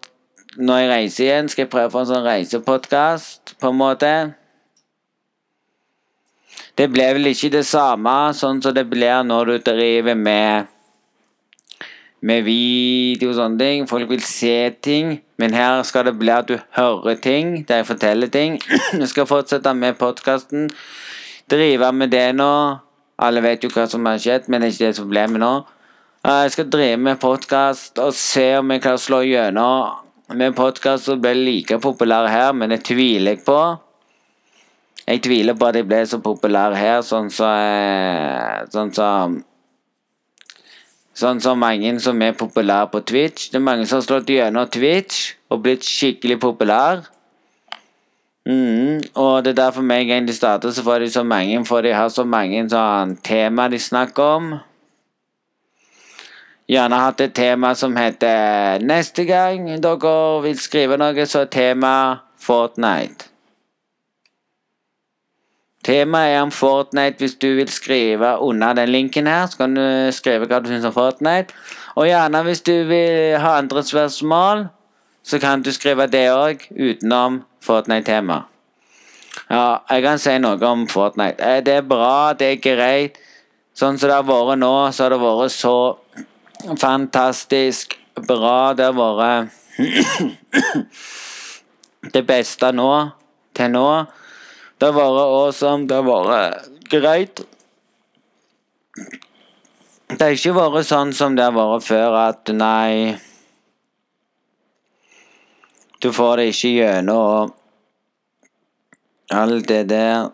Når 0.54 0.78
jeg 0.78 0.89
reiser 0.91 1.24
igjen, 1.26 1.47
skal 1.49 1.64
jeg 1.64 1.70
prøve 1.72 1.89
å 1.89 1.93
få 1.95 2.01
en 2.04 2.10
sånn 2.12 2.28
reisepodkast, 2.28 3.56
på 3.58 3.72
en 3.72 3.80
måte. 3.80 4.12
Det 6.78 6.86
blir 6.93 7.18
vel 7.18 7.32
ikke 7.32 7.49
det 7.56 7.64
samme 7.66 8.14
sånn 8.38 8.62
som 8.62 8.76
det 8.78 8.86
blir 8.91 9.26
når 9.26 9.49
du 9.49 9.72
driver 9.72 10.18
med 10.18 10.70
med 12.24 12.45
video 12.45 13.32
og 13.32 13.38
sånne 13.39 13.60
ting. 13.60 13.88
Folk 13.89 14.14
vil 14.14 14.22
se 14.24 14.58
ting. 14.86 15.18
Men 15.43 15.51
her 15.57 15.81
skal 15.83 16.05
det 16.07 16.13
bli 16.15 16.31
at 16.31 16.47
du 16.47 16.55
hører 16.77 17.17
ting, 17.19 17.65
der 17.67 17.81
jeg 17.81 17.87
forteller 17.89 18.29
ting. 18.31 18.61
Jeg 19.01 19.09
skal 19.11 19.25
fortsette 19.27 19.73
med 19.75 19.97
podkasten. 19.99 20.69
Drive 21.51 21.89
med 21.91 22.13
det 22.13 22.29
nå. 22.37 22.51
Alle 23.19 23.43
vet 23.43 23.65
jo 23.65 23.71
hva 23.73 23.83
som 23.91 24.07
har 24.07 24.21
skjedd, 24.23 24.47
men 24.47 24.63
det 24.63 24.69
er 24.69 24.75
ikke 24.77 24.85
det 24.85 24.95
som 24.95 25.03
er 25.03 25.09
problemet 25.09 25.43
nå. 25.43 25.51
Eh, 26.23 26.39
Jeg 26.45 26.55
skal 26.55 26.69
drive 26.71 27.01
med 27.09 27.19
podkast 27.19 27.99
og 27.99 28.15
se 28.15 28.45
om 28.61 28.71
jeg 28.71 28.85
klarer 28.85 29.01
å 29.01 29.03
slå 29.03 29.19
gjennom 29.27 30.37
med 30.39 30.55
podkast 30.55 31.11
og 31.11 31.19
bli 31.25 31.33
like 31.35 31.77
populær 31.83 32.29
her, 32.31 32.53
men 32.55 32.71
det 32.71 32.85
tviler 32.87 33.35
jeg 33.35 33.43
på. 33.43 33.59
Jeg 35.03 35.25
tviler 35.27 35.59
på 35.59 35.67
at 35.67 35.75
jeg 35.75 35.89
ble 35.91 36.05
så 36.07 36.21
populær 36.23 36.77
her, 36.79 37.01
sånn 37.03 37.27
som 37.27 37.51
så, 37.51 38.69
Sånn 38.71 38.95
som 38.95 39.41
Sånn 41.14 41.41
som 41.41 41.59
mange 41.61 41.91
som 42.01 42.22
er 42.26 42.34
populære 42.34 42.89
på 42.89 43.03
Twitch. 43.05 43.51
Det 43.53 43.59
er 43.59 43.66
mange 43.68 43.86
som 43.86 43.99
har 43.99 44.05
slått 44.07 44.32
gjennom 44.34 44.70
Twitch 44.74 45.36
og 45.53 45.61
blitt 45.66 45.86
skikkelig 45.86 46.39
populære. 46.41 47.03
Mm, 48.49 48.99
og 49.16 49.43
det 49.43 49.53
er 49.53 49.59
derfor 49.61 49.82
med 49.82 50.01
en 50.01 50.07
gang 50.07 50.28
de 50.28 50.34
starter, 50.34 50.72
så 50.72 50.84
får 50.84 50.99
de 50.99 51.09
så 51.09 51.24
mange, 51.24 51.66
for 51.66 51.82
de 51.82 51.93
har 51.95 52.09
så 52.11 52.26
mange 52.28 52.66
sånn 52.70 53.16
tema 53.24 53.70
de 53.72 53.80
snakker 53.80 54.24
om. 54.39 54.49
Gjerne 56.68 56.99
hatt 56.99 57.22
et 57.22 57.34
tema 57.36 57.74
som 57.76 57.95
heter 57.99 58.84
Neste 58.84 59.26
gang 59.28 59.68
dere 59.84 60.16
vil 60.43 60.59
skrive 60.59 60.97
noe, 60.99 61.28
så 61.28 61.45
er 61.45 61.51
tema 61.51 61.93
Fortnite. 62.39 63.32
Temaet 65.84 66.36
er 66.36 66.41
om 66.41 66.51
Fortnite. 66.51 67.17
Hvis 67.19 67.36
du 67.36 67.47
vil 67.57 67.69
skrive 67.69 68.38
under 68.39 68.73
den 68.73 68.89
linken 68.89 69.27
her, 69.27 69.45
så 69.47 69.57
kan 69.57 69.75
du 69.75 70.11
skrive 70.15 70.47
hva 70.47 70.61
du 70.63 70.69
syns 70.71 70.86
om 70.88 70.93
Fortnite. 70.95 71.51
Og 71.95 72.07
gjerne 72.07 72.43
hvis 72.47 72.61
du 72.61 72.71
vil 72.88 73.38
ha 73.39 73.57
andre 73.57 73.84
spørsmål, 73.84 74.67
så 75.23 75.39
kan 75.39 75.61
du 75.61 75.71
skrive 75.71 76.07
det 76.07 76.29
òg, 76.31 76.63
utenom 76.71 77.43
Fortnite-tema. 77.63 78.41
Ja, 79.49 79.77
jeg 79.89 80.03
kan 80.03 80.19
si 80.19 80.38
noe 80.39 80.65
om 80.67 80.88
Fortnite. 80.88 81.43
Eh, 81.43 81.63
Det 81.63 81.73
er 81.73 81.81
bra, 81.81 82.34
det 82.34 82.51
er 82.51 82.55
greit. 82.63 83.17
Sånn 83.75 83.97
som 83.97 84.09
det 84.09 84.15
har 84.15 84.23
vært 84.27 84.59
nå, 84.61 84.91
så 84.91 85.03
har 85.03 85.09
det 85.09 85.19
vært 85.19 85.51
så 85.51 85.97
fantastisk 86.79 87.97
bra. 88.27 88.73
Det 88.73 88.86
har 88.86 88.93
vært 88.93 89.49
det 92.13 92.25
beste 92.27 92.71
nå, 92.71 93.09
til 93.57 93.71
nå. 93.73 93.88
Det 94.84 94.89
har 94.91 94.97
vært 94.97 95.17
awesome, 95.23 95.86
det 95.88 95.95
har 95.95 96.03
vært 96.03 96.88
greit. 96.91 97.41
Det 100.09 100.19
har 100.19 100.36
ikke 100.36 100.51
vært 100.57 100.89
sånn 100.89 101.13
som 101.15 101.38
det 101.38 101.45
har 101.45 101.55
vært 101.55 101.86
før, 101.88 102.17
at 102.19 102.51
nei 102.51 103.15
Du 106.03 106.09
får 106.11 106.36
det 106.36 106.49
ikke 106.51 106.73
gjennom 106.81 107.55
alt 109.31 109.71
det 109.71 109.81
der. 109.95 110.27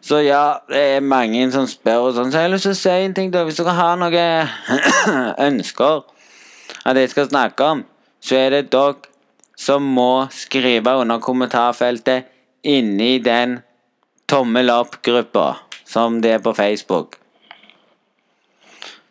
Så 0.00 0.24
ja, 0.24 0.44
det 0.72 0.88
er 0.96 1.08
mange 1.12 1.44
som 1.52 1.68
spør 1.68 2.08
og 2.08 2.14
sånn, 2.16 2.32
så 2.32 2.40
jeg 2.40 2.48
har 2.48 2.54
lyst 2.56 2.70
til 2.72 2.78
å 2.78 2.84
si 2.86 3.00
en 3.04 3.20
ting. 3.20 3.34
da. 3.36 3.44
Hvis 3.44 3.60
dere 3.60 3.76
har 3.84 4.00
noen 4.00 4.48
ønsker 5.52 6.06
at 6.88 7.04
jeg 7.04 7.12
skal 7.12 7.34
snakke 7.34 7.74
om, 7.74 7.90
så 8.24 8.46
er 8.46 8.62
det 8.62 8.70
dere 8.72 9.12
som 9.56 9.84
må 9.96 10.26
skrive 10.34 10.96
under 11.00 11.20
kommentarfeltet 11.22 12.30
inni 12.64 13.18
den 13.22 13.60
tommel 14.30 14.72
opp-gruppa 14.72 15.54
som 15.86 16.20
det 16.24 16.38
er 16.38 16.42
på 16.42 16.54
Facebook. 16.56 17.18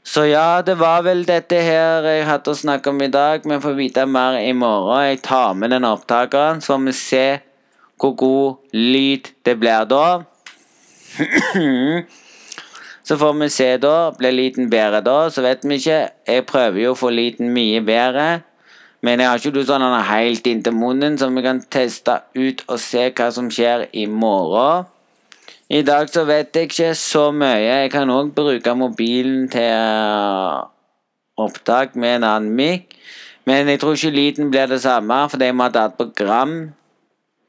Så 0.04 0.26
ja, 0.28 0.62
det 0.62 0.76
var 0.76 1.06
vel 1.06 1.24
dette 1.26 1.62
her 1.64 2.04
jeg 2.04 2.26
hadde 2.28 2.52
å 2.52 2.60
snakke 2.60 2.92
om 2.92 3.00
i 3.02 3.08
dag. 3.08 3.46
Vi 3.48 3.60
får 3.64 3.78
vite 3.78 4.04
mer 4.06 4.36
i 4.42 4.52
morgen. 4.54 5.06
Jeg 5.08 5.22
tar 5.24 5.54
med 5.56 5.72
den 5.72 5.88
opptakeren, 5.88 6.60
så 6.62 6.76
får 6.76 6.84
vi 6.90 6.96
se 6.98 7.28
hvor 8.02 8.12
god 8.20 8.76
lyd 8.76 9.32
det 9.48 9.56
blir 9.62 9.88
da. 9.88 10.24
Så 13.04 13.18
får 13.20 13.34
vi 13.36 13.50
se 13.52 13.66
da. 13.84 14.12
Blir 14.16 14.32
lyden 14.32 14.70
bedre 14.72 15.02
da, 15.04 15.28
så 15.28 15.44
vet 15.44 15.66
vi 15.68 15.76
ikke. 15.76 15.98
Jeg 16.24 16.46
prøver 16.48 16.80
jo 16.86 16.94
å 16.94 16.98
få 16.98 17.10
lyden 17.12 17.50
mye 17.52 17.82
bedre. 17.84 18.28
Men 19.04 19.20
jeg 19.20 19.28
har 19.28 19.42
ikke 19.42 19.52
du 19.52 19.66
sånn 19.68 19.84
helt 20.08 20.46
inntil 20.48 20.76
munnen, 20.80 21.18
så 21.20 21.28
vi 21.36 21.44
kan 21.44 21.60
teste 21.68 22.22
ut 22.40 22.64
og 22.70 22.80
se 22.80 23.10
hva 23.12 23.28
som 23.36 23.50
skjer 23.52 23.90
i 23.92 24.06
morgen. 24.08 24.88
I 25.74 25.82
dag 25.84 26.08
så 26.12 26.24
vet 26.28 26.56
jeg 26.56 26.70
ikke 26.70 26.94
så 26.96 27.26
mye. 27.36 27.60
Jeg 27.66 27.92
kan 27.92 28.12
òg 28.14 28.32
bruke 28.36 28.76
mobilen 28.78 29.50
til 29.52 29.74
opptak 31.40 31.98
med 32.00 32.20
en 32.20 32.28
annen 32.30 32.56
mic. 32.56 32.96
Men 33.50 33.68
jeg 33.68 33.82
tror 33.82 33.98
ikke 33.98 34.14
lyden 34.16 34.52
blir 34.54 34.70
det 34.72 34.82
samme, 34.84 35.18
fordi 35.30 35.50
jeg 35.50 35.56
må 35.56 35.68
ha 35.68 35.86
et 35.88 35.98
program 36.00 36.54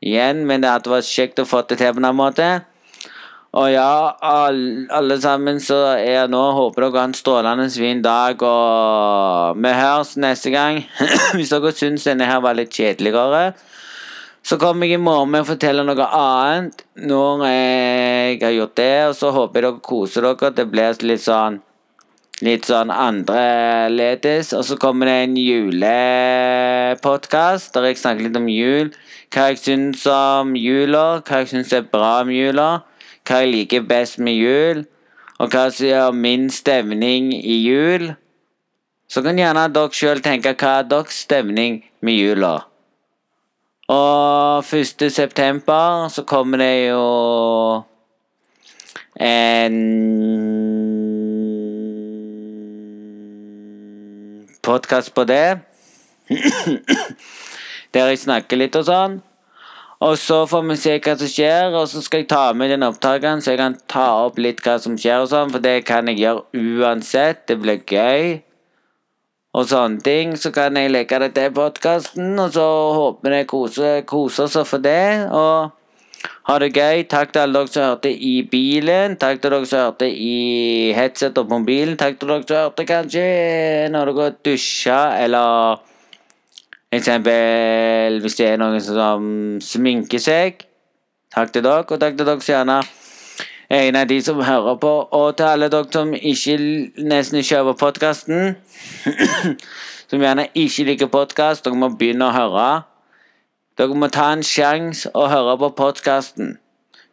igjen. 0.03 0.43
Men 0.47 0.63
det 0.63 0.73
hadde 0.73 0.91
vært 0.91 1.11
kjekt 1.11 1.43
å 1.43 1.47
få 1.47 1.63
det 1.69 1.79
til 1.79 1.95
på 1.95 2.03
en 2.03 2.17
måte. 2.19 2.49
Og 3.55 3.69
ja, 3.71 4.19
alle 4.19 5.15
sammen 5.23 5.61
så 5.63 5.77
er 5.95 6.27
nå 6.31 6.39
Håper 6.57 6.89
dere 6.89 6.99
har 6.99 7.05
en 7.07 7.13
strålende 7.15 7.69
fin 7.71 8.01
dag, 8.03 8.43
og 8.43 9.55
vi 9.63 9.71
høres 9.71 10.17
neste 10.19 10.51
gang. 10.51 10.83
Hvis 11.37 11.51
dere 11.55 11.71
syns 11.77 12.05
denne 12.09 12.27
her 12.27 12.41
var 12.43 12.55
litt 12.59 12.75
kjedeligere, 12.75 13.53
så 14.45 14.59
kommer 14.61 14.87
jeg 14.91 14.99
i 14.99 15.07
morgen 15.07 15.31
med 15.31 15.43
å 15.45 15.51
fortelle 15.53 15.83
noe 15.87 16.07
annet 16.19 16.83
når 16.99 17.47
jeg 17.47 18.43
har 18.43 18.55
gjort 18.57 18.77
det, 18.81 18.97
og 19.13 19.17
så 19.21 19.27
håper 19.37 19.57
jeg 19.61 19.65
dere 19.69 19.87
koser 19.87 20.21
dere. 20.27 20.57
Det 20.59 20.67
blir 20.73 20.91
litt 21.07 21.25
sånn 21.27 21.57
Litt 22.43 22.67
sånn 22.67 22.91
andreledes. 22.91 24.51
Og 24.59 24.67
så 24.67 24.75
kommer 24.83 25.07
det 25.07 25.23
en 25.23 25.39
julepodkast 25.39 27.71
der 27.77 27.85
jeg 27.87 28.01
snakker 28.01 28.27
litt 28.27 28.41
om 28.41 28.49
jul. 28.51 28.89
Hva 29.31 29.43
jeg 29.53 29.59
syns 29.63 30.03
om 30.11 30.59
jula, 30.59 31.23
hva 31.23 31.35
jeg 31.41 31.49
syns 31.53 31.71
er 31.79 31.87
bra 31.95 32.13
om 32.25 32.31
jula 32.35 32.69
hva 33.25 33.41
jeg 33.43 33.53
liker 33.53 33.87
best 33.89 34.19
med 34.21 34.37
jul, 34.37 34.85
og 35.41 35.51
hva 35.51 35.65
som 35.73 35.89
gjør 35.89 36.13
min 36.17 36.51
stemning 36.53 37.33
i 37.35 37.57
jul. 37.65 38.13
Så 39.09 39.23
kan 39.25 39.39
gjerne 39.39 39.67
dere 39.73 39.97
sjøl 39.97 40.23
tenke 40.25 40.55
hva 40.61 40.79
er 40.81 40.89
deres 40.91 41.25
stemning 41.25 41.83
med 42.05 42.19
jula. 42.21 42.55
Og 43.93 44.65
1. 44.65 45.11
september 45.13 46.09
så 46.09 46.25
kommer 46.25 46.59
det 46.63 46.89
jo 46.89 47.83
en 49.21 49.77
podkast 54.65 55.13
på 55.15 55.25
det. 55.29 55.59
Der 57.95 58.09
jeg 58.09 58.19
snakker 58.25 58.59
litt 58.59 58.77
og 58.81 58.89
sånn. 58.89 59.21
Og 60.03 60.19
så 60.19 60.41
får 60.51 60.65
vi 60.69 60.77
se 60.77 60.97
hva 60.99 61.15
som 61.19 61.31
skjer, 61.31 61.77
og 61.79 61.87
så 61.89 62.03
skal 62.03 62.25
jeg 62.25 62.31
ta 62.33 62.49
med 62.53 62.73
den 62.75 62.83
opptakeren, 62.83 63.43
så 63.43 63.55
jeg 63.55 63.61
kan 63.61 63.77
ta 63.91 64.09
opp 64.25 64.41
litt 64.43 64.65
hva 64.65 64.75
som 64.83 64.99
skjer 64.99 65.23
og 65.23 65.31
sånn, 65.31 65.53
for 65.55 65.63
det 65.63 65.85
kan 65.87 66.11
jeg 66.11 66.21
gjøre 66.25 66.65
uansett. 66.83 67.47
Det 67.49 67.61
blir 67.63 67.85
gøy. 67.87 68.43
Og 69.55 69.69
sånne 69.71 70.03
ting. 70.03 70.35
Så 70.35 70.51
kan 70.51 70.75
jeg 70.77 70.91
legge 70.91 71.21
det 71.23 71.31
til 71.37 71.55
podkasten, 71.55 72.35
og 72.43 72.51
så 72.57 72.67
håper 72.99 73.39
vi 73.39 73.45
koser, 73.47 74.03
koser 74.03 74.49
oss 74.49 74.59
for 74.67 74.83
det. 74.83 75.31
Og 75.31 75.71
ha 76.49 76.59
det 76.59 76.73
gøy. 76.75 77.05
Takk 77.09 77.33
til 77.33 77.45
alle 77.45 77.63
dere 77.63 77.73
som 77.73 77.87
hørte 77.87 78.11
i 78.11 78.35
bilen. 78.51 79.15
Takk 79.21 79.41
til 79.41 79.55
dere 79.55 79.71
som 79.71 79.87
hørte 79.87 80.11
i 80.11 80.93
headset 80.97 81.39
og 81.39 81.53
mobilen. 81.55 81.97
Takk 82.01 82.19
til 82.19 82.33
dere 82.33 82.47
som 82.49 82.63
hørte 82.65 82.89
kanskje 82.89 83.27
når 83.95 84.13
dere 84.13 84.35
dusja 84.51 85.01
eller 85.23 85.85
Eksempel 86.95 88.21
hvis 88.23 88.37
det 88.39 88.51
er 88.53 88.61
noen 88.61 88.81
som 88.83 89.25
sminker 89.63 90.23
seg. 90.23 90.63
Takk 91.35 91.51
til 91.55 91.65
dere, 91.67 91.83
og 91.83 92.01
takk 92.01 92.19
til 92.19 92.29
dere 92.29 92.45
gjerne 92.45 92.83
er 93.69 93.89
en 93.89 93.97
av 93.97 94.07
de 94.09 94.23
som 94.23 94.41
hører 94.43 94.77
på. 94.77 94.93
Og 95.13 95.37
til 95.37 95.45
alle 95.45 95.69
dere 95.73 95.91
som 95.93 96.15
ikke 96.15 96.57
nesten 96.99 97.41
ikke 97.41 97.57
hører 97.57 97.79
podkasten. 97.81 98.57
som 100.11 100.21
gjerne 100.21 100.47
ikke 100.55 100.85
liker 100.91 101.11
podkast. 101.13 101.65
Dere 101.65 101.81
må 101.81 101.91
begynne 101.99 102.29
å 102.29 102.35
høre. 102.35 102.69
Dere 103.79 103.99
må 103.99 104.11
ta 104.13 104.31
en 104.33 104.45
sjanse 104.47 105.11
og 105.15 105.31
høre 105.33 105.59
på 105.59 105.73
podkasten. 105.81 106.59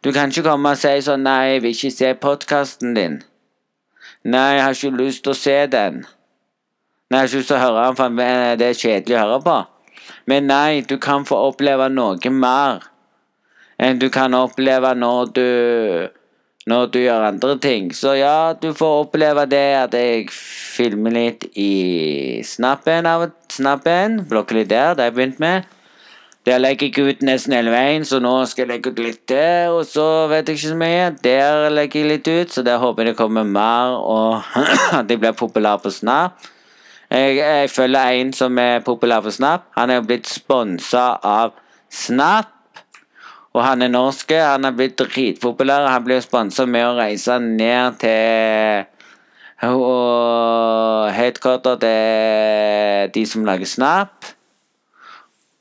Du 0.04 0.12
kan 0.12 0.30
ikke 0.30 0.46
komme 0.46 0.74
og 0.74 0.78
si 0.78 0.96
sånn 1.02 1.22
'Nei, 1.22 1.52
jeg 1.52 1.62
vil 1.62 1.74
ikke 1.74 1.90
se 1.90 2.14
podkasten 2.14 2.94
din'. 2.96 3.22
'Nei, 4.24 4.54
jeg 4.54 4.62
har 4.62 4.74
ikke 4.74 4.96
lyst 4.96 5.22
til 5.22 5.30
å 5.30 5.34
se 5.38 5.58
den'. 5.66 6.02
Nei, 7.10 7.18
jeg 7.18 7.18
har 7.18 7.26
ikke 7.28 7.38
lyst 7.38 7.48
til 7.48 7.56
å 7.56 7.64
høre 7.66 7.86
den, 7.86 7.96
for 7.96 8.08
det 8.58 8.66
er 8.66 8.80
kjedelig 8.82 9.16
å 9.16 9.22
høre 9.26 9.40
på. 9.42 9.71
Men 10.30 10.48
nei, 10.50 10.80
du 10.86 10.98
kan 11.02 11.26
få 11.28 11.38
oppleve 11.50 11.88
noe 11.92 12.32
mer 12.32 12.88
enn 13.82 13.98
du 13.98 14.08
kan 14.14 14.34
oppleve 14.38 14.92
når 14.94 15.32
du 15.34 15.48
når 16.70 16.90
du 16.94 16.98
gjør 17.02 17.24
andre 17.26 17.56
ting. 17.58 17.90
Så 17.94 18.14
ja, 18.20 18.54
du 18.54 18.70
får 18.76 19.00
oppleve 19.06 19.46
det 19.50 19.66
at 19.80 19.94
jeg 19.98 20.28
filmer 20.30 21.14
litt 21.14 21.48
i 21.58 22.42
snappen 22.46 23.08
av 23.10 23.30
snappen. 23.50 24.20
Blokker 24.30 24.60
litt 24.60 24.70
der, 24.70 24.94
det 24.94 25.06
har 25.06 25.10
jeg 25.10 25.16
begynt 25.18 25.42
med. 25.42 25.66
Der 26.46 26.58
legger 26.58 26.88
jeg 26.90 27.06
ut 27.06 27.20
nesten 27.22 27.54
hele 27.54 27.70
veien, 27.70 28.02
så 28.06 28.18
nå 28.18 28.32
skal 28.50 28.64
jeg 28.64 28.70
legge 28.72 28.90
ut 28.90 29.02
litt 29.02 29.20
til. 29.30 29.74
Og 29.76 29.84
så 29.86 30.06
vet 30.30 30.48
jeg 30.48 30.58
ikke 30.58 30.72
så 30.72 30.78
mye. 30.78 31.04
Der 31.22 31.68
legger 31.70 32.02
jeg 32.02 32.10
litt 32.10 32.30
ut, 32.30 32.54
så 32.54 32.64
der 32.66 32.82
håper 32.82 33.06
jeg 33.06 33.12
det 33.12 33.20
kommer 33.20 33.46
mer, 33.46 33.94
og 33.98 34.42
at 34.98 35.10
jeg 35.10 35.22
blir 35.22 35.38
populær 35.38 35.82
på 35.82 35.90
Snap. 35.94 36.38
Jeg, 37.12 37.36
jeg 37.36 37.70
følger 37.70 38.14
en 38.16 38.32
som 38.32 38.58
er 38.58 38.80
populær 38.80 39.20
på 39.20 39.30
Snap. 39.30 39.66
Han 39.76 39.90
er 39.90 40.00
jo 40.00 40.08
blitt 40.08 40.28
sponsa 40.32 41.18
av 41.20 41.52
Snap. 41.92 42.48
Og 43.52 43.60
han 43.66 43.84
er 43.84 43.92
norsk. 43.92 44.32
Han 44.32 44.64
er 44.64 44.72
blitt 44.76 44.96
dritpopulær. 44.96 45.90
Han 45.92 46.06
blir 46.06 46.22
sponsa 46.24 46.64
med 46.64 46.86
å 46.88 46.96
reise 46.96 47.36
ned 47.42 48.00
til 48.00 48.88
headquarter 51.12 51.76
til 51.84 53.12
de 53.14 53.26
som 53.28 53.44
lager 53.44 53.68
Snap. 53.68 54.32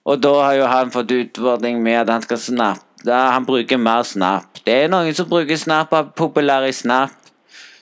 Og 0.07 0.23
da 0.23 0.33
har 0.41 0.55
jo 0.57 0.69
han 0.71 0.93
fått 0.93 1.11
utfordring 1.13 1.83
med 1.83 1.99
at 1.99 2.09
han 2.15 2.23
skal 2.23 2.39
snappe. 2.41 3.11
Han 3.11 3.45
bruker 3.45 3.77
mer 3.77 4.07
Snap. 4.07 4.63
Det 4.65 4.85
er 4.85 4.89
noen 4.89 5.13
som 5.13 5.27
bruker 5.29 5.59
Snap 5.59 5.93
er 5.93 6.13
populære 6.15 6.71
i 6.71 6.79
Snap. 6.79 7.20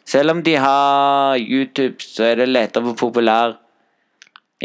Selv 0.09 0.33
om 0.33 0.43
de 0.43 0.55
har 0.57 1.37
YouTube, 1.37 2.01
så 2.01 2.31
er 2.31 2.39
det 2.39 2.49
lettere 2.49 2.81
å 2.81 2.89
være 2.89 2.97
populær 2.97 3.57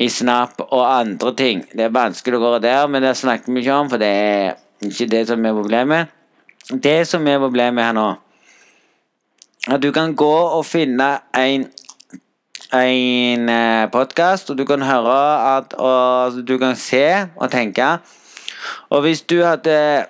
i 0.00 0.08
Snap 0.08 0.62
og 0.64 0.82
andre 0.86 1.34
ting. 1.36 1.62
Det 1.68 1.84
er 1.84 1.94
vanskelig 1.94 2.38
å 2.38 2.42
gå 2.42 2.52
der, 2.64 2.86
men 2.88 3.04
det 3.04 3.12
snakker 3.18 3.52
vi 3.52 3.60
ikke 3.60 3.76
om, 3.76 3.90
for 3.92 4.00
det 4.00 4.08
er 4.08 4.54
ikke 4.88 5.10
det 5.12 5.24
som 5.28 5.44
er 5.44 5.56
problemet. 5.56 6.14
Det 6.72 7.02
som 7.06 7.26
er 7.28 7.42
problemet 7.42 7.84
her 7.84 7.96
nå, 7.96 8.06
at 9.68 9.82
du 9.84 9.90
kan 9.92 10.14
gå 10.16 10.34
og 10.58 10.64
finne 10.66 11.16
en 11.36 11.68
en 12.74 13.48
eh, 13.48 13.84
podkast, 13.92 14.50
og 14.50 14.58
du 14.58 14.64
kan 14.66 14.82
høre 14.82 15.18
at 15.56 15.74
Og 15.78 16.40
du 16.48 16.56
kan 16.58 16.74
se 16.76 17.28
og 17.36 17.50
tenke. 17.50 17.98
Og 18.90 19.04
hvis 19.04 19.22
du 19.22 19.44
hadde 19.44 20.06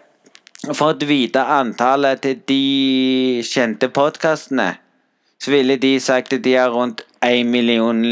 fått 0.73 1.03
vite 1.05 1.43
antallet 1.43 2.23
til 2.23 2.41
de 2.49 3.43
kjente 3.45 3.91
podkastene, 3.93 4.84
så 5.41 5.51
ville 5.51 5.77
de 5.77 6.01
sagt 6.01 6.33
at 6.33 6.45
de 6.45 6.55
har 6.55 6.71
rundt 6.71 7.05
én 7.25 7.45
million 7.45 8.03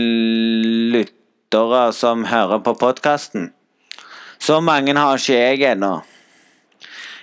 lyttere 0.92 1.92
som 1.92 2.24
hører 2.24 2.58
på 2.58 2.74
podkasten. 2.74 3.52
Så 4.38 4.60
mange 4.60 4.94
har 4.98 5.16
ikke 5.16 5.38
jeg 5.38 5.72
ennå. 5.72 6.00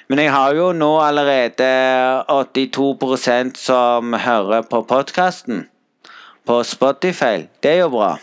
Men 0.10 0.20
jeg 0.20 0.32
har 0.32 0.54
jo 0.58 0.72
nå 0.74 1.00
allerede 1.00 1.66
82% 2.30 3.58
som 3.58 4.14
hører 4.14 4.62
på 4.62 4.82
podkasten 4.82 5.68
på 6.46 6.64
Spotify. 6.64 7.46
Det 7.64 7.72
er 7.72 7.84
jo 7.84 7.90
bra. 7.90 8.16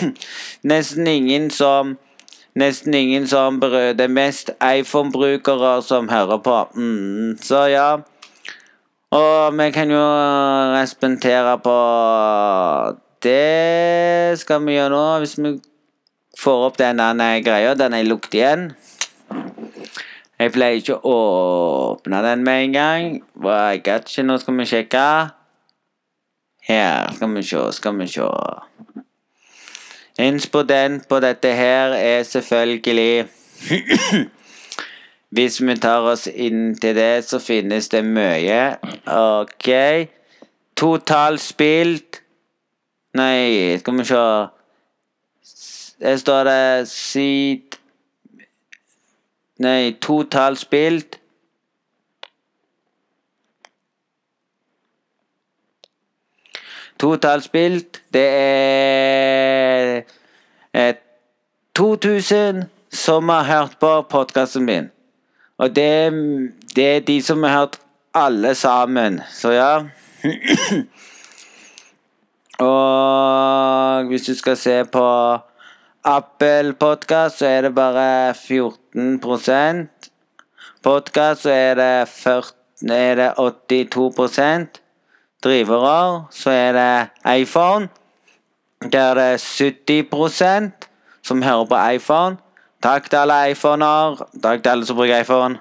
nesten 0.70 1.06
ingen 1.06 1.50
som 1.50 1.98
Nesten 2.54 2.94
ingen 2.94 3.28
som 3.30 3.60
berører 3.60 3.92
Det 3.94 4.10
mest 4.10 4.50
iPhone-brukere 4.58 5.82
som 5.82 6.08
hører 6.08 6.38
på. 6.38 6.68
Mm, 6.74 7.38
så 7.42 7.66
ja. 7.70 7.96
Og 9.10 9.56
vi 9.58 9.70
kan 9.74 9.90
jo 9.90 10.02
respektere 10.70 11.56
på 11.58 11.76
Det 13.22 14.38
skal 14.38 14.62
vi 14.66 14.76
gjøre 14.76 14.92
nå, 14.94 15.18
hvis 15.18 15.34
vi 15.38 15.50
får 16.38 16.66
opp 16.68 16.78
denne 16.78 17.26
greia. 17.42 17.74
Den 17.74 17.96
er 17.98 18.06
lukket 18.06 18.38
igjen. 18.38 18.62
Jeg 20.40 20.54
pleier 20.54 20.78
ikke 20.78 21.00
å 21.02 21.16
åpne 21.98 22.22
den 22.24 22.46
med 22.46 22.62
en 22.62 22.72
gang. 22.78 23.10
I 23.42 23.82
got 23.84 24.08
you. 24.14 24.24
Nå 24.24 24.38
skal 24.38 24.56
vi 24.62 24.70
sjekke. 24.70 25.04
Her 26.70 27.10
skal 27.12 27.34
vi 27.34 27.42
se, 27.42 27.66
skal 27.76 27.98
vi 27.98 28.06
se. 28.14 28.30
Inspodent 30.22 31.08
på 31.10 31.18
dette 31.20 31.50
her 31.58 31.98
er 31.98 32.22
selvfølgelig 32.22 33.26
Hvis 35.30 35.60
vi 35.62 35.76
tar 35.78 36.06
oss 36.10 36.26
inn 36.26 36.74
til 36.80 36.96
det, 36.96 37.24
så 37.24 37.38
finnes 37.38 37.88
det 37.88 38.02
mye. 38.04 38.62
OK. 39.06 39.68
Totalt 40.76 41.40
spilt 41.40 42.22
Nei, 43.14 43.76
skal 43.78 43.98
vi 43.98 44.04
se 44.04 44.20
Der 46.00 46.16
står 46.16 46.44
det 46.44 46.88
Seed 46.88 47.76
Nei, 49.60 49.96
totalt 50.00 50.58
spilt 50.58 51.18
Totalt 57.00 57.44
spilt, 57.44 58.02
det 58.12 58.26
er 58.28 60.02
eh, 60.74 60.94
2000 61.76 62.64
som 62.92 63.28
har 63.28 63.44
hørt 63.48 63.76
på 63.80 64.02
podkasten 64.02 64.64
min. 64.68 64.90
Og 65.60 65.76
det, 65.76 66.12
det, 66.76 66.84
er 66.96 67.00
de 67.04 67.22
som 67.22 67.42
har 67.44 67.58
hørt 67.58 67.76
alle 68.16 68.54
sammen. 68.54 69.20
Så 69.28 69.50
ja. 69.52 69.84
Og 72.60 74.06
hvis 74.08 74.22
du 74.22 74.34
skal 74.34 74.56
se 74.56 74.84
på 74.84 75.04
Apple 76.04 76.72
Podcast, 76.80 77.38
så 77.38 77.46
er 77.46 77.60
det 77.62 77.74
bare 77.74 78.34
14 78.34 79.20
Podkast, 80.82 81.42
så 81.42 81.50
er 81.50 81.74
det, 81.74 82.08
40, 82.08 82.42
er 82.92 83.14
det 83.14 83.32
82% 83.38 84.80
drivere, 85.44 86.24
så 86.30 86.50
er 86.50 86.72
det 86.72 87.08
iPhone. 87.40 87.88
Der 88.92 89.00
er 89.00 89.14
det 89.14 89.40
70% 89.40 90.70
som 91.22 91.42
hører 91.42 91.64
på 91.64 91.88
iPhone. 91.94 92.36
Takk 92.82 93.10
til 93.10 93.16
alle 93.16 93.50
iPhoner. 93.50 94.22
Takk 94.42 94.62
til 94.62 94.70
alle 94.70 94.86
som 94.86 94.96
bruker 94.96 95.20
iPhone. 95.20 95.58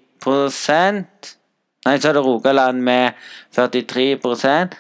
Nei, 1.90 1.98
så 1.98 2.12
er 2.12 2.20
det 2.20 2.22
Rogaland 2.22 2.84
med 2.86 3.18
43% 3.58 4.76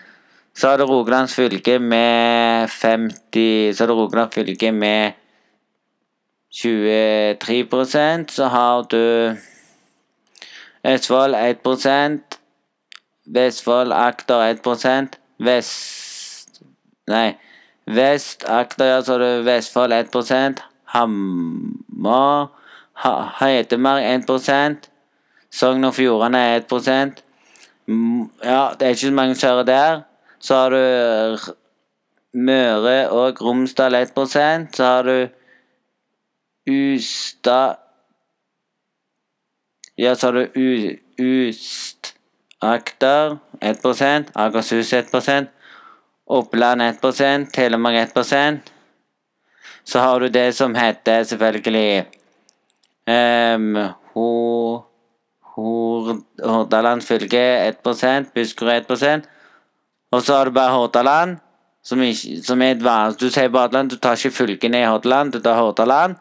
Så 0.53 0.67
er 0.69 0.77
det 0.77 0.85
Rogalands 0.89 1.33
fylke 1.33 1.79
med 1.81 2.69
50 2.69 3.73
Så 3.73 3.83
har 3.83 3.87
du 3.89 3.93
Rogaland 3.97 4.33
fylke 4.33 4.71
med 4.71 5.11
23% 6.53 8.29
Så 8.31 8.45
har 8.53 8.85
du 8.91 9.35
Østfold 10.85 11.35
1 11.35 12.37
Vestfold 13.25 13.93
Akter 13.93 14.53
1% 14.53 15.17
Vest 15.39 16.61
Nei. 17.09 17.33
Vest 17.87 18.45
ja, 18.45 19.01
så 19.01 19.11
har 19.11 19.19
du 19.19 19.43
Vestfold 19.49 19.93
1 19.93 20.61
Hammer 20.93 22.47
Hedmark 23.41 24.03
1 24.03 24.89
Sogn 25.51 25.83
og 25.83 25.95
Fjordane 25.95 26.55
1 26.55 27.23
Mm, 27.89 28.29
Ja, 28.43 28.69
det 28.79 28.85
er 28.85 28.89
ikke 28.89 29.07
så 29.07 29.11
mange 29.11 29.35
som 29.35 29.49
hører 29.49 29.63
der. 29.63 30.01
Så 30.39 30.55
har 30.55 30.69
du 30.69 31.37
Møre 32.33 33.09
og 33.09 33.41
Romsdal 33.41 33.95
1 33.95 34.11
Så 34.75 34.83
har 34.83 35.03
du 35.03 35.27
Ustad 36.69 37.75
Ja, 39.97 40.13
så 40.15 40.27
har 40.27 40.31
du 40.31 40.47
U, 40.55 40.95
Ust 41.19 42.15
Agder 42.61 43.37
1 43.61 44.31
Akershus 44.35 44.93
1% 44.93 45.47
Oppland 46.27 46.81
1% 46.81 47.51
Telemark 47.51 48.15
1% 48.15 48.59
Så 49.83 49.99
har 49.99 50.19
du 50.19 50.27
det 50.27 50.55
som 50.55 50.75
heter 50.75 51.23
selvfølgelig 51.23 52.05
um, 53.07 53.75
Ho, 54.13 54.88
Hordaland 55.59 57.03
fylke 57.03 57.41
1 57.67 58.31
Buskerud 58.35 58.91
1 58.91 59.27
Og 60.11 60.21
så 60.21 60.35
har 60.35 60.45
du 60.45 60.51
bare 60.51 60.71
Hordaland, 60.73 61.37
som, 61.83 62.01
som 62.43 62.61
er 62.61 62.71
et 62.71 62.83
vanlig 62.83 63.19
Du 63.19 63.29
sier 63.29 63.49
bare 63.49 63.67
Hordaland, 63.67 63.89
du 63.89 63.97
tar 63.97 64.17
ikke 64.17 64.35
fylkene 64.35 64.81
i 64.81 64.87
Hordaland, 64.87 65.31
du 65.31 65.39
tar 65.39 65.61
Hordaland. 65.61 66.15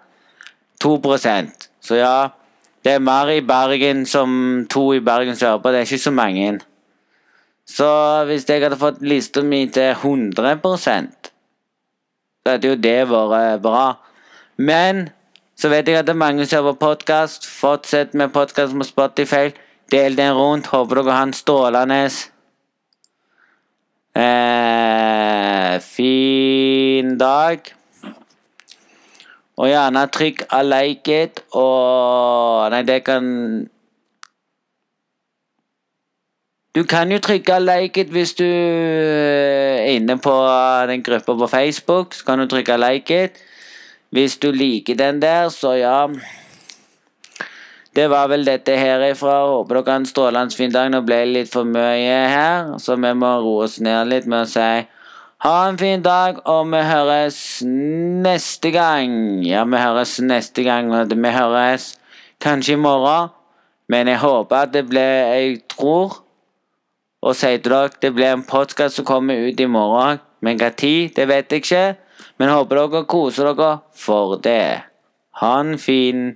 2 0.81 1.01
Så 1.81 1.95
ja, 1.95 2.29
det 2.85 2.93
er 2.93 2.99
mer 2.99 3.29
i 3.29 3.41
Bergen 3.41 4.07
som 4.07 4.67
to 4.71 4.93
i 4.95 5.01
Bergen 5.01 5.37
sørpå. 5.37 5.63
på. 5.63 5.69
Det 5.69 5.77
er 5.77 5.81
ikke 5.81 5.99
så 5.99 6.11
mange. 6.11 6.61
Så 7.67 8.25
hvis 8.25 8.49
jeg 8.49 8.63
hadde 8.63 8.77
fått 8.77 9.03
lista 9.03 9.43
mi 9.43 9.67
til 9.67 9.91
100 9.91 10.61
så 12.49 12.53
hadde 12.53 12.69
jo 12.69 12.75
det 12.75 13.09
vært 13.11 13.63
bra. 13.63 13.99
Men 14.57 15.09
så 15.59 15.69
vet 15.69 15.89
jeg 15.89 15.99
at 15.99 16.07
det 16.07 16.15
er 16.15 16.19
mange 16.21 16.47
som 16.47 16.63
hører 16.63 16.77
på 16.77 16.87
podkast. 16.87 17.47
Fortsett 17.51 18.13
med 18.15 18.31
podkast 18.31 18.77
på 18.79 18.85
Spotify. 18.87 19.49
Del 19.91 20.17
den 20.17 20.37
rundt. 20.37 20.67
Håper 20.71 21.01
dere 21.01 21.17
har 21.17 21.27
en 21.27 21.33
strålende 21.35 22.05
eh, 24.15 25.81
fin 25.83 27.19
dag. 27.19 27.75
Og 29.59 29.67
gjerne 29.67 30.07
trykk 30.15 30.45
'I 30.47 30.63
like 30.63 31.23
it, 31.23 31.43
og 31.53 32.71
Nei, 32.71 32.83
det 32.83 33.05
kan 33.05 33.69
Du 36.75 36.85
kan 36.85 37.11
jo 37.11 37.19
trykke 37.19 37.59
like 37.59 38.01
it 38.01 38.09
hvis 38.09 38.35
du 38.35 38.45
er 38.45 39.91
inne 39.91 40.19
på 40.19 40.35
den 40.87 41.03
gruppa 41.03 41.35
på 41.35 41.47
Facebook. 41.47 42.15
Så 42.15 42.25
kan 42.25 42.39
du 42.39 42.47
trykke 42.47 42.77
like 42.77 43.25
it. 43.25 43.33
Hvis 44.11 44.39
du 44.41 44.51
liker 44.53 44.97
den 44.97 45.23
der, 45.23 45.49
så 45.49 45.75
ja. 45.77 46.09
Det 47.97 48.07
var 48.11 48.29
vel 48.31 48.47
dette 48.47 48.77
herifra. 48.79 49.41
Håper 49.51 49.81
dere 49.81 49.91
har 49.93 50.01
en 50.03 50.07
strålende 50.07 50.57
fin 50.57 50.73
dag. 50.73 50.91
Nå 50.93 51.03
ble 51.05 51.23
det 51.25 51.35
litt 51.35 51.51
for 51.53 51.69
mye 51.69 52.21
her, 52.33 52.77
så 52.79 52.97
vi 52.97 53.13
må 53.17 53.35
roe 53.43 53.67
oss 53.67 53.81
ned 53.85 54.09
litt 54.13 54.29
med 54.31 54.47
å 54.47 54.53
si 54.53 54.71
ha 55.39 55.69
en 55.69 55.77
fin 55.79 56.01
dag, 56.03 56.41
og 56.51 56.65
vi 56.73 56.79
høres 56.83 57.37
neste 57.63 58.73
gang. 58.75 59.13
Ja, 59.47 59.63
vi 59.65 59.79
høres 59.79 60.17
neste 60.19 60.65
gang. 60.67 60.91
Vi 60.91 61.31
høres 61.31 61.93
kanskje 62.43 62.75
i 62.75 62.81
morgen, 62.83 63.31
men 63.87 64.11
jeg 64.11 64.19
håper 64.19 64.57
at 64.57 64.73
det 64.75 64.89
blir 64.89 65.31
Jeg 65.31 65.61
tror 65.71 66.25
og 67.23 67.35
sier 67.35 67.59
til 67.59 67.71
dere 67.73 67.95
det 68.03 68.13
blir 68.15 68.33
en 68.33 68.43
podkast 68.43 68.99
som 68.99 69.07
kommer 69.07 69.39
ut 69.47 69.61
i 69.61 69.67
morgen. 69.67 70.19
Men 70.41 70.59
hva 70.59 70.71
tid, 70.71 71.15
det 71.17 71.29
vet 71.29 71.53
jeg 71.53 71.63
ikke. 71.63 71.85
Men 72.39 72.55
håper 72.55 72.79
dere 72.79 73.05
koser 73.11 73.51
dere 73.51 73.73
for 73.99 74.39
det. 74.43 74.83
Ha 75.43 75.53
en 75.61 75.79
fin 75.79 76.33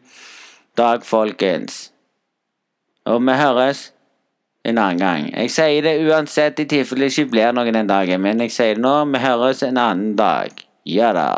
dag, 0.79 1.05
folkens. 1.07 1.91
Og 3.07 3.23
vi 3.27 3.39
høres 3.39 3.91
en 4.65 4.79
annen 4.79 4.99
gang. 4.99 5.31
Jeg 5.35 5.51
sier 5.51 5.83
det 5.83 5.97
uansett 6.07 6.61
i 6.63 6.69
tilfelle 6.71 7.09
det 7.09 7.17
ikke 7.17 7.33
blir 7.33 7.57
noen 7.57 7.75
den 7.75 7.91
dagen, 7.91 8.23
men 8.23 8.45
jeg 8.45 8.55
sier 8.55 8.79
det 8.79 8.85
nå. 8.85 8.95
Vi 9.11 9.23
høres 9.23 9.63
en 9.67 9.81
annen 9.81 10.15
dag. 10.19 10.63
Ja 10.87 11.11
da. 11.17 11.31